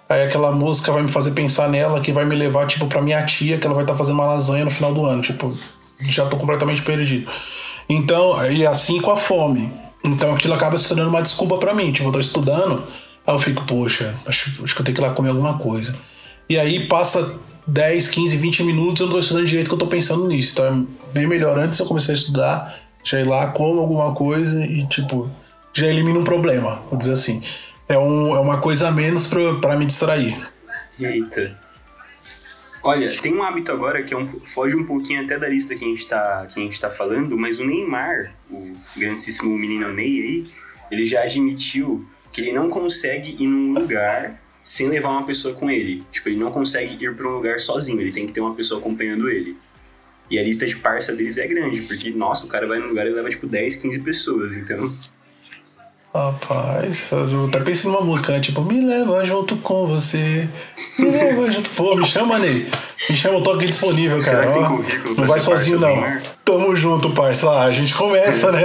Aí 0.10 0.24
aquela 0.24 0.52
música 0.52 0.92
vai 0.92 1.04
me 1.04 1.08
fazer 1.08 1.32
pensar 1.32 1.70
nela, 1.70 2.00
que 2.02 2.12
vai 2.12 2.26
me 2.26 2.36
levar, 2.36 2.66
tipo, 2.66 2.88
pra 2.88 3.00
minha 3.00 3.24
tia, 3.24 3.60
que 3.60 3.68
ela 3.68 3.76
vai 3.76 3.84
estar 3.84 3.94
tá 3.94 3.98
fazendo 3.98 4.16
uma 4.16 4.26
lasanha 4.26 4.66
no 4.66 4.72
final 4.72 4.92
do 4.92 5.06
ano. 5.06 5.22
Tipo, 5.22 5.56
já 6.02 6.26
tô 6.26 6.36
completamente 6.36 6.82
perdido. 6.82 7.32
Então, 7.90 8.52
e 8.52 8.66
assim 8.66 9.02
com 9.02 9.12
a 9.12 9.18
fome. 9.18 9.72
Então 10.04 10.34
aquilo 10.34 10.54
acaba 10.54 10.78
se 10.78 10.88
tornando 10.88 11.10
uma 11.10 11.22
desculpa 11.22 11.58
para 11.58 11.74
mim. 11.74 11.92
Tipo, 11.92 12.10
eu 12.10 12.14
tô 12.14 12.20
estudando, 12.20 12.84
aí 13.26 13.34
eu 13.34 13.40
fico, 13.40 13.66
poxa, 13.66 14.16
acho, 14.26 14.64
acho 14.64 14.76
que 14.76 14.82
eu 14.82 14.86
tenho 14.86 14.96
que 14.96 15.02
ir 15.02 15.06
lá 15.06 15.14
comer 15.14 15.30
alguma 15.30 15.58
coisa. 15.58 15.96
E 16.48 16.58
aí 16.58 16.88
passa 16.88 17.36
10, 17.68 18.08
15, 18.08 18.38
20 18.38 18.64
minutos 18.64 19.02
eu 19.02 19.08
não 19.08 19.14
tô 19.14 19.20
estudando 19.20 19.46
direito 19.46 19.68
que 19.68 19.74
eu 19.74 19.80
tô 19.80 19.88
pensando 19.88 20.28
nisso. 20.28 20.54
Então 20.54 20.66
é 20.66 21.12
bem 21.14 21.28
melhor 21.28 21.58
antes 21.58 21.80
eu 21.80 21.86
começar 21.86 22.12
a 22.12 22.16
estudar, 22.16 22.76
já 23.04 23.20
ir 23.20 23.28
lá, 23.28 23.48
como 23.48 23.80
alguma 23.80 24.14
coisa 24.14 24.64
e, 24.64 24.86
tipo, 24.88 25.30
já 25.74 25.88
elimina 25.88 26.20
um 26.20 26.24
problema, 26.24 26.82
vou 26.90 26.98
dizer 26.98 27.14
assim 27.14 27.42
é, 27.90 27.98
um, 27.98 28.36
é 28.36 28.40
uma 28.40 28.60
coisa 28.60 28.88
a 28.88 28.92
menos 28.92 29.26
para 29.26 29.76
me 29.76 29.86
distrair. 29.86 30.38
Eita. 31.00 31.58
Olha, 32.84 33.10
tem 33.22 33.34
um 33.34 33.44
hábito 33.44 33.72
agora 33.72 34.02
que 34.04 34.14
é 34.14 34.18
um, 34.18 34.28
foge 34.28 34.76
um 34.76 34.86
pouquinho 34.86 35.22
até 35.24 35.38
da 35.38 35.50
lista 35.50 35.76
que 35.76 35.84
a 35.84 35.88
gente 35.88 36.00
está 36.00 36.48
tá 36.82 36.90
falando, 36.90 37.38
mas 37.38 37.60
o 37.60 37.66
Neymar, 37.66 38.34
o 38.50 38.78
grandíssimo 38.96 39.58
menino 39.58 39.92
Ney 39.92 40.22
aí, 40.22 40.48
ele 40.90 41.06
já 41.06 41.24
admitiu 41.24 42.06
que 42.32 42.42
ele 42.42 42.54
não 42.54 42.70
consegue 42.70 43.36
ir 43.40 43.48
num 43.48 43.74
lugar 43.74 44.42
sem 44.64 44.88
levar 44.88 45.10
uma 45.10 45.26
pessoa 45.26 45.54
com 45.54 45.70
ele. 45.70 46.04
Tipo, 46.12 46.30
ele 46.30 46.38
não 46.38 46.52
consegue 46.52 47.04
ir 47.04 47.16
para 47.16 47.28
um 47.28 47.32
lugar 47.32 47.60
sozinho, 47.60 48.00
ele 48.00 48.12
tem 48.12 48.26
que 48.26 48.34
ter 48.34 48.40
uma 48.40 48.54
pessoa 48.54 48.80
acompanhando 48.80 49.30
ele. 49.30 49.58
E 50.30 50.38
a 50.38 50.44
lista 50.44 50.66
de 50.66 50.78
parça 50.78 51.12
deles 51.14 51.38
é 51.38 51.48
grande, 51.48 51.82
porque, 51.82 52.12
nossa, 52.12 52.46
o 52.46 52.50
cara 52.50 52.68
vai 52.68 52.78
num 52.78 52.88
lugar 52.88 53.08
e 53.08 53.10
leva, 53.10 53.30
tipo, 53.30 53.48
10, 53.48 53.78
15 53.78 54.00
pessoas, 54.00 54.56
então... 54.56 54.94
Rapaz, 56.14 57.12
eu 57.12 57.46
até 57.46 57.60
pensei 57.60 57.90
numa 57.90 58.02
música, 58.02 58.34
né? 58.34 58.40
Tipo, 58.40 58.62
me 58.62 58.82
leva 58.82 59.24
junto 59.24 59.56
com 59.58 59.86
você. 59.86 60.50
Me 60.98 61.12
leva 61.12 61.52
junto. 61.52 61.70
Pô, 61.70 61.96
me 61.96 62.04
chama, 62.04 62.40
Ney. 62.40 62.68
Me 63.08 63.16
chama, 63.16 63.38
eu 63.38 63.44
tô 63.44 63.52
aqui 63.52 63.68
disponível, 63.68 64.20
cara. 64.20 64.52
Será 64.52 64.70
que 64.76 64.84
tem 64.84 65.02
Ó, 65.06 65.14
não 65.16 65.28
vai 65.28 65.40
sozinho, 65.40 65.80
não. 65.80 66.18
Tamo 66.44 66.76
junto, 66.76 67.12
parça. 67.12 67.48
Ah, 67.52 67.66
a 67.66 67.72
gente 67.72 67.94
começa, 67.94 68.52
né? 68.52 68.62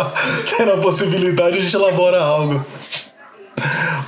Tendo 0.56 0.72
a 0.72 0.76
possibilidade, 0.78 1.58
a 1.58 1.60
gente 1.60 1.76
elabora 1.76 2.18
algo. 2.18 2.64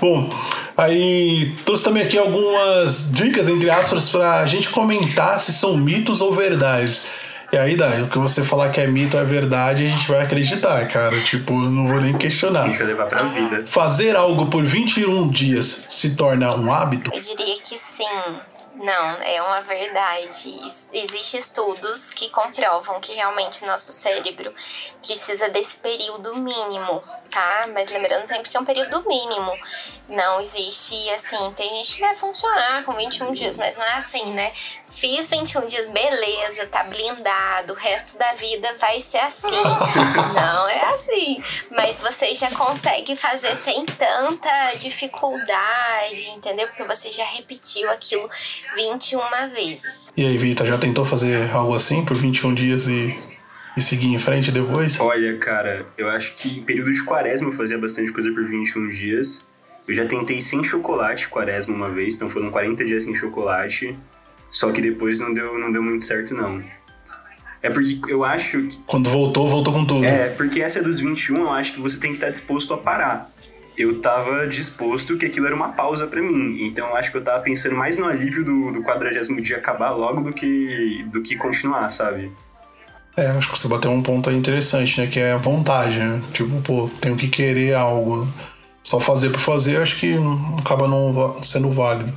Bom, 0.00 0.32
aí 0.74 1.54
trouxe 1.66 1.84
também 1.84 2.02
aqui 2.02 2.16
algumas 2.16 3.12
dicas, 3.12 3.50
entre 3.50 3.68
aspas, 3.68 4.08
pra 4.08 4.46
gente 4.46 4.70
comentar 4.70 5.38
se 5.40 5.52
são 5.52 5.76
mitos 5.76 6.22
ou 6.22 6.34
verdades. 6.34 7.04
E 7.52 7.58
aí, 7.58 7.76
daí, 7.76 8.00
o 8.02 8.08
que 8.08 8.18
você 8.18 8.42
falar 8.42 8.70
que 8.70 8.80
é 8.80 8.86
mito 8.86 9.14
é 9.16 9.24
verdade, 9.24 9.84
a 9.84 9.86
gente 9.86 10.08
vai 10.10 10.22
acreditar, 10.22 10.88
cara. 10.88 11.20
Tipo, 11.20 11.52
eu 11.52 11.70
não 11.70 11.86
vou 11.86 12.00
nem 12.00 12.16
questionar. 12.16 12.64
gente 12.66 12.78
vai 12.78 12.86
levar 12.86 13.06
pra 13.06 13.22
vida. 13.24 13.66
Fazer 13.66 14.16
algo 14.16 14.46
por 14.46 14.64
21 14.64 15.28
dias 15.28 15.84
se 15.86 16.16
torna 16.16 16.54
um 16.56 16.72
hábito? 16.72 17.10
Eu 17.12 17.20
diria 17.20 17.60
que 17.60 17.76
sim. 17.76 18.04
Não, 18.74 19.10
é 19.22 19.42
uma 19.42 19.60
verdade. 19.60 20.48
Ex- 20.64 20.88
Existem 20.94 21.38
estudos 21.38 22.10
que 22.10 22.30
comprovam 22.30 22.98
que 23.00 23.12
realmente 23.12 23.66
nosso 23.66 23.92
cérebro 23.92 24.50
precisa 25.04 25.50
desse 25.50 25.76
período 25.76 26.34
mínimo, 26.34 27.02
tá? 27.32 27.66
Mas 27.72 27.90
lembrando 27.90 28.28
sempre 28.28 28.50
que 28.50 28.56
é 28.56 28.60
um 28.60 28.64
período 28.64 29.02
mínimo. 29.08 29.52
Não 30.08 30.40
existe 30.40 30.94
assim, 31.10 31.52
tem 31.56 31.68
gente 31.76 31.94
que 31.94 32.00
vai 32.00 32.14
funcionar 32.14 32.84
com 32.84 32.92
21 32.92 33.32
dias, 33.32 33.56
mas 33.56 33.76
não 33.76 33.84
é 33.84 33.94
assim, 33.94 34.32
né? 34.32 34.52
Fiz 34.90 35.28
21 35.28 35.66
dias, 35.68 35.88
beleza, 35.88 36.66
tá 36.66 36.84
blindado, 36.84 37.72
o 37.72 37.76
resto 37.76 38.18
da 38.18 38.34
vida 38.34 38.76
vai 38.78 39.00
ser 39.00 39.18
assim. 39.18 39.48
Não 40.34 40.68
é 40.68 40.94
assim. 40.94 41.42
Mas 41.70 41.98
você 41.98 42.34
já 42.34 42.50
consegue 42.50 43.16
fazer 43.16 43.56
sem 43.56 43.86
tanta 43.86 44.74
dificuldade, 44.74 46.28
entendeu? 46.30 46.68
Porque 46.68 46.84
você 46.84 47.10
já 47.10 47.24
repetiu 47.24 47.90
aquilo 47.90 48.28
21 48.76 49.20
vezes. 49.54 50.12
E 50.14 50.26
aí, 50.26 50.36
Vita, 50.36 50.66
já 50.66 50.76
tentou 50.76 51.06
fazer 51.06 51.50
algo 51.50 51.74
assim 51.74 52.04
por 52.04 52.16
21 52.16 52.54
dias 52.54 52.86
e, 52.86 53.16
e 53.76 53.80
seguir 53.80 54.08
em 54.08 54.18
frente 54.18 54.50
depois? 54.50 54.98
Olha, 55.00 55.36
cara, 55.38 55.86
eu 55.96 56.08
acho 56.08 56.34
que 56.34 56.58
em 56.58 56.62
período 56.62 56.92
de 56.92 57.02
quaresma 57.02 57.48
eu 57.48 57.52
fazia 57.52 57.78
bastante 57.78 58.12
coisa 58.12 58.30
por 58.32 58.46
21 58.46 58.90
dias. 58.90 59.46
Eu 59.86 59.94
já 59.94 60.06
tentei 60.06 60.40
sem 60.40 60.62
chocolate 60.62 61.28
quaresma 61.28 61.74
uma 61.74 61.88
vez, 61.88 62.14
então 62.14 62.30
foram 62.30 62.50
40 62.50 62.84
dias 62.84 63.02
sem 63.04 63.14
chocolate. 63.14 63.96
Só 64.50 64.70
que 64.70 64.80
depois 64.80 65.18
não 65.18 65.32
deu, 65.32 65.58
não 65.58 65.72
deu 65.72 65.82
muito 65.82 66.04
certo, 66.04 66.34
não. 66.34 66.62
É 67.62 67.70
porque 67.70 67.98
eu 68.08 68.24
acho 68.24 68.62
que. 68.62 68.78
Quando 68.86 69.08
voltou, 69.08 69.48
voltou 69.48 69.72
com 69.72 69.84
tudo. 69.84 70.04
É, 70.04 70.28
porque 70.30 70.60
essa 70.60 70.82
dos 70.82 71.00
21 71.00 71.36
eu 71.38 71.50
acho 71.52 71.72
que 71.72 71.80
você 71.80 71.98
tem 71.98 72.10
que 72.10 72.16
estar 72.16 72.30
disposto 72.30 72.74
a 72.74 72.78
parar. 72.78 73.32
Eu 73.78 74.00
tava 74.00 74.46
disposto 74.46 75.16
que 75.16 75.24
aquilo 75.24 75.46
era 75.46 75.54
uma 75.54 75.70
pausa 75.70 76.06
pra 76.06 76.20
mim. 76.20 76.66
Então 76.66 76.88
eu 76.88 76.96
acho 76.96 77.10
que 77.10 77.16
eu 77.16 77.24
tava 77.24 77.40
pensando 77.42 77.74
mais 77.74 77.96
no 77.96 78.04
alívio 78.04 78.44
do, 78.44 78.72
do 78.72 78.82
40 78.82 79.40
dia 79.40 79.56
acabar 79.56 79.92
logo 79.92 80.20
do 80.20 80.32
que, 80.32 81.04
do 81.10 81.22
que 81.22 81.36
continuar, 81.36 81.88
sabe? 81.88 82.30
É, 83.16 83.26
acho 83.26 83.50
que 83.50 83.58
você 83.58 83.68
bateu 83.68 83.90
um 83.90 84.02
ponto 84.02 84.30
aí 84.30 84.36
interessante, 84.36 85.00
né? 85.00 85.06
Que 85.06 85.20
é 85.20 85.32
a 85.32 85.36
vontade, 85.36 85.98
né? 85.98 86.22
Tipo, 86.32 86.60
pô, 86.62 86.90
tenho 87.00 87.16
que 87.16 87.28
querer 87.28 87.74
algo. 87.74 88.26
Só 88.82 88.98
fazer 88.98 89.30
por 89.30 89.38
fazer, 89.38 89.80
acho 89.80 89.96
que 89.96 90.16
acaba 90.58 90.88
não 90.88 91.40
sendo 91.42 91.70
válido. 91.70 92.12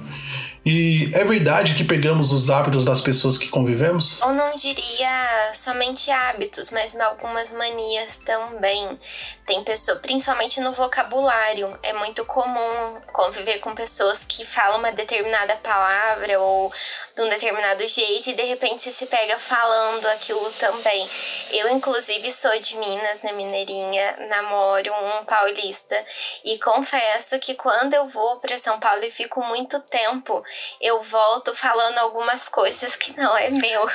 E 0.65 1.11
é 1.13 1.23
verdade 1.23 1.75
que 1.75 1.83
pegamos 1.83 2.31
os 2.31 2.49
hábitos 2.49 2.83
das 2.83 2.99
pessoas 2.99 3.37
que 3.37 3.49
convivemos? 3.49 4.19
Eu 4.21 4.33
não 4.33 4.55
diria 4.55 5.51
somente 5.53 6.09
hábitos, 6.09 6.71
mas 6.71 6.99
algumas 6.99 7.51
manias 7.51 8.17
também. 8.17 8.99
Tem 9.45 9.63
pessoa, 9.63 9.99
principalmente 9.99 10.59
no 10.59 10.71
vocabulário, 10.71 11.77
é 11.83 11.93
muito 11.93 12.25
comum 12.25 12.99
conviver 13.13 13.59
com 13.59 13.75
pessoas 13.75 14.25
que 14.25 14.43
falam 14.43 14.79
uma 14.79 14.91
determinada 14.91 15.55
palavra 15.57 16.39
ou 16.39 16.73
de 17.15 17.21
um 17.21 17.29
determinado 17.29 17.87
jeito 17.87 18.31
e 18.31 18.33
de 18.33 18.41
repente 18.41 18.83
você 18.83 18.91
se 18.91 19.05
pega 19.05 19.37
falando 19.37 20.03
aquilo 20.07 20.51
também. 20.53 21.07
Eu, 21.51 21.69
inclusive, 21.69 22.31
sou 22.31 22.59
de 22.59 22.75
Minas, 22.77 23.21
né, 23.21 23.31
Mineirinha, 23.33 24.17
namoro 24.29 24.91
um 24.91 25.25
paulista 25.25 25.95
e 26.43 26.57
confesso 26.57 27.37
que 27.37 27.53
quando 27.53 27.93
eu 27.93 28.09
vou 28.09 28.39
para 28.39 28.57
São 28.57 28.79
Paulo 28.79 29.03
e 29.03 29.11
fico 29.11 29.43
muito 29.43 29.79
tempo, 29.81 30.43
eu 30.79 31.01
volto 31.03 31.55
falando 31.55 31.97
algumas 31.97 32.49
coisas 32.49 32.95
que 32.95 33.17
não 33.17 33.37
é 33.37 33.49
meu. 33.49 33.89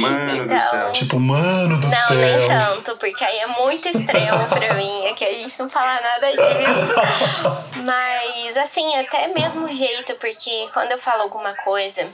Mano 0.00 0.46
do 0.48 0.54
Então, 0.54 0.58
céu. 0.58 0.92
Tipo, 0.92 1.20
mano 1.20 1.78
do 1.78 1.86
Não, 1.86 1.92
céu. 1.94 2.16
nem 2.16 2.48
tanto, 2.48 2.96
porque 2.96 3.22
aí 3.24 3.38
é 3.38 3.46
muito 3.46 3.86
extremo 3.88 4.46
pra 4.48 4.74
mim. 4.74 5.06
Aqui 5.08 5.24
a 5.24 5.32
gente 5.32 5.58
não 5.60 5.70
fala 5.70 5.98
nada 6.00 6.26
disso. 6.32 7.82
Mas, 7.84 8.56
assim, 8.56 8.96
até 8.96 9.28
mesmo 9.28 9.66
o 9.66 9.72
jeito, 9.72 10.14
porque 10.16 10.68
quando 10.72 10.92
eu 10.92 10.98
falo 10.98 11.22
alguma 11.22 11.54
coisa, 11.54 12.06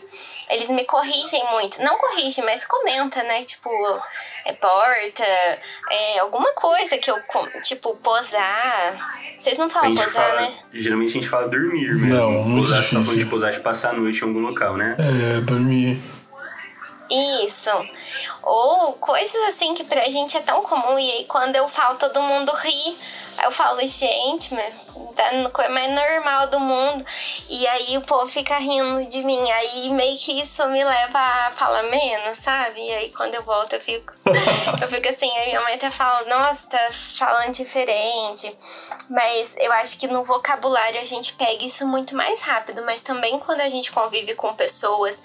eles 0.50 0.68
me 0.68 0.84
corrigem 0.84 1.42
muito. 1.50 1.82
Não 1.82 1.96
corrigem, 1.98 2.44
mas 2.44 2.64
comenta, 2.64 3.22
né? 3.22 3.42
Tipo, 3.44 3.70
é 4.44 4.52
porta, 4.52 5.24
é 5.90 6.18
alguma 6.20 6.52
coisa 6.52 6.98
que 6.98 7.11
eu, 7.11 7.16
tipo, 7.64 7.96
posar. 7.96 9.16
Vocês 9.36 9.59
não 9.59 9.68
falam 9.68 9.94
posar, 9.94 10.11
fala, 10.12 10.40
né? 10.42 10.52
geralmente 10.72 11.11
a 11.11 11.12
gente 11.14 11.28
fala 11.28 11.48
dormir 11.48 11.94
mesmo. 11.94 12.07
Não, 12.09 12.30
muito 12.44 12.68
posar, 12.68 12.78
tá 12.82 12.84
falando 12.88 13.02
difícil. 13.04 13.24
de 13.24 13.30
posar 13.30 13.50
de 13.52 13.61
passar 13.61 13.90
a 13.90 13.92
noite 13.94 14.20
em 14.22 14.28
algum 14.28 14.40
local, 14.40 14.76
né? 14.76 14.96
É, 14.98 15.40
dormir. 15.40 16.00
Isso. 17.11 17.70
Ou 18.42 18.94
coisas 18.94 19.42
assim 19.48 19.74
que 19.74 19.84
pra 19.84 20.09
gente 20.09 20.36
é 20.36 20.40
tão 20.40 20.62
comum. 20.62 20.98
E 20.98 21.11
aí 21.11 21.24
quando 21.24 21.57
eu 21.57 21.68
falo, 21.68 21.96
todo 21.96 22.20
mundo 22.22 22.52
ri. 22.52 22.96
Eu 23.42 23.50
falo, 23.50 23.80
gente, 23.86 24.54
tá 25.16 25.32
no 25.32 25.51
coisa 25.51 25.70
mais 25.70 25.90
normal 25.92 26.47
do 26.49 26.61
mundo. 26.61 27.05
E 27.49 27.66
aí 27.66 27.97
o 27.97 28.03
povo 28.03 28.28
fica 28.28 28.59
rindo 28.59 29.07
de 29.07 29.22
mim. 29.22 29.51
Aí 29.51 29.90
meio 29.90 30.18
que 30.18 30.40
isso 30.40 30.66
me 30.68 30.84
leva 30.84 31.18
a 31.18 31.53
falar 31.57 31.82
menos, 31.84 32.38
sabe? 32.38 32.80
E 32.80 32.92
aí 32.92 33.11
quando 33.11 33.34
eu 33.34 33.42
volto 33.42 33.74
eu 33.74 33.80
fico. 33.80 34.12
eu 34.82 34.88
fico 34.88 35.09
assim, 35.09 35.30
aí 35.38 35.49
minha 35.49 35.62
mãe 35.62 35.74
até 35.74 35.90
fala, 35.90 36.22
nossa, 36.28 36.68
tá 36.68 36.90
falando 36.92 37.53
diferente. 37.53 38.57
Mas 39.09 39.57
eu 39.59 39.72
acho 39.72 39.99
que 39.99 40.07
no 40.07 40.24
vocabulário 40.24 41.01
a 41.01 41.05
gente 41.05 41.32
pega 41.34 41.64
isso 41.64 41.86
muito 41.86 42.16
mais 42.16 42.42
rápido. 42.42 42.82
Mas 42.84 43.03
também 43.03 43.38
quando 43.38 43.61
a 43.61 43.68
gente 43.68 43.92
convive 43.92 44.34
com 44.34 44.55
pessoas 44.55 45.22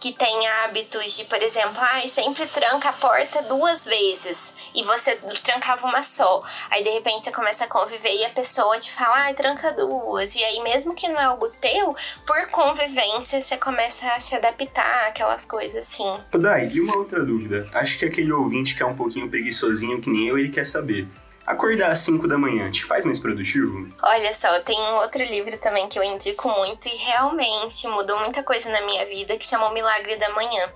que 0.00 0.12
têm 0.12 0.46
hábitos 0.46 1.16
de, 1.16 1.24
por 1.24 1.42
exemplo, 1.42 1.78
ai, 1.80 2.08
sempre 2.08 2.46
tranca 2.46 2.90
a 2.90 2.92
porta 2.92 3.42
duas 3.42 3.84
vezes 3.84 4.54
e 4.74 4.84
você 4.84 5.16
trancava 5.42 5.86
uma 5.86 6.02
só. 6.02 6.42
Aí 6.70 6.84
de 6.84 6.90
repente 6.90 7.24
você 7.24 7.32
começa 7.32 7.64
a 7.64 7.68
conviver 7.68 8.14
e 8.14 8.24
a 8.24 8.30
pessoa 8.30 8.78
te 8.78 8.92
fala, 8.92 9.13
ai, 9.14 9.34
tranca 9.34 9.72
duas. 9.72 10.34
E 10.34 10.42
aí, 10.42 10.62
mesmo 10.62 10.94
que 10.94 11.08
não 11.08 11.20
é 11.20 11.24
algo 11.24 11.48
teu, 11.60 11.94
por 12.26 12.50
convivência 12.50 13.40
você 13.40 13.56
começa 13.56 14.08
a 14.08 14.20
se 14.20 14.34
adaptar 14.34 15.08
àquelas 15.08 15.44
coisas 15.44 15.86
assim. 15.86 16.16
Dai, 16.32 16.68
e 16.72 16.80
uma 16.80 16.96
outra 16.96 17.24
dúvida. 17.24 17.66
Acho 17.72 17.98
que 17.98 18.04
aquele 18.04 18.32
ouvinte 18.32 18.74
que 18.74 18.82
é 18.82 18.86
um 18.86 18.96
pouquinho 18.96 19.28
preguiçosinho 19.28 20.00
que 20.00 20.10
nem 20.10 20.28
eu, 20.28 20.38
ele 20.38 20.48
quer 20.48 20.66
saber. 20.66 21.06
Acordar 21.46 21.90
às 21.90 21.98
5 21.98 22.26
da 22.26 22.38
manhã 22.38 22.70
te 22.70 22.84
faz 22.84 23.04
mais 23.04 23.20
produtivo? 23.20 23.88
Olha 24.02 24.32
só, 24.32 24.60
tem 24.60 24.80
um 24.80 24.96
outro 24.96 25.22
livro 25.22 25.56
também 25.58 25.88
que 25.88 25.98
eu 25.98 26.02
indico 26.02 26.48
muito 26.48 26.86
e 26.88 26.96
realmente 26.96 27.86
mudou 27.86 28.18
muita 28.18 28.42
coisa 28.42 28.70
na 28.70 28.80
minha 28.80 29.04
vida 29.04 29.36
que 29.36 29.46
chama 29.46 29.68
O 29.68 29.74
Milagre 29.74 30.16
da 30.16 30.30
Manhã. 30.30 30.72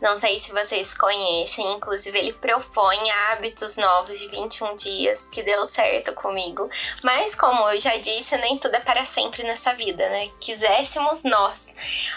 Não 0.00 0.16
sei 0.16 0.38
se 0.38 0.50
vocês 0.50 0.94
conhecem, 0.94 1.74
inclusive 1.74 2.18
ele 2.18 2.32
propõe 2.32 2.98
hábitos 3.10 3.76
novos 3.76 4.18
de 4.18 4.26
21 4.28 4.74
dias, 4.74 5.28
que 5.28 5.42
deu 5.42 5.64
certo 5.64 6.12
comigo. 6.14 6.68
Mas 7.04 7.36
como 7.36 7.68
eu 7.70 7.78
já 7.78 7.96
disse, 7.96 8.36
nem 8.38 8.58
tudo 8.58 8.74
é 8.74 8.80
para 8.80 9.04
sempre 9.04 9.44
nessa 9.44 9.74
vida, 9.74 10.08
né? 10.08 10.30
Quiséssemos 10.40 11.22
nós. 11.22 11.76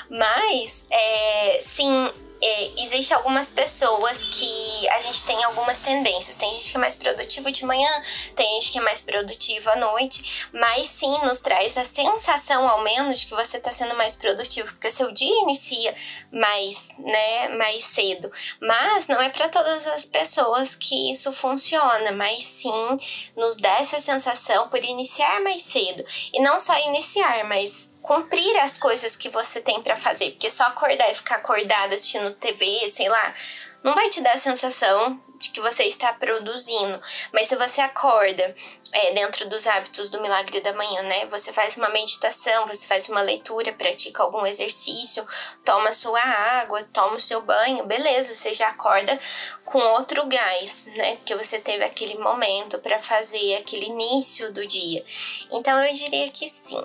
Mas, 0.09 0.87
é, 0.89 1.59
sim, 1.61 2.11
é, 2.45 2.83
existe 2.83 3.13
algumas 3.13 3.49
pessoas 3.49 4.21
que 4.21 4.89
a 4.89 4.99
gente 4.99 5.23
tem 5.23 5.41
algumas 5.45 5.79
tendências. 5.79 6.35
Tem 6.35 6.53
gente 6.55 6.71
que 6.71 6.77
é 6.77 6.79
mais 6.79 6.97
produtivo 6.97 7.49
de 7.49 7.65
manhã, 7.65 7.89
tem 8.35 8.59
gente 8.59 8.73
que 8.73 8.77
é 8.77 8.81
mais 8.81 9.01
produtivo 9.01 9.69
à 9.69 9.77
noite, 9.77 10.49
mas 10.51 10.89
sim 10.89 11.17
nos 11.23 11.39
traz 11.39 11.77
a 11.77 11.85
sensação, 11.85 12.67
ao 12.67 12.83
menos, 12.83 13.23
que 13.23 13.31
você 13.31 13.55
está 13.55 13.71
sendo 13.71 13.95
mais 13.95 14.17
produtivo, 14.17 14.67
porque 14.73 14.91
seu 14.91 15.09
dia 15.13 15.41
inicia 15.43 15.95
mais, 16.29 16.93
né, 16.97 17.47
mais 17.47 17.85
cedo. 17.85 18.29
Mas 18.59 19.07
não 19.07 19.21
é 19.21 19.29
para 19.29 19.47
todas 19.47 19.87
as 19.87 20.05
pessoas 20.05 20.75
que 20.75 21.11
isso 21.11 21.31
funciona, 21.31 22.11
mas 22.11 22.43
sim 22.43 22.99
nos 23.37 23.55
dá 23.55 23.77
essa 23.77 24.01
sensação 24.01 24.67
por 24.67 24.83
iniciar 24.83 25.41
mais 25.41 25.63
cedo. 25.63 26.03
E 26.33 26.41
não 26.41 26.59
só 26.59 26.77
iniciar, 26.79 27.45
mas 27.45 27.92
cumprir 28.03 28.59
as 28.59 28.77
coisas 28.77 29.15
que 29.15 29.29
você 29.29 29.61
tem 29.61 29.81
para 29.81 29.95
fazer, 29.95 30.31
porque 30.31 30.49
só 30.49 30.65
acordar 30.65 31.09
e 31.09 31.15
ficar 31.15 31.35
acordada 31.35 31.95
assistindo 31.95 32.35
TV, 32.35 32.87
sei 32.89 33.07
lá, 33.07 33.33
não 33.81 33.95
vai 33.95 34.09
te 34.09 34.21
dar 34.21 34.33
a 34.33 34.37
sensação 34.37 35.19
de 35.37 35.49
que 35.49 35.59
você 35.59 35.83
está 35.85 36.13
produzindo. 36.13 37.01
Mas 37.33 37.47
se 37.47 37.55
você 37.55 37.81
acorda 37.81 38.55
é, 38.91 39.13
dentro 39.13 39.49
dos 39.49 39.67
hábitos 39.67 40.09
do 40.09 40.21
milagre 40.21 40.61
da 40.61 40.73
manhã, 40.73 41.01
né? 41.03 41.25
Você 41.27 41.51
faz 41.51 41.75
uma 41.75 41.89
meditação, 41.89 42.67
você 42.67 42.87
faz 42.87 43.09
uma 43.09 43.21
leitura, 43.21 43.73
pratica 43.73 44.23
algum 44.23 44.45
exercício, 44.45 45.25
toma 45.65 45.91
sua 45.91 46.21
água, 46.21 46.83
toma 46.93 47.15
o 47.15 47.21
seu 47.21 47.41
banho, 47.41 47.85
beleza, 47.85 48.33
você 48.33 48.53
já 48.53 48.69
acorda 48.69 49.19
com 49.65 49.79
outro 49.79 50.25
gás, 50.27 50.85
né? 50.95 51.17
Porque 51.17 51.35
você 51.35 51.59
teve 51.59 51.83
aquele 51.83 52.17
momento 52.17 52.79
para 52.79 53.01
fazer 53.01 53.55
aquele 53.55 53.87
início 53.87 54.51
do 54.53 54.65
dia. 54.65 55.03
Então 55.51 55.77
eu 55.83 55.93
diria 55.93 56.29
que 56.31 56.47
sim. 56.47 56.81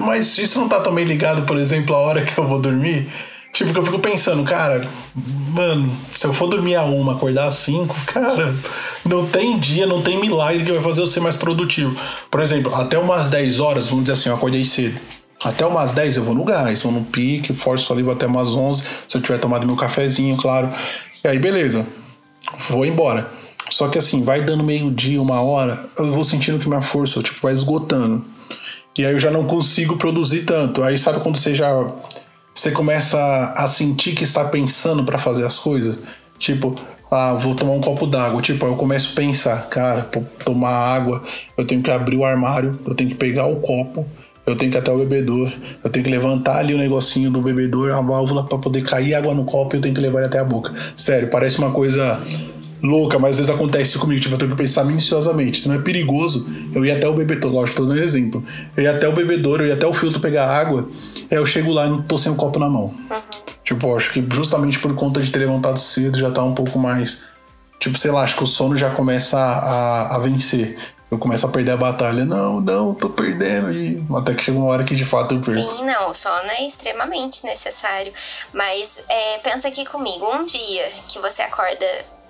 Mas 0.00 0.38
isso 0.38 0.60
não 0.60 0.68
tá 0.68 0.80
também 0.80 1.04
ligado, 1.04 1.42
por 1.42 1.58
exemplo, 1.58 1.94
a 1.94 1.98
hora 1.98 2.22
que 2.22 2.38
eu 2.38 2.46
vou 2.46 2.60
dormir? 2.60 3.08
Tipo, 3.52 3.72
que 3.72 3.78
eu 3.78 3.84
fico 3.84 3.98
pensando, 3.98 4.44
cara, 4.44 4.86
mano, 5.14 5.90
se 6.12 6.26
eu 6.26 6.32
for 6.34 6.46
dormir 6.46 6.74
a 6.74 6.84
uma, 6.84 7.14
acordar 7.14 7.46
às 7.46 7.54
cinco, 7.54 7.96
cara, 8.04 8.54
não 9.02 9.24
tem 9.24 9.58
dia, 9.58 9.86
não 9.86 10.02
tem 10.02 10.20
milagre 10.20 10.62
que 10.62 10.70
vai 10.70 10.82
fazer 10.82 11.00
eu 11.00 11.06
ser 11.06 11.20
mais 11.20 11.38
produtivo. 11.38 11.96
Por 12.30 12.40
exemplo, 12.40 12.74
até 12.74 12.98
umas 12.98 13.30
10 13.30 13.58
horas, 13.58 13.88
vamos 13.88 14.04
dizer 14.04 14.12
assim, 14.12 14.28
eu 14.28 14.34
acordei 14.34 14.62
cedo. 14.62 15.00
Até 15.42 15.64
umas 15.64 15.92
10 15.94 16.18
eu 16.18 16.24
vou 16.24 16.34
no 16.34 16.44
gás, 16.44 16.82
vou 16.82 16.92
no 16.92 17.04
pique, 17.04 17.54
forço 17.54 17.90
ali, 17.94 18.02
vou 18.02 18.12
até 18.12 18.26
umas 18.26 18.48
11, 18.48 18.82
se 19.08 19.16
eu 19.16 19.22
tiver 19.22 19.38
tomado 19.38 19.66
meu 19.66 19.76
cafezinho, 19.76 20.36
claro. 20.36 20.70
E 21.24 21.28
aí, 21.28 21.38
beleza, 21.38 21.86
vou 22.68 22.84
embora. 22.84 23.30
Só 23.70 23.88
que 23.88 23.96
assim, 23.96 24.22
vai 24.22 24.42
dando 24.42 24.62
meio-dia, 24.62 25.20
uma 25.20 25.40
hora, 25.40 25.88
eu 25.98 26.12
vou 26.12 26.24
sentindo 26.24 26.58
que 26.58 26.68
minha 26.68 26.82
força, 26.82 27.22
tipo, 27.22 27.40
vai 27.40 27.54
esgotando. 27.54 28.35
E 28.96 29.04
aí 29.04 29.12
eu 29.12 29.18
já 29.18 29.30
não 29.30 29.44
consigo 29.44 29.96
produzir 29.96 30.44
tanto. 30.44 30.82
Aí 30.82 30.96
sabe 30.96 31.20
quando 31.20 31.36
você 31.36 31.54
já 31.54 31.86
você 32.54 32.70
começa 32.70 33.52
a 33.54 33.66
sentir 33.66 34.14
que 34.14 34.24
está 34.24 34.42
pensando 34.44 35.04
para 35.04 35.18
fazer 35.18 35.44
as 35.44 35.58
coisas. 35.58 35.98
Tipo, 36.38 36.74
ah, 37.10 37.34
vou 37.34 37.54
tomar 37.54 37.72
um 37.72 37.80
copo 37.82 38.06
d'água. 38.06 38.40
Tipo, 38.40 38.64
eu 38.64 38.76
começo 38.76 39.12
a 39.12 39.14
pensar, 39.14 39.68
cara, 39.68 40.02
pra 40.02 40.22
tomar 40.42 40.70
água, 40.70 41.22
eu 41.56 41.66
tenho 41.66 41.82
que 41.82 41.90
abrir 41.90 42.16
o 42.16 42.24
armário, 42.24 42.78
eu 42.86 42.94
tenho 42.94 43.10
que 43.10 43.16
pegar 43.16 43.46
o 43.46 43.56
copo, 43.56 44.06
eu 44.46 44.56
tenho 44.56 44.70
que 44.70 44.76
ir 44.78 44.80
até 44.80 44.90
o 44.90 44.98
bebedor, 44.98 45.52
eu 45.84 45.90
tenho 45.90 46.04
que 46.04 46.10
levantar 46.10 46.58
ali 46.58 46.72
o 46.72 46.78
negocinho 46.78 47.30
do 47.30 47.42
bebedor, 47.42 47.92
a 47.92 48.00
válvula 48.00 48.44
para 48.44 48.56
poder 48.56 48.82
cair 48.82 49.14
água 49.14 49.34
no 49.34 49.44
copo 49.44 49.74
e 49.74 49.78
eu 49.78 49.82
tenho 49.82 49.94
que 49.94 50.00
levar 50.00 50.20
ele 50.20 50.28
até 50.28 50.38
a 50.38 50.44
boca. 50.44 50.72
Sério, 50.96 51.28
parece 51.28 51.58
uma 51.58 51.72
coisa 51.72 52.18
louca, 52.82 53.18
mas 53.18 53.32
às 53.32 53.36
vezes 53.38 53.54
acontece 53.54 53.98
comigo, 53.98 54.20
tipo, 54.20 54.34
eu 54.34 54.38
tenho 54.38 54.50
que 54.50 54.56
pensar 54.56 54.84
minuciosamente. 54.84 55.60
Se 55.60 55.68
não 55.68 55.76
é 55.76 55.78
perigoso, 55.78 56.48
eu 56.74 56.84
ia 56.84 56.96
até 56.96 57.08
o 57.08 57.12
bebedouro, 57.12 57.56
lógico, 57.56 57.78
tô 57.78 57.86
dando 57.86 57.98
um 57.98 58.02
exemplo. 58.02 58.44
Eu 58.76 58.84
ia 58.84 58.92
até 58.92 59.08
o 59.08 59.12
bebedouro, 59.12 59.62
eu 59.62 59.68
ia 59.68 59.74
até 59.74 59.86
o 59.86 59.92
filtro 59.92 60.20
pegar 60.20 60.48
água, 60.48 60.88
aí 61.30 61.36
eu 61.36 61.46
chego 61.46 61.72
lá 61.72 61.86
e 61.86 61.90
não 61.90 62.02
tô 62.02 62.16
sem 62.18 62.30
o 62.30 62.36
copo 62.36 62.58
na 62.58 62.68
mão. 62.68 62.94
Uhum. 63.10 63.22
Tipo, 63.64 63.96
acho 63.96 64.12
que 64.12 64.24
justamente 64.32 64.78
por 64.78 64.94
conta 64.94 65.20
de 65.20 65.30
ter 65.30 65.40
levantado 65.40 65.78
cedo 65.78 66.18
já 66.18 66.30
tá 66.30 66.42
um 66.42 66.54
pouco 66.54 66.78
mais. 66.78 67.26
Tipo, 67.80 67.98
sei 67.98 68.10
lá, 68.10 68.22
acho 68.22 68.36
que 68.36 68.44
o 68.44 68.46
sono 68.46 68.76
já 68.76 68.90
começa 68.90 69.38
a, 69.38 70.16
a 70.16 70.18
vencer. 70.20 70.76
Eu 71.10 71.18
começo 71.18 71.46
a 71.46 71.48
perder 71.48 71.72
a 71.72 71.76
batalha. 71.76 72.24
Não, 72.24 72.60
não, 72.60 72.92
tô 72.92 73.08
perdendo. 73.08 73.72
E 73.72 74.04
até 74.14 74.34
que 74.34 74.42
chega 74.42 74.58
uma 74.58 74.66
hora 74.66 74.82
que 74.84 74.94
de 74.94 75.04
fato 75.04 75.34
eu 75.34 75.40
perco. 75.40 75.60
Sim, 75.60 75.84
não, 75.84 76.10
o 76.10 76.14
sono 76.14 76.48
é 76.48 76.66
extremamente 76.66 77.44
necessário. 77.44 78.12
Mas 78.52 79.04
é, 79.08 79.38
pensa 79.38 79.68
aqui 79.68 79.84
comigo, 79.84 80.26
um 80.32 80.44
dia 80.44 80.90
que 81.08 81.18
você 81.20 81.42
acorda 81.42 81.86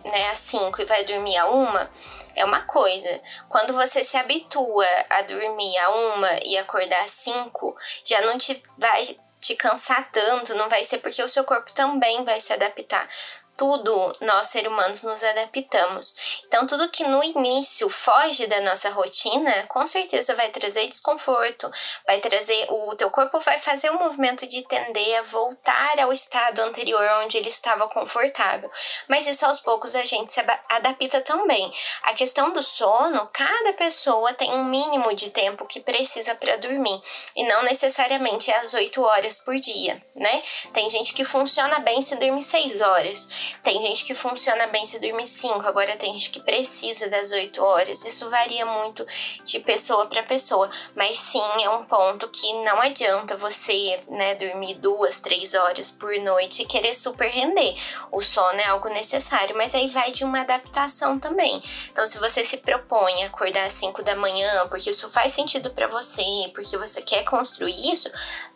né, 0.06 0.30
às 0.30 0.38
5 0.38 0.80
e 0.80 0.84
vai 0.84 1.04
dormir 1.04 1.36
a 1.36 1.46
uma, 1.46 1.90
é 2.34 2.44
uma 2.44 2.62
coisa. 2.62 3.20
Quando 3.48 3.72
você 3.72 4.04
se 4.04 4.16
habitua 4.16 4.86
a 5.10 5.22
dormir 5.22 5.76
a 5.78 5.90
uma 5.90 6.38
e 6.44 6.56
acordar 6.56 7.04
às 7.04 7.12
5, 7.12 7.76
já 8.04 8.20
não 8.22 8.38
te 8.38 8.62
vai 8.76 9.16
te 9.40 9.54
cansar 9.54 10.10
tanto, 10.10 10.54
não 10.54 10.68
vai 10.68 10.82
ser 10.82 10.98
porque 10.98 11.22
o 11.22 11.28
seu 11.28 11.44
corpo 11.44 11.72
também 11.72 12.24
vai 12.24 12.40
se 12.40 12.52
adaptar 12.52 13.08
tudo 13.56 14.16
nós 14.20 14.48
seres 14.48 14.70
humanos 14.70 15.02
nos 15.02 15.22
adaptamos. 15.22 16.42
Então, 16.46 16.66
tudo 16.66 16.90
que 16.90 17.04
no 17.04 17.22
início 17.22 17.88
foge 17.88 18.46
da 18.46 18.60
nossa 18.60 18.90
rotina, 18.90 19.66
com 19.68 19.86
certeza 19.86 20.34
vai 20.34 20.50
trazer 20.50 20.86
desconforto, 20.86 21.70
vai 22.06 22.20
trazer 22.20 22.66
o 22.70 22.94
teu 22.96 23.10
corpo 23.10 23.40
vai 23.40 23.58
fazer 23.58 23.90
o 23.90 23.98
movimento 23.98 24.46
de 24.46 24.62
tender 24.62 25.18
a 25.18 25.22
voltar 25.22 25.98
ao 25.98 26.12
estado 26.12 26.60
anterior 26.60 27.02
onde 27.22 27.36
ele 27.36 27.48
estava 27.48 27.88
confortável. 27.88 28.70
Mas 29.08 29.26
isso 29.26 29.46
aos 29.46 29.60
poucos 29.60 29.94
a 29.94 30.04
gente 30.04 30.32
se 30.32 30.40
adapta 30.68 31.20
também. 31.20 31.72
A 32.02 32.14
questão 32.14 32.52
do 32.52 32.62
sono, 32.62 33.28
cada 33.32 33.72
pessoa 33.74 34.34
tem 34.34 34.52
um 34.52 34.64
mínimo 34.64 35.14
de 35.14 35.30
tempo 35.30 35.66
que 35.66 35.80
precisa 35.80 36.34
para 36.34 36.56
dormir 36.56 37.00
e 37.34 37.46
não 37.46 37.62
necessariamente 37.62 38.50
é 38.50 38.58
as 38.58 38.74
8 38.74 39.02
horas 39.02 39.38
por 39.38 39.58
dia, 39.58 40.02
né? 40.14 40.42
Tem 40.72 40.88
gente 40.90 41.12
que 41.12 41.24
funciona 41.24 41.78
bem 41.78 42.02
se 42.02 42.16
dormir 42.16 42.42
6 42.42 42.80
horas. 42.80 43.45
Tem 43.62 43.80
gente 43.86 44.04
que 44.04 44.14
funciona 44.14 44.66
bem 44.66 44.84
se 44.84 44.98
dormir 44.98 45.26
5, 45.26 45.60
agora 45.60 45.96
tem 45.96 46.12
gente 46.12 46.30
que 46.30 46.40
precisa 46.40 47.08
das 47.08 47.30
8 47.30 47.62
horas. 47.62 48.04
Isso 48.04 48.28
varia 48.30 48.64
muito 48.64 49.06
de 49.44 49.60
pessoa 49.60 50.06
para 50.06 50.22
pessoa, 50.22 50.70
mas 50.94 51.18
sim 51.18 51.62
é 51.62 51.70
um 51.70 51.84
ponto 51.84 52.28
que 52.28 52.52
não 52.64 52.80
adianta 52.80 53.36
você, 53.36 54.00
né, 54.08 54.34
dormir 54.34 54.74
duas, 54.74 55.20
três 55.20 55.54
horas 55.54 55.90
por 55.90 56.16
noite 56.20 56.62
e 56.62 56.66
querer 56.66 56.94
super 56.94 57.28
render. 57.28 57.76
O 58.10 58.22
sono 58.22 58.60
é 58.60 58.66
algo 58.66 58.88
necessário, 58.88 59.56
mas 59.56 59.74
aí 59.74 59.88
vai 59.88 60.10
de 60.10 60.24
uma 60.24 60.40
adaptação 60.40 61.18
também. 61.18 61.62
Então, 61.90 62.06
se 62.06 62.18
você 62.18 62.44
se 62.44 62.58
propõe 62.58 63.24
a 63.24 63.26
acordar 63.26 63.64
às 63.64 63.72
5 63.72 64.02
da 64.02 64.14
manhã, 64.14 64.66
porque 64.68 64.90
isso 64.90 65.08
faz 65.10 65.32
sentido 65.32 65.70
para 65.70 65.86
você, 65.86 66.22
porque 66.54 66.76
você 66.76 67.02
quer 67.02 67.24
construir 67.24 67.76
isso, 67.92 68.10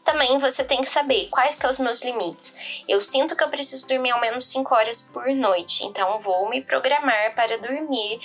também 0.04 0.38
você 0.38 0.64
tem 0.64 0.80
que 0.80 0.88
saber 0.88 1.28
quais 1.28 1.54
são 1.54 1.70
os 1.70 1.78
meus 1.78 2.00
limites. 2.02 2.82
Eu 2.88 3.00
sinto 3.00 3.36
que 3.36 3.44
eu 3.44 3.48
preciso 3.50 3.86
dormir 3.86 4.10
ao 4.10 4.20
menos 4.20 4.48
5 4.48 4.74
horas 4.74 5.02
por 5.02 5.26
noite, 5.28 5.84
então 5.84 6.20
vou 6.20 6.48
me 6.48 6.62
programar 6.62 7.34
para 7.34 7.58
dormir 7.58 8.20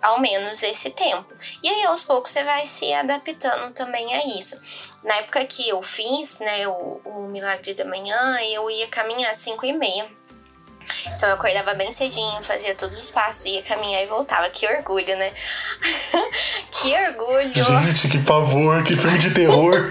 ao 0.00 0.20
menos 0.20 0.62
esse 0.62 0.90
tempo. 0.90 1.32
E 1.62 1.68
aí 1.68 1.84
aos 1.84 2.02
poucos 2.02 2.32
você 2.32 2.42
vai 2.42 2.66
se 2.66 2.92
adaptando 2.92 3.72
também 3.72 4.12
a 4.14 4.26
isso. 4.26 4.60
Na 5.04 5.14
época 5.16 5.46
que 5.46 5.68
eu 5.68 5.80
fiz, 5.82 6.40
né, 6.40 6.66
o, 6.66 7.00
o 7.04 7.28
milagre 7.28 7.72
da 7.74 7.84
manhã, 7.84 8.38
eu 8.42 8.68
ia 8.68 8.88
caminhar 8.88 9.30
às 9.30 9.38
5 9.38 9.64
e 9.64 9.72
meia 9.72 10.21
então 11.06 11.28
eu 11.28 11.34
acordava 11.34 11.74
bem 11.74 11.92
cedinho, 11.92 12.42
fazia 12.44 12.74
todos 12.74 12.98
os 12.98 13.10
passos, 13.10 13.46
ia 13.46 13.62
caminhar 13.62 14.02
e 14.02 14.06
voltava. 14.06 14.48
Que 14.50 14.66
orgulho, 14.66 15.16
né? 15.16 15.32
que 16.72 16.94
orgulho! 16.94 17.64
Gente, 17.64 18.08
que 18.08 18.18
pavor, 18.18 18.82
que 18.84 18.96
filme 18.96 19.18
de 19.18 19.30
terror! 19.30 19.90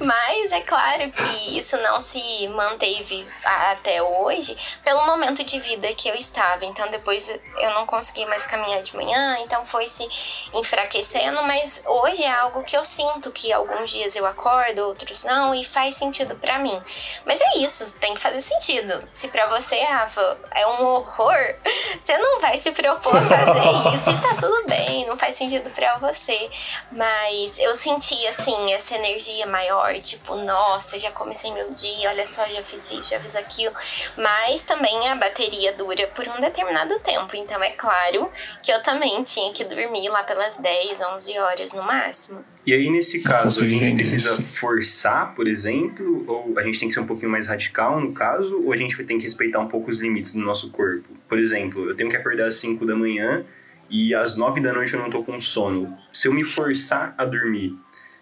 Mas 0.00 0.52
é 0.52 0.60
claro 0.60 1.10
que 1.10 1.58
isso 1.58 1.76
não 1.78 2.00
se 2.00 2.48
manteve 2.48 3.26
até 3.44 4.02
hoje 4.02 4.56
pelo 4.84 5.04
momento 5.06 5.44
de 5.44 5.58
vida 5.60 5.92
que 5.94 6.08
eu 6.08 6.14
estava. 6.14 6.64
Então 6.64 6.90
depois 6.90 7.28
eu 7.28 7.70
não 7.74 7.86
consegui 7.86 8.24
mais 8.26 8.46
caminhar 8.46 8.82
de 8.82 8.94
manhã, 8.94 9.38
então 9.40 9.64
foi 9.64 9.86
se 9.86 10.08
enfraquecendo. 10.54 11.42
Mas 11.42 11.82
hoje 11.86 12.22
é 12.22 12.30
algo 12.30 12.62
que 12.64 12.76
eu 12.76 12.84
sinto 12.84 13.30
que 13.30 13.52
alguns 13.52 13.90
dias 13.90 14.14
eu 14.16 14.26
acordo, 14.26 14.86
outros 14.86 15.24
não, 15.24 15.54
e 15.54 15.64
faz 15.64 15.96
sentido 15.96 16.34
para 16.36 16.58
mim. 16.58 16.80
Mas 17.24 17.40
é 17.40 17.58
isso, 17.58 17.90
tem 18.00 18.14
que 18.14 18.20
fazer 18.20 18.40
sentido. 18.40 19.06
Se 19.10 19.28
para 19.28 19.46
você 19.46 19.76
Rafa, 19.88 20.38
é 20.54 20.66
um 20.66 20.84
horror, 20.84 21.54
você 22.00 22.16
não 22.18 22.40
vai 22.40 22.58
se 22.58 22.70
propor 22.72 23.16
a 23.16 23.22
fazer 23.22 23.68
isso 23.94 24.10
e 24.10 24.20
tá 24.20 24.34
tudo 24.40 24.66
bem, 24.66 25.06
não 25.06 25.16
faz 25.16 25.34
sentido 25.36 25.70
pra 25.70 25.96
você. 25.98 26.50
Mas 26.92 27.58
eu 27.58 27.74
senti, 27.74 28.26
assim, 28.26 28.72
essa 28.72 28.96
energia 28.96 29.46
maior, 29.46 29.94
tipo, 30.00 30.36
nossa, 30.36 30.98
já 30.98 31.10
comecei 31.10 31.52
meu 31.52 31.72
dia, 31.72 32.10
olha 32.10 32.26
só, 32.26 32.46
já 32.46 32.62
fiz 32.62 32.90
isso, 32.90 33.10
já 33.10 33.20
fiz 33.20 33.36
aquilo. 33.36 33.74
Mas 34.16 34.64
também 34.64 35.08
a 35.08 35.14
bateria 35.14 35.72
dura 35.72 36.06
por 36.08 36.26
um 36.28 36.40
determinado 36.40 36.98
tempo, 37.00 37.34
então 37.36 37.62
é 37.62 37.70
claro 37.70 38.30
que 38.62 38.72
eu 38.72 38.82
também 38.82 39.22
tinha 39.22 39.52
que 39.52 39.64
dormir 39.64 40.08
lá 40.08 40.22
pelas 40.22 40.58
10, 40.58 41.00
11 41.00 41.38
horas 41.38 41.72
no 41.72 41.82
máximo. 41.82 42.44
E 42.66 42.72
aí, 42.74 42.90
nesse 42.90 43.22
caso, 43.22 43.64
a 43.64 43.66
gente 43.66 43.94
precisa 43.94 44.42
forçar, 44.60 45.34
por 45.34 45.48
exemplo, 45.48 46.24
ou 46.28 46.58
a 46.58 46.62
gente 46.62 46.78
tem 46.78 46.88
que 46.88 46.94
ser 46.94 47.00
um 47.00 47.06
pouquinho 47.06 47.30
mais 47.30 47.46
radical 47.46 47.98
no 47.98 48.12
caso, 48.12 48.62
ou 48.62 48.72
a 48.72 48.76
gente 48.76 49.02
tem 49.04 49.16
que 49.16 49.24
respeitar 49.24 49.58
um 49.58 49.68
pouco 49.68 49.77
os 49.86 50.00
limites 50.00 50.32
do 50.32 50.40
nosso 50.40 50.70
corpo? 50.70 51.08
Por 51.28 51.38
exemplo, 51.38 51.88
eu 51.88 51.94
tenho 51.94 52.10
que 52.10 52.16
acordar 52.16 52.46
às 52.46 52.56
5 52.56 52.84
da 52.84 52.96
manhã 52.96 53.44
e 53.88 54.14
às 54.14 54.36
9 54.36 54.60
da 54.60 54.72
noite 54.72 54.94
eu 54.94 55.00
não 55.00 55.10
tô 55.10 55.22
com 55.22 55.40
sono. 55.40 55.96
Se 56.12 56.26
eu 56.28 56.32
me 56.32 56.44
forçar 56.44 57.14
a 57.16 57.24
dormir, 57.24 57.74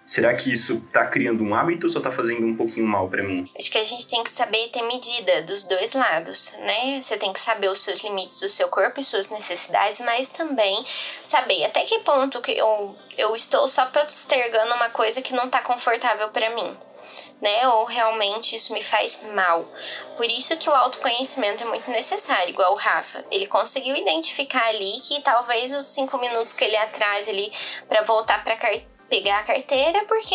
Será 0.06 0.32
que 0.36 0.52
isso 0.52 0.80
tá 0.92 1.04
criando 1.04 1.42
um 1.42 1.52
hábito 1.52 1.86
ou 1.86 1.90
só 1.90 1.98
tá 1.98 2.12
fazendo 2.12 2.46
um 2.46 2.56
pouquinho 2.56 2.86
mal 2.86 3.08
para 3.08 3.24
mim? 3.24 3.50
Acho 3.58 3.68
que 3.68 3.76
a 3.76 3.82
gente 3.82 4.08
tem 4.08 4.22
que 4.22 4.30
saber 4.30 4.68
ter 4.68 4.82
medida 4.82 5.42
dos 5.42 5.64
dois 5.64 5.94
lados, 5.94 6.54
né? 6.60 7.02
Você 7.02 7.16
tem 7.16 7.32
que 7.32 7.40
saber 7.40 7.68
os 7.68 7.82
seus 7.82 7.98
limites 8.04 8.40
do 8.40 8.48
seu 8.48 8.68
corpo 8.68 9.00
e 9.00 9.04
suas 9.04 9.28
necessidades, 9.30 10.00
mas 10.02 10.28
também 10.28 10.84
saber 11.24 11.64
até 11.64 11.80
que 11.84 11.98
ponto 12.00 12.40
que 12.40 12.52
eu, 12.52 12.94
eu 13.18 13.34
estou 13.34 13.66
só 13.66 13.86
postergando 13.86 14.74
uma 14.74 14.90
coisa 14.90 15.20
que 15.20 15.34
não 15.34 15.50
tá 15.50 15.60
confortável 15.60 16.28
para 16.28 16.54
mim. 16.54 16.76
Né? 17.40 17.68
Ou 17.68 17.84
realmente 17.84 18.56
isso 18.56 18.72
me 18.72 18.82
faz 18.82 19.22
mal. 19.34 19.68
Por 20.16 20.24
isso 20.24 20.56
que 20.56 20.70
o 20.70 20.74
autoconhecimento 20.74 21.64
é 21.64 21.66
muito 21.66 21.90
necessário, 21.90 22.48
igual 22.48 22.72
o 22.72 22.76
Rafa. 22.76 23.24
Ele 23.30 23.46
conseguiu 23.46 23.94
identificar 23.94 24.68
ali 24.68 24.92
que 25.00 25.20
talvez 25.20 25.76
os 25.76 25.84
cinco 25.86 26.16
minutos 26.18 26.54
que 26.54 26.64
ele 26.64 26.76
atrasa 26.76 27.30
ali 27.30 27.52
para 27.86 28.02
voltar 28.02 28.42
para 28.42 28.56
pegar 29.08 29.40
a 29.40 29.42
carteira 29.44 30.04
porque 30.06 30.34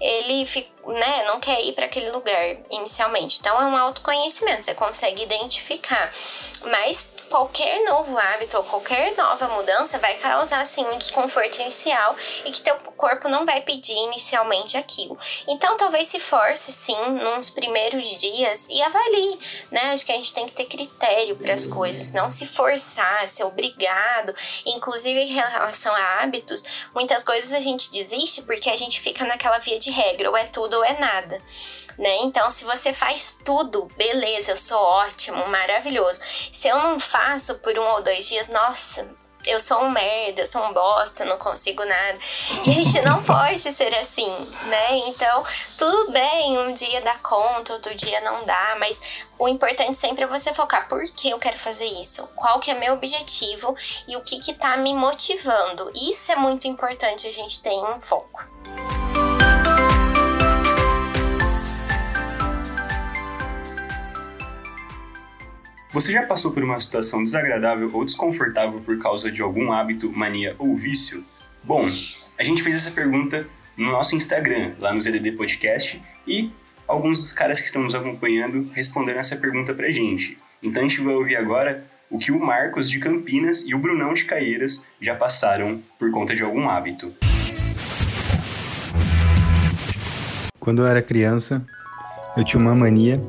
ele 0.00 0.48
né, 0.86 1.24
não 1.24 1.40
quer 1.40 1.60
ir 1.64 1.72
para 1.72 1.86
aquele 1.86 2.10
lugar 2.10 2.56
inicialmente. 2.70 3.38
Então 3.40 3.60
é 3.60 3.66
um 3.66 3.76
autoconhecimento, 3.76 4.64
você 4.64 4.74
consegue 4.74 5.22
identificar. 5.22 6.12
Mas 6.64 7.08
qualquer 7.32 7.82
novo 7.86 8.18
hábito 8.18 8.58
ou 8.58 8.62
qualquer 8.64 9.16
nova 9.16 9.48
mudança 9.48 9.98
vai 9.98 10.18
causar 10.18 10.60
assim 10.60 10.84
um 10.84 10.98
desconforto 10.98 11.62
inicial 11.62 12.14
e 12.44 12.52
que 12.52 12.60
teu 12.60 12.76
corpo 12.94 13.26
não 13.26 13.46
vai 13.46 13.62
pedir 13.62 13.96
inicialmente 13.96 14.76
aquilo. 14.76 15.18
Então 15.48 15.78
talvez 15.78 16.08
se 16.08 16.20
force 16.20 16.70
sim 16.70 17.00
nos 17.22 17.48
primeiros 17.48 18.20
dias 18.20 18.68
e 18.68 18.82
avalie, 18.82 19.38
né? 19.70 19.92
Acho 19.92 20.04
que 20.04 20.12
a 20.12 20.16
gente 20.16 20.34
tem 20.34 20.44
que 20.44 20.52
ter 20.52 20.66
critério 20.66 21.34
para 21.34 21.54
as 21.54 21.66
coisas, 21.66 22.12
não 22.12 22.30
se 22.30 22.46
forçar, 22.46 23.26
ser 23.26 23.44
obrigado. 23.44 24.34
Inclusive 24.66 25.18
em 25.18 25.32
relação 25.32 25.94
a 25.94 26.20
hábitos, 26.20 26.62
muitas 26.94 27.24
coisas 27.24 27.54
a 27.54 27.60
gente 27.60 27.90
desiste 27.90 28.42
porque 28.42 28.68
a 28.68 28.76
gente 28.76 29.00
fica 29.00 29.24
naquela 29.24 29.56
via 29.56 29.78
de 29.78 29.90
regra, 29.90 30.28
ou 30.28 30.36
é 30.36 30.44
tudo 30.44 30.76
ou 30.76 30.84
é 30.84 31.00
nada 31.00 31.38
né? 31.98 32.16
Então, 32.22 32.50
se 32.50 32.64
você 32.64 32.92
faz 32.92 33.38
tudo, 33.44 33.88
beleza, 33.96 34.52
eu 34.52 34.56
sou 34.56 34.78
ótimo, 34.78 35.46
maravilhoso. 35.48 36.20
Se 36.52 36.68
eu 36.68 36.78
não 36.78 36.98
faço 36.98 37.58
por 37.58 37.78
um 37.78 37.86
ou 37.86 38.02
dois 38.02 38.28
dias, 38.28 38.48
nossa, 38.48 39.08
eu 39.46 39.58
sou 39.58 39.82
um 39.82 39.90
merda, 39.90 40.46
sou 40.46 40.62
um 40.62 40.72
bosta, 40.72 41.24
não 41.24 41.36
consigo 41.36 41.84
nada. 41.84 42.18
E 42.64 42.70
a 42.70 42.74
gente 42.74 43.00
não 43.02 43.22
pode 43.24 43.58
ser 43.58 43.94
assim, 43.96 44.30
né? 44.66 44.96
Então, 45.08 45.44
tudo 45.76 46.12
bem, 46.12 46.58
um 46.58 46.72
dia 46.72 47.00
dá 47.00 47.14
conta, 47.18 47.74
outro 47.74 47.94
dia 47.94 48.20
não 48.20 48.44
dá, 48.44 48.76
mas 48.78 49.24
o 49.38 49.48
importante 49.48 49.98
sempre 49.98 50.24
é 50.24 50.26
você 50.26 50.52
focar 50.54 50.88
por 50.88 51.02
que 51.04 51.30
eu 51.30 51.38
quero 51.38 51.58
fazer 51.58 51.86
isso, 51.86 52.26
qual 52.36 52.60
que 52.60 52.70
é 52.70 52.74
meu 52.74 52.94
objetivo 52.94 53.76
e 54.06 54.16
o 54.16 54.22
que 54.22 54.38
que 54.38 54.54
tá 54.54 54.76
me 54.76 54.94
motivando. 54.94 55.90
Isso 55.94 56.30
é 56.30 56.36
muito 56.36 56.68
importante 56.68 57.26
a 57.26 57.32
gente 57.32 57.60
ter 57.60 57.72
em 57.72 58.00
foco. 58.00 58.44
Você 65.92 66.10
já 66.10 66.22
passou 66.22 66.52
por 66.52 66.64
uma 66.64 66.80
situação 66.80 67.22
desagradável 67.22 67.90
ou 67.92 68.02
desconfortável 68.02 68.80
por 68.80 68.98
causa 68.98 69.30
de 69.30 69.42
algum 69.42 69.70
hábito, 69.70 70.10
mania 70.10 70.56
ou 70.58 70.74
vício? 70.74 71.22
Bom, 71.62 71.84
a 72.38 72.42
gente 72.42 72.62
fez 72.62 72.76
essa 72.76 72.90
pergunta 72.90 73.46
no 73.76 73.92
nosso 73.92 74.16
Instagram, 74.16 74.72
lá 74.78 74.94
no 74.94 75.02
ZDD 75.02 75.32
Podcast, 75.32 76.02
e 76.26 76.50
alguns 76.88 77.18
dos 77.18 77.30
caras 77.30 77.60
que 77.60 77.66
estão 77.66 77.82
nos 77.82 77.94
acompanhando 77.94 78.70
responderam 78.72 79.20
essa 79.20 79.36
pergunta 79.36 79.74
pra 79.74 79.90
gente. 79.90 80.38
Então 80.62 80.82
a 80.82 80.88
gente 80.88 81.02
vai 81.02 81.12
ouvir 81.12 81.36
agora 81.36 81.84
o 82.08 82.18
que 82.18 82.32
o 82.32 82.40
Marcos 82.40 82.88
de 82.88 82.98
Campinas 82.98 83.62
e 83.66 83.74
o 83.74 83.78
Brunão 83.78 84.14
de 84.14 84.24
Caieiras 84.24 84.86
já 84.98 85.14
passaram 85.14 85.82
por 85.98 86.10
conta 86.10 86.34
de 86.34 86.42
algum 86.42 86.70
hábito. 86.70 87.12
Quando 90.58 90.80
eu 90.80 90.86
era 90.86 91.02
criança, 91.02 91.62
eu 92.34 92.42
tinha 92.42 92.58
uma 92.58 92.74
mania 92.74 93.20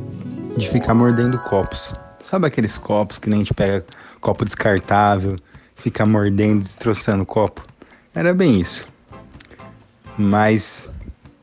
de 0.55 0.70
ficar 0.70 0.93
mordendo 0.93 1.38
copos. 1.39 1.93
Sabe 2.24 2.47
aqueles 2.47 2.78
copos 2.78 3.19
que 3.19 3.30
nem 3.30 3.41
a 3.41 3.43
gente 3.43 3.53
pega 3.53 3.86
copo 4.21 4.45
descartável, 4.45 5.36
fica 5.76 6.05
mordendo, 6.05 6.63
destroçando 6.63 7.24
o 7.24 7.26
copo? 7.26 7.61
Era 8.15 8.34
bem 8.34 8.61
isso. 8.61 8.88
Mas 10.17 10.89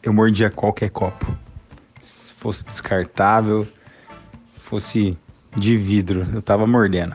eu 0.03 0.11
mordia 0.11 0.49
qualquer 0.49 0.89
copo. 0.89 1.37
Se 2.01 2.33
fosse 2.33 2.65
descartável, 2.65 3.69
fosse 4.57 5.19
de 5.55 5.77
vidro, 5.77 6.27
eu 6.33 6.41
tava 6.41 6.67
mordendo. 6.67 7.15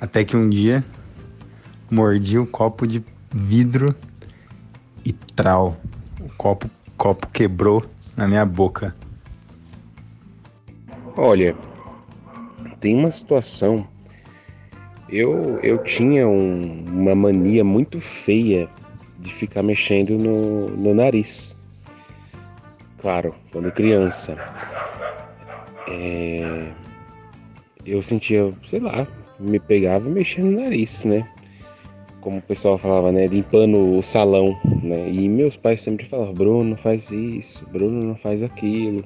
Até 0.00 0.24
que 0.24 0.34
um 0.34 0.48
dia 0.48 0.82
mordi 1.90 2.38
o 2.38 2.44
um 2.44 2.46
copo 2.46 2.86
de 2.86 3.04
vidro 3.30 3.94
e 5.04 5.12
trau. 5.12 5.78
O 6.18 6.30
copo, 6.38 6.70
copo 6.96 7.26
quebrou 7.26 7.84
na 8.16 8.26
minha 8.26 8.46
boca. 8.46 8.96
Olha, 11.14 11.54
tem 12.80 12.94
uma 12.94 13.10
situação. 13.10 13.86
Eu, 15.08 15.58
eu 15.60 15.78
tinha 15.78 16.28
um, 16.28 16.84
uma 16.86 17.14
mania 17.14 17.64
muito 17.64 18.00
feia 18.00 18.68
de 19.18 19.32
ficar 19.32 19.62
mexendo 19.62 20.18
no, 20.18 20.68
no 20.68 20.94
nariz. 20.94 21.58
Claro, 22.98 23.34
quando 23.52 23.72
criança. 23.72 24.36
É, 25.88 26.70
eu 27.86 28.02
sentia, 28.02 28.52
sei 28.66 28.80
lá, 28.80 29.06
me 29.38 29.58
pegava 29.58 30.10
mexendo 30.10 30.50
no 30.50 30.60
nariz, 30.60 31.04
né? 31.04 31.26
Como 32.20 32.38
o 32.38 32.42
pessoal 32.42 32.76
falava, 32.76 33.10
né? 33.10 33.26
Limpando 33.26 33.96
o 33.96 34.02
salão, 34.02 34.58
né? 34.82 35.08
E 35.10 35.28
meus 35.28 35.56
pais 35.56 35.80
sempre 35.80 36.04
falavam, 36.04 36.34
Bruno, 36.34 36.76
faz 36.76 37.10
isso, 37.10 37.66
Bruno 37.70 38.04
não 38.04 38.16
faz 38.16 38.42
aquilo. 38.42 39.04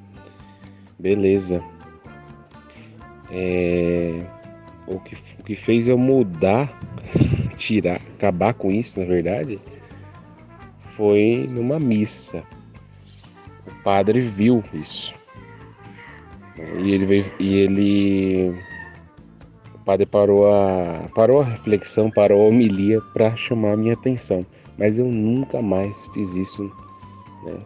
Beleza. 0.98 1.62
É, 3.34 4.26
o, 4.86 5.00
que, 5.00 5.14
o 5.14 5.42
que 5.42 5.56
fez 5.56 5.88
eu 5.88 5.96
mudar, 5.96 6.78
tirar, 7.56 8.00
acabar 8.14 8.52
com 8.52 8.70
isso, 8.70 9.00
na 9.00 9.06
verdade, 9.06 9.58
foi 10.78 11.48
numa 11.50 11.80
missa. 11.80 12.44
O 13.66 13.82
padre 13.82 14.20
viu 14.20 14.62
isso. 14.74 15.14
E 16.84 16.90
ele 16.90 17.06
veio, 17.06 17.24
e 17.40 17.56
ele 17.56 18.54
o 19.74 19.78
padre 19.78 20.04
parou 20.04 20.52
a 20.52 21.08
parou 21.14 21.40
a 21.40 21.44
reflexão, 21.44 22.10
parou 22.10 22.42
a 22.42 22.48
homilia 22.48 23.00
para 23.12 23.34
chamar 23.34 23.72
a 23.72 23.76
minha 23.76 23.94
atenção, 23.94 24.46
mas 24.78 24.98
eu 24.98 25.06
nunca 25.06 25.62
mais 25.62 26.06
fiz 26.08 26.34
isso, 26.36 26.70
né? 27.44 27.58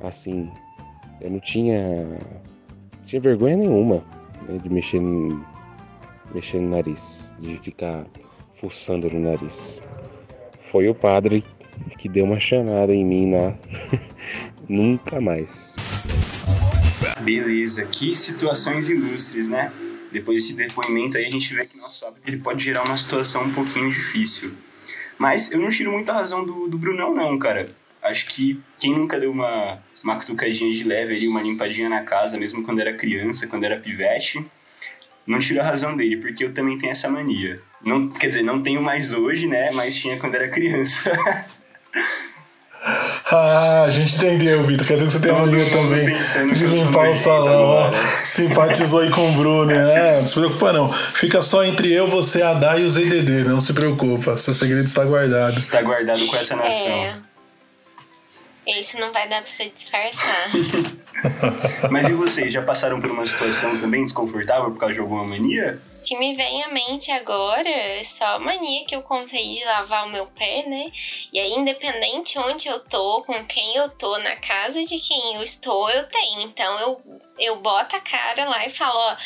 Assim, 0.00 0.48
eu 1.20 1.30
não 1.30 1.40
tinha 1.40 2.18
tinha 3.04 3.20
vergonha 3.20 3.56
nenhuma 3.56 4.04
né, 4.48 4.58
de 4.58 4.68
mexer 4.68 5.00
no, 5.00 5.44
mexer 6.34 6.58
no 6.58 6.70
nariz, 6.70 7.30
de 7.38 7.58
ficar 7.58 8.06
fuçando 8.54 9.08
no 9.10 9.20
nariz. 9.20 9.80
Foi 10.58 10.88
o 10.88 10.94
padre 10.94 11.44
que 11.98 12.08
deu 12.08 12.24
uma 12.24 12.40
chamada 12.40 12.92
em 12.94 13.04
mim 13.04 13.30
na 13.30 13.54
nunca 14.68 15.20
mais. 15.20 15.76
Beleza, 17.20 17.86
que 17.86 18.16
situações 18.16 18.88
ilustres, 18.88 19.48
né? 19.48 19.72
Depois 20.10 20.40
desse 20.40 20.54
depoimento 20.54 21.16
aí 21.16 21.26
a 21.26 21.30
gente 21.30 21.54
vê 21.54 21.66
que 21.66 21.76
nosso 21.78 22.04
hábito 22.06 22.22
ele 22.26 22.38
pode 22.38 22.64
gerar 22.64 22.84
uma 22.84 22.96
situação 22.96 23.44
um 23.44 23.52
pouquinho 23.52 23.90
difícil. 23.90 24.52
Mas 25.18 25.52
eu 25.52 25.58
não 25.58 25.68
tiro 25.68 25.92
muita 25.92 26.12
razão 26.12 26.44
do, 26.44 26.68
do 26.68 26.78
Brunão 26.78 27.14
não, 27.14 27.38
cara. 27.38 27.64
Acho 28.08 28.26
que 28.26 28.60
quem 28.78 28.92
nunca 28.92 29.18
deu 29.18 29.30
uma, 29.30 29.78
uma 30.02 30.16
cutucadinha 30.16 30.72
de 30.72 30.84
leve 30.84 31.14
ali, 31.14 31.28
uma 31.28 31.42
limpadinha 31.42 31.88
na 31.88 32.02
casa, 32.02 32.38
mesmo 32.38 32.62
quando 32.62 32.80
era 32.80 32.92
criança, 32.94 33.46
quando 33.46 33.64
era 33.64 33.78
pivete, 33.78 34.44
não 35.26 35.38
tiro 35.38 35.60
a 35.60 35.64
razão 35.64 35.96
dele, 35.96 36.16
porque 36.16 36.44
eu 36.44 36.54
também 36.54 36.78
tenho 36.78 36.92
essa 36.92 37.08
mania. 37.08 37.60
Não, 37.84 38.08
quer 38.08 38.28
dizer, 38.28 38.42
não 38.42 38.62
tenho 38.62 38.82
mais 38.82 39.12
hoje, 39.12 39.46
né? 39.46 39.70
Mas 39.72 39.94
tinha 39.96 40.16
quando 40.18 40.34
era 40.34 40.48
criança. 40.48 41.12
Ah, 43.30 43.84
a 43.86 43.90
gente 43.90 44.16
entendeu, 44.16 44.62
Vitor. 44.62 44.86
Quer 44.86 44.94
dizer 44.94 45.06
que 45.06 45.12
você 45.12 45.20
tem 45.20 45.32
mania 45.32 45.68
também 45.68 46.52
de 46.52 46.66
limpar 46.66 47.10
o 47.10 47.14
salão. 47.14 47.92
Simpatizou 48.24 49.00
aí 49.00 49.10
com 49.10 49.30
o 49.30 49.32
Bruno, 49.32 49.66
né? 49.66 50.20
Não 50.20 50.22
se 50.26 50.34
preocupa, 50.34 50.72
não. 50.72 50.90
Fica 50.92 51.42
só 51.42 51.62
entre 51.64 51.92
eu, 51.92 52.06
você, 52.06 52.40
a 52.40 52.54
Dai 52.54 52.82
e 52.82 52.84
o 52.84 52.90
ZDD. 52.90 53.44
Não 53.44 53.60
se 53.60 53.74
preocupa. 53.74 54.38
Seu 54.38 54.54
segredo 54.54 54.84
está 54.84 55.04
guardado. 55.04 55.60
Está 55.60 55.82
guardado 55.82 56.26
com 56.26 56.36
essa 56.36 56.56
nação. 56.56 56.90
É. 56.90 57.16
Esse 58.68 59.00
não 59.00 59.10
vai 59.12 59.26
dar 59.26 59.40
pra 59.40 59.50
você 59.50 59.70
disfarçar. 59.70 60.50
Mas 61.90 62.06
e 62.10 62.12
vocês, 62.12 62.52
já 62.52 62.60
passaram 62.60 63.00
por 63.00 63.10
uma 63.10 63.26
situação 63.26 63.80
também 63.80 64.04
desconfortável 64.04 64.70
por 64.70 64.78
causa 64.78 64.94
de 64.94 65.00
alguma 65.00 65.24
mania? 65.24 65.80
O 65.98 66.04
que 66.04 66.18
me 66.18 66.36
vem 66.36 66.62
à 66.62 66.68
mente 66.68 67.10
agora 67.10 67.66
é 67.66 68.04
só 68.04 68.36
a 68.36 68.38
mania 68.38 68.84
que 68.86 68.94
eu 68.94 69.00
contei 69.00 69.54
de 69.54 69.64
lavar 69.64 70.06
o 70.06 70.10
meu 70.10 70.26
pé, 70.26 70.66
né? 70.66 70.92
E 71.32 71.38
aí, 71.38 71.52
independente 71.54 72.38
onde 72.38 72.68
eu 72.68 72.78
tô, 72.80 73.22
com 73.24 73.42
quem 73.46 73.74
eu 73.74 73.88
tô, 73.88 74.18
na 74.18 74.36
casa 74.36 74.82
de 74.82 74.98
quem 74.98 75.36
eu 75.36 75.42
estou, 75.42 75.88
eu 75.88 76.06
tenho. 76.06 76.42
Então 76.42 76.78
eu, 76.78 77.00
eu 77.38 77.56
boto 77.56 77.96
a 77.96 78.00
cara 78.00 78.44
lá 78.44 78.66
e 78.66 78.70
falo, 78.70 78.98
ó, 78.98 79.16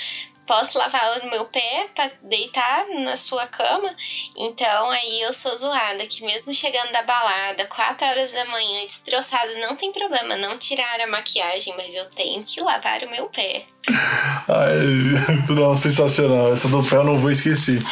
posso 0.53 0.77
lavar 0.77 1.19
o 1.23 1.31
meu 1.31 1.47
pé 1.47 1.87
para 1.95 2.11
deitar 2.23 2.85
na 3.03 3.17
sua 3.17 3.47
cama. 3.47 3.89
Então 4.37 4.91
aí 4.91 5.23
eu 5.23 5.33
sou 5.33 5.57
zoada, 5.57 6.07
que 6.07 6.23
mesmo 6.23 6.55
chegando 6.55 6.93
da 6.93 7.03
balada, 7.03 7.65
4 7.65 8.07
horas 8.07 8.33
da 8.33 8.45
manhã, 8.45 8.85
destroçada, 8.87 9.59
não 9.59 9.75
tem 9.77 9.91
problema, 9.91 10.37
não 10.37 10.59
tirar 10.59 11.01
a 11.01 11.07
maquiagem, 11.07 11.73
mas 11.75 11.95
eu 11.95 12.05
tenho 12.11 12.45
que 12.45 12.61
lavar 12.61 13.03
o 13.03 13.11
meu 13.11 13.31
pé. 13.31 13.65
Ai, 13.89 15.49
não, 15.49 15.75
sensacional. 15.75 16.53
Essa 16.53 16.69
do 16.69 16.85
pé 16.85 16.97
eu 16.97 17.05
não 17.05 17.17
vou 17.17 17.31
esquecer. 17.31 17.83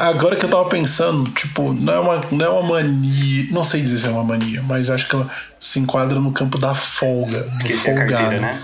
Agora 0.00 0.34
que 0.34 0.44
eu 0.44 0.50
tava 0.50 0.68
pensando, 0.68 1.30
tipo, 1.30 1.72
não 1.72 1.92
é, 1.92 2.00
uma, 2.00 2.20
não 2.32 2.44
é 2.44 2.48
uma 2.48 2.62
mania. 2.62 3.46
Não 3.52 3.62
sei 3.62 3.82
dizer 3.82 3.98
se 3.98 4.06
é 4.08 4.10
uma 4.10 4.24
mania, 4.24 4.60
mas 4.62 4.90
acho 4.90 5.06
que 5.08 5.14
ela 5.14 5.30
se 5.60 5.78
enquadra 5.78 6.18
no 6.18 6.32
campo 6.32 6.58
da 6.58 6.74
folga. 6.74 7.48
Esqueci 7.52 7.88
a 7.88 7.94
carteira, 7.94 8.40
né? 8.40 8.62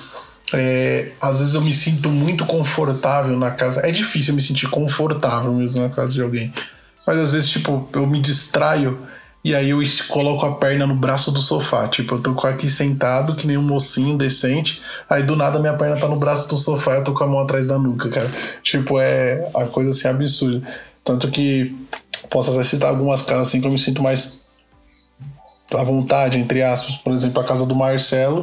É, 0.53 1.13
às 1.21 1.39
vezes 1.39 1.55
eu 1.55 1.63
me 1.63 1.73
sinto 1.73 2.11
muito 2.11 2.45
confortável 2.45 3.37
na 3.39 3.51
casa. 3.51 3.81
É 3.87 3.91
difícil 3.91 4.35
me 4.35 4.43
sentir 4.43 4.69
confortável 4.69 5.53
mesmo 5.53 5.83
na 5.83 5.89
casa 5.89 6.13
de 6.13 6.21
alguém. 6.21 6.53
Mas 7.07 7.19
às 7.19 7.33
vezes, 7.33 7.49
tipo, 7.51 7.89
eu 7.93 8.07
me 8.07 8.19
distraio 8.19 8.99
E 9.45 9.55
aí 9.55 9.71
eu 9.71 9.83
coloco 10.09 10.47
a 10.47 10.57
perna 10.57 10.87
no 10.87 10.95
braço 10.95 11.31
do 11.31 11.41
sofá. 11.41 11.87
Tipo, 11.87 12.15
eu 12.15 12.19
tô 12.21 12.47
aqui 12.47 12.71
sentado, 12.71 13.35
que 13.37 13.47
nem 13.47 13.59
um 13.59 13.63
mocinho 13.63 14.17
decente. 14.17 14.81
Aí 15.09 15.23
do 15.23 15.37
nada 15.37 15.59
minha 15.59 15.75
perna 15.75 16.01
tá 16.01 16.09
no 16.09 16.17
braço 16.17 16.49
do 16.49 16.57
sofá 16.57 16.95
e 16.95 16.97
eu 16.97 17.05
tô 17.05 17.13
com 17.13 17.25
a 17.25 17.27
mão 17.27 17.41
atrás 17.41 17.67
da 17.67 17.79
nuca, 17.79 18.09
cara. 18.09 18.31
Tipo, 18.63 18.99
é 18.99 19.47
a 19.55 19.67
coisa 19.67 19.91
assim 19.91 20.09
absurda. 20.09 20.67
Tanto 21.05 21.31
que 21.31 21.77
posso 22.31 22.53
até 22.53 22.65
citar 22.65 22.89
algumas 22.89 23.21
casas 23.21 23.49
assim 23.49 23.61
que 23.61 23.67
eu 23.67 23.71
me 23.71 23.79
sinto 23.79 24.03
mais 24.03 24.47
à 25.75 25.85
vontade, 25.85 26.39
entre 26.39 26.63
aspas. 26.63 26.97
Por 26.97 27.13
exemplo, 27.13 27.43
a 27.43 27.45
casa 27.45 27.67
do 27.67 27.75
Marcelo, 27.75 28.43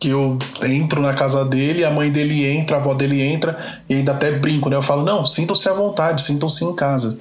que 0.00 0.08
eu 0.08 0.38
entro 0.62 1.02
na 1.02 1.12
casa 1.12 1.44
dele, 1.44 1.84
a 1.84 1.90
mãe 1.90 2.10
dele 2.10 2.46
entra, 2.46 2.78
a 2.78 2.80
avó 2.80 2.94
dele 2.94 3.20
entra, 3.20 3.58
e 3.86 3.94
ainda 3.94 4.12
até 4.12 4.30
brinco, 4.30 4.70
né? 4.70 4.76
Eu 4.76 4.82
falo, 4.82 5.04
não, 5.04 5.26
sintam-se 5.26 5.68
à 5.68 5.74
vontade, 5.74 6.22
sintam-se 6.22 6.64
em 6.64 6.74
casa. 6.74 7.18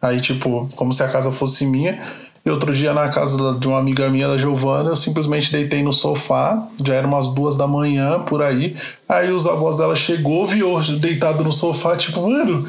Aí, 0.00 0.18
tipo, 0.18 0.66
como 0.74 0.94
se 0.94 1.02
a 1.02 1.08
casa 1.08 1.30
fosse 1.30 1.66
minha. 1.66 2.00
E 2.44 2.50
outro 2.50 2.72
dia 2.72 2.92
na 2.92 3.08
casa 3.08 3.54
de 3.56 3.68
uma 3.68 3.78
amiga 3.78 4.08
minha, 4.08 4.26
da 4.26 4.38
Giovana, 4.38 4.90
eu 4.90 4.96
simplesmente 4.96 5.52
deitei 5.52 5.82
no 5.82 5.92
sofá, 5.92 6.66
já 6.84 6.94
eram 6.94 7.10
umas 7.10 7.28
duas 7.28 7.54
da 7.54 7.68
manhã, 7.68 8.18
por 8.20 8.42
aí. 8.42 8.74
Aí 9.06 9.30
os 9.30 9.46
avós 9.46 9.76
dela 9.76 9.94
chegou, 9.94 10.44
viu 10.46 10.80
deitado 10.98 11.44
no 11.44 11.52
sofá, 11.52 11.96
tipo, 11.96 12.28
mano, 12.28 12.66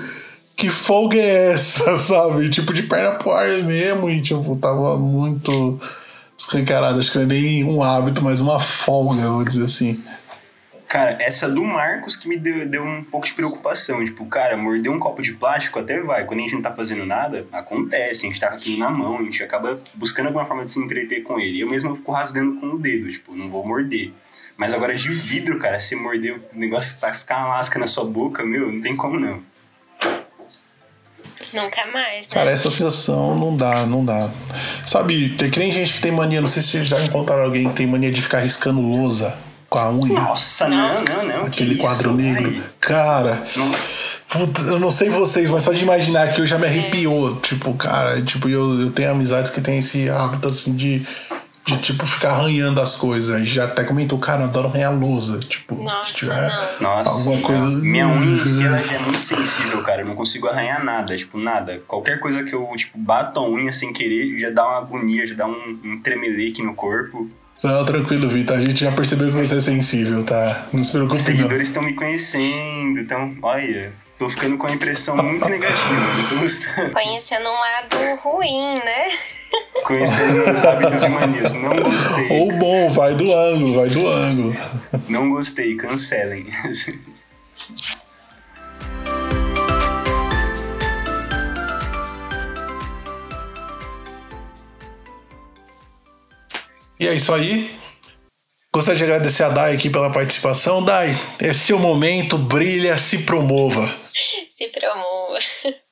que 0.57 0.69
folga 0.69 1.17
é 1.17 1.53
essa, 1.53 1.95
sabe? 1.97 2.49
Tipo, 2.49 2.73
de 2.73 2.83
perna 2.83 3.11
pro 3.11 3.31
ar 3.31 3.49
mesmo, 3.63 4.09
e 4.09 4.21
tipo, 4.21 4.55
tava 4.57 4.97
muito 4.97 5.79
escancarado. 6.37 6.99
Acho 6.99 7.11
que 7.11 7.17
não 7.17 7.25
é 7.25 7.27
nem 7.27 7.63
um 7.63 7.83
hábito, 7.83 8.23
mas 8.23 8.41
uma 8.41 8.59
folga, 8.59 9.27
vou 9.27 9.43
dizer 9.43 9.65
assim. 9.65 10.01
Cara, 10.93 11.17
essa 11.19 11.49
do 11.49 11.63
Marcos 11.63 12.15
que 12.15 12.29
me 12.29 12.37
deu, 12.37 12.67
deu 12.67 12.83
um 12.83 13.03
pouco 13.03 13.25
de 13.25 13.33
preocupação. 13.33 14.05
Tipo, 14.05 14.27
cara, 14.27 14.55
morder 14.55 14.91
um 14.91 14.99
copo 14.99 15.23
de 15.23 15.33
plástico 15.33 15.79
até 15.79 15.99
vai. 15.99 16.23
Quando 16.23 16.41
a 16.41 16.43
gente 16.43 16.53
não 16.53 16.61
tá 16.61 16.71
fazendo 16.71 17.03
nada, 17.03 17.47
acontece. 17.51 18.27
A 18.27 18.29
gente 18.29 18.39
tá 18.39 18.49
com 18.49 18.57
aquilo 18.57 18.77
na 18.77 18.91
mão, 18.91 19.17
a 19.17 19.23
gente 19.23 19.41
acaba 19.41 19.81
buscando 19.95 20.27
alguma 20.27 20.45
forma 20.45 20.65
de 20.65 20.71
se 20.71 20.79
entreter 20.79 21.23
com 21.23 21.39
ele. 21.39 21.59
Eu 21.59 21.67
mesmo 21.67 21.95
fico 21.95 22.11
rasgando 22.11 22.59
com 22.59 22.67
o 22.67 22.77
dedo, 22.77 23.09
tipo, 23.09 23.33
não 23.33 23.49
vou 23.49 23.65
morder. 23.65 24.11
Mas 24.55 24.71
agora 24.71 24.93
de 24.93 25.11
vidro, 25.11 25.57
cara, 25.57 25.79
se 25.79 25.95
morder 25.95 26.35
o 26.35 26.59
negócio 26.59 27.01
tascar 27.01 27.43
uma 27.43 27.55
lasca 27.55 27.79
na 27.79 27.87
sua 27.87 28.05
boca, 28.05 28.45
meu, 28.45 28.71
não 28.71 28.79
tem 28.79 28.95
como 28.95 29.19
não. 29.19 29.41
Nunca 31.53 31.85
mais, 31.91 32.21
né? 32.21 32.33
Cara, 32.33 32.51
essa 32.51 32.69
sensação 32.71 33.37
não 33.37 33.55
dá, 33.55 33.85
não 33.85 34.03
dá. 34.03 34.29
Sabe, 34.85 35.29
tem 35.37 35.49
que 35.49 35.59
nem 35.59 35.71
gente 35.71 35.93
que 35.93 36.01
tem 36.01 36.11
mania, 36.11 36.41
não 36.41 36.47
sei 36.47 36.61
se 36.61 36.69
vocês 36.69 36.87
já 36.87 36.99
encontraram 37.01 37.43
alguém 37.43 37.67
que 37.69 37.75
tem 37.75 37.85
mania 37.87 38.11
de 38.11 38.21
ficar 38.21 38.39
riscando 38.39 38.81
lousa 38.81 39.35
com 39.69 39.79
a 39.79 39.91
unha. 39.91 40.13
Nossa, 40.19 40.67
Nossa. 40.67 41.03
não, 41.03 41.25
não, 41.27 41.37
não. 41.37 41.45
Aquele 41.45 41.75
que 41.75 41.81
quadro 41.81 42.09
isso, 42.11 42.17
negro. 42.17 42.53
ai. 42.55 42.63
Cara, 42.79 43.43
Não. 43.55 43.71
puta, 44.27 44.61
eu 44.61 44.79
não 44.79 44.91
sei 44.91 45.09
vocês, 45.09 45.49
mas 45.49 45.63
só 45.63 45.73
de 45.73 45.83
imaginar 45.83 46.31
que 46.33 46.41
eu 46.41 46.45
já 46.45 46.59
me 46.59 46.67
arrepiou. 46.67 47.35
Tipo, 47.37 47.73
cara, 47.73 48.21
tipo, 48.21 48.47
eu, 48.49 48.81
eu 48.81 48.91
tenho 48.91 49.11
amizades 49.11 49.49
que 49.51 49.61
tem 49.61 49.79
esse 49.79 50.09
hábito 50.09 50.47
assim 50.47 50.75
de. 50.75 51.05
De, 51.65 51.77
tipo, 51.77 52.05
ficar 52.05 52.31
arranhando 52.31 52.81
as 52.81 52.95
coisas. 52.95 53.33
A 53.33 53.39
gente 53.39 53.51
já 53.51 53.63
até 53.63 53.83
comentou, 53.85 54.19
cara, 54.19 54.41
eu 54.41 54.45
adoro 54.47 54.67
arranhar 54.67 54.93
lousa. 54.93 55.39
Tipo, 55.39 55.75
Nossa, 55.75 56.09
se 56.09 56.15
tiver 56.15 56.49
não. 56.81 56.81
Nossa, 56.81 57.11
alguma 57.11 57.41
coisa. 57.41 57.65
minha 57.65 58.07
unha 58.07 58.33
em 58.33 58.37
si 58.37 58.65
ela 58.65 58.77
já 58.83 58.93
é 58.93 58.99
muito 58.99 59.23
sensível, 59.23 59.81
cara. 59.83 60.01
Eu 60.01 60.05
não 60.07 60.15
consigo 60.15 60.47
arranhar 60.47 60.83
nada, 60.83 61.15
tipo, 61.15 61.37
nada. 61.37 61.81
Qualquer 61.87 62.19
coisa 62.19 62.43
que 62.43 62.53
eu, 62.53 62.69
tipo, 62.75 62.97
bato 62.97 63.39
a 63.39 63.49
unha 63.49 63.71
sem 63.71 63.93
querer, 63.93 64.37
já 64.39 64.49
dá 64.49 64.67
uma 64.67 64.77
agonia, 64.79 65.25
já 65.25 65.35
dá 65.35 65.47
um, 65.47 65.79
um 65.85 66.01
tremelique 66.01 66.61
no 66.61 66.73
corpo. 66.75 67.29
Não, 67.63 67.85
tranquilo, 67.85 68.27
Vitor. 68.29 68.57
A 68.57 68.61
gente 68.61 68.81
já 68.81 68.91
percebeu 68.91 69.27
que 69.31 69.37
você 69.37 69.55
é 69.55 69.61
sensível, 69.61 70.21
tá? 70.25 70.67
Não 70.73 70.83
se 70.83 70.89
Os 70.89 70.89
preocupe, 70.89 71.17
não. 71.17 71.25
seguidores 71.25 71.69
estão 71.69 71.81
me 71.81 71.93
conhecendo, 71.93 72.99
então, 72.99 73.37
olha, 73.41 73.93
tô 74.19 74.29
ficando 74.29 74.57
com 74.57 74.67
uma 74.67 74.75
impressão 74.75 75.15
muito 75.15 75.47
negativa. 75.47 75.93
Não 76.17 76.27
tô 76.29 76.35
gostando. 76.39 76.91
Conhecendo 76.91 77.47
um 77.47 77.53
lado 77.59 78.19
ruim, 78.21 78.75
né? 78.83 79.07
Conhecendo 79.83 80.45
meus 80.45 80.63
hábitos 80.63 81.03
e 81.03 81.09
manias. 81.09 81.53
Não 81.53 81.75
gostei. 81.75 82.27
Ou 82.29 82.51
bom, 82.57 82.89
vai 82.89 83.15
do 83.15 83.35
ângulo, 83.35 83.75
vai 83.77 83.89
do 83.89 84.07
ângulo. 84.07 84.55
Não 85.09 85.29
gostei, 85.29 85.75
cancelem. 85.75 86.47
E 96.99 97.07
é 97.07 97.13
isso 97.13 97.33
aí. 97.33 97.69
Gostaria 98.73 98.97
de 98.97 99.03
agradecer 99.03 99.43
a 99.43 99.49
Dai 99.49 99.75
aqui 99.75 99.89
pela 99.89 100.09
participação. 100.09 100.83
Dai, 100.83 101.15
é 101.37 101.53
seu 101.53 101.77
momento, 101.77 102.37
brilha, 102.37 102.97
se 102.97 103.19
promova. 103.19 103.93
Se 104.51 104.69
promova. 104.83 105.39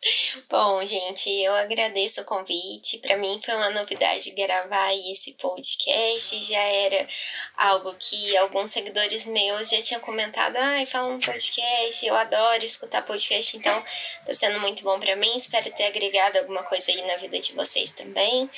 Bom, 0.50 0.86
gente, 0.86 1.30
eu 1.30 1.54
agradeço 1.54 2.22
o 2.22 2.26
convite. 2.26 2.98
Para 2.98 3.18
mim 3.18 3.40
foi 3.46 3.54
uma 3.54 3.70
novidade 3.70 4.32
gravar 4.32 4.94
esse 4.96 5.34
podcast. 5.34 6.44
Já 6.44 6.60
era 6.60 7.08
algo 7.56 7.96
que 7.98 8.36
alguns 8.38 8.72
seguidores 8.72 9.26
meus 9.26 9.70
já 9.70 9.82
tinham 9.82 10.02
comentado. 10.02 10.58
Ai, 10.58 10.86
fala 10.86 11.08
um 11.08 11.20
podcast. 11.20 12.06
Eu 12.06 12.16
adoro 12.16 12.66
escutar 12.66 13.06
podcast, 13.06 13.56
então 13.56 13.84
tá 14.26 14.34
sendo 14.34 14.60
muito 14.60 14.84
bom 14.84 15.00
para 15.00 15.16
mim. 15.16 15.38
Espero 15.38 15.72
ter 15.72 15.86
agregado 15.86 16.40
alguma 16.40 16.64
coisa 16.64 16.92
aí 16.92 17.02
na 17.06 17.18
vida 17.18 17.40
de 17.40 17.54
vocês 17.54 17.92
também. 17.92 18.50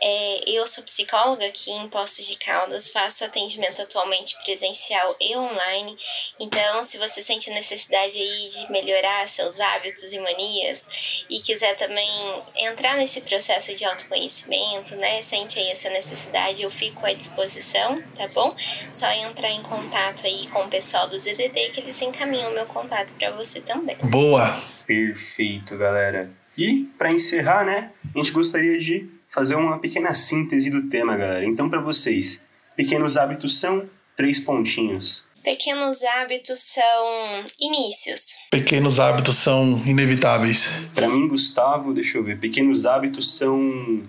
É, 0.00 0.48
eu 0.48 0.66
sou 0.66 0.84
psicóloga 0.84 1.46
aqui 1.46 1.72
em 1.72 1.88
Poços 1.88 2.26
de 2.26 2.36
Caldas, 2.36 2.90
faço 2.90 3.24
atendimento 3.24 3.82
atualmente 3.82 4.36
presencial 4.44 5.16
e 5.20 5.36
online. 5.36 5.98
Então, 6.38 6.84
se 6.84 6.96
você 6.96 7.20
sente 7.20 7.50
necessidade 7.50 8.16
aí 8.16 8.48
de 8.48 8.70
melhorar 8.70 9.28
seus 9.28 9.58
hábitos 9.74 10.12
e 10.12 10.18
manias 10.18 11.24
e 11.28 11.40
quiser 11.40 11.76
também 11.76 12.08
entrar 12.56 12.96
nesse 12.96 13.20
processo 13.20 13.74
de 13.74 13.84
autoconhecimento, 13.84 14.96
né? 14.96 15.22
Sente 15.22 15.58
aí 15.58 15.70
essa 15.70 15.90
necessidade, 15.90 16.62
eu 16.62 16.70
fico 16.70 17.04
à 17.04 17.12
disposição, 17.12 18.02
tá 18.16 18.28
bom? 18.28 18.56
Só 18.90 19.10
entrar 19.10 19.50
em 19.50 19.62
contato 19.62 20.26
aí 20.26 20.46
com 20.48 20.64
o 20.64 20.68
pessoal 20.68 21.08
do 21.08 21.18
ZDD 21.18 21.70
que 21.72 21.80
eles 21.80 22.00
encaminham 22.02 22.50
o 22.50 22.54
meu 22.54 22.66
contato 22.66 23.16
para 23.16 23.30
você 23.32 23.60
também. 23.60 23.96
Boa. 24.04 24.62
Perfeito, 24.86 25.76
galera. 25.76 26.30
E, 26.56 26.84
para 26.96 27.12
encerrar, 27.12 27.64
né, 27.64 27.90
a 28.14 28.18
gente 28.18 28.32
gostaria 28.32 28.78
de 28.78 29.08
fazer 29.28 29.56
uma 29.56 29.78
pequena 29.78 30.14
síntese 30.14 30.70
do 30.70 30.88
tema, 30.88 31.16
galera. 31.16 31.44
Então, 31.44 31.68
para 31.68 31.80
vocês, 31.80 32.46
pequenos 32.74 33.16
hábitos 33.16 33.58
são 33.58 33.88
três 34.16 34.40
pontinhos. 34.40 35.25
Pequenos 35.46 36.02
hábitos 36.02 36.58
são 36.58 37.46
inícios. 37.60 38.32
Pequenos 38.50 38.98
hábitos 38.98 39.36
são 39.36 39.80
inevitáveis. 39.86 40.72
Para 40.92 41.06
mim, 41.06 41.28
Gustavo, 41.28 41.94
deixa 41.94 42.18
eu 42.18 42.24
ver, 42.24 42.40
pequenos 42.40 42.84
hábitos 42.84 43.36
são 43.38 44.02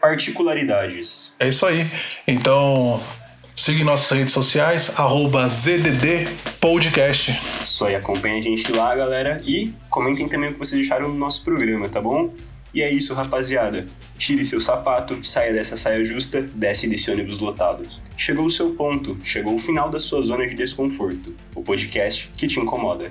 particularidades. 0.00 1.34
É 1.38 1.46
isso 1.46 1.66
aí. 1.66 1.84
Então, 2.26 3.02
siga 3.54 3.84
nossas 3.84 4.16
redes 4.16 4.32
sociais, 4.32 4.98
arroba 4.98 5.46
ZDD 5.46 6.26
Podcast. 6.58 7.38
Isso 7.62 7.84
aí, 7.84 7.94
acompanha 7.94 8.38
a 8.38 8.42
gente 8.42 8.72
lá, 8.72 8.94
galera. 8.94 9.42
E 9.44 9.74
comentem 9.90 10.26
também 10.26 10.48
o 10.48 10.52
que 10.54 10.58
vocês 10.58 10.86
acharam 10.86 11.10
no 11.10 11.16
nosso 11.16 11.44
programa, 11.44 11.90
tá 11.90 12.00
bom? 12.00 12.32
E 12.72 12.82
é 12.82 12.92
isso, 12.92 13.14
rapaziada. 13.14 13.86
Tire 14.18 14.44
seu 14.44 14.60
sapato, 14.60 15.24
saia 15.24 15.52
dessa 15.52 15.76
saia 15.76 16.04
justa, 16.04 16.42
desce 16.42 16.88
desse 16.88 17.10
ônibus 17.10 17.38
lotado. 17.38 17.86
Chegou 18.16 18.46
o 18.46 18.50
seu 18.50 18.70
ponto, 18.70 19.16
chegou 19.24 19.54
o 19.54 19.58
final 19.58 19.88
da 19.90 20.00
sua 20.00 20.22
zona 20.22 20.46
de 20.46 20.54
desconforto. 20.54 21.34
O 21.54 21.62
podcast 21.62 22.30
que 22.36 22.46
te 22.46 22.60
incomoda. 22.60 23.10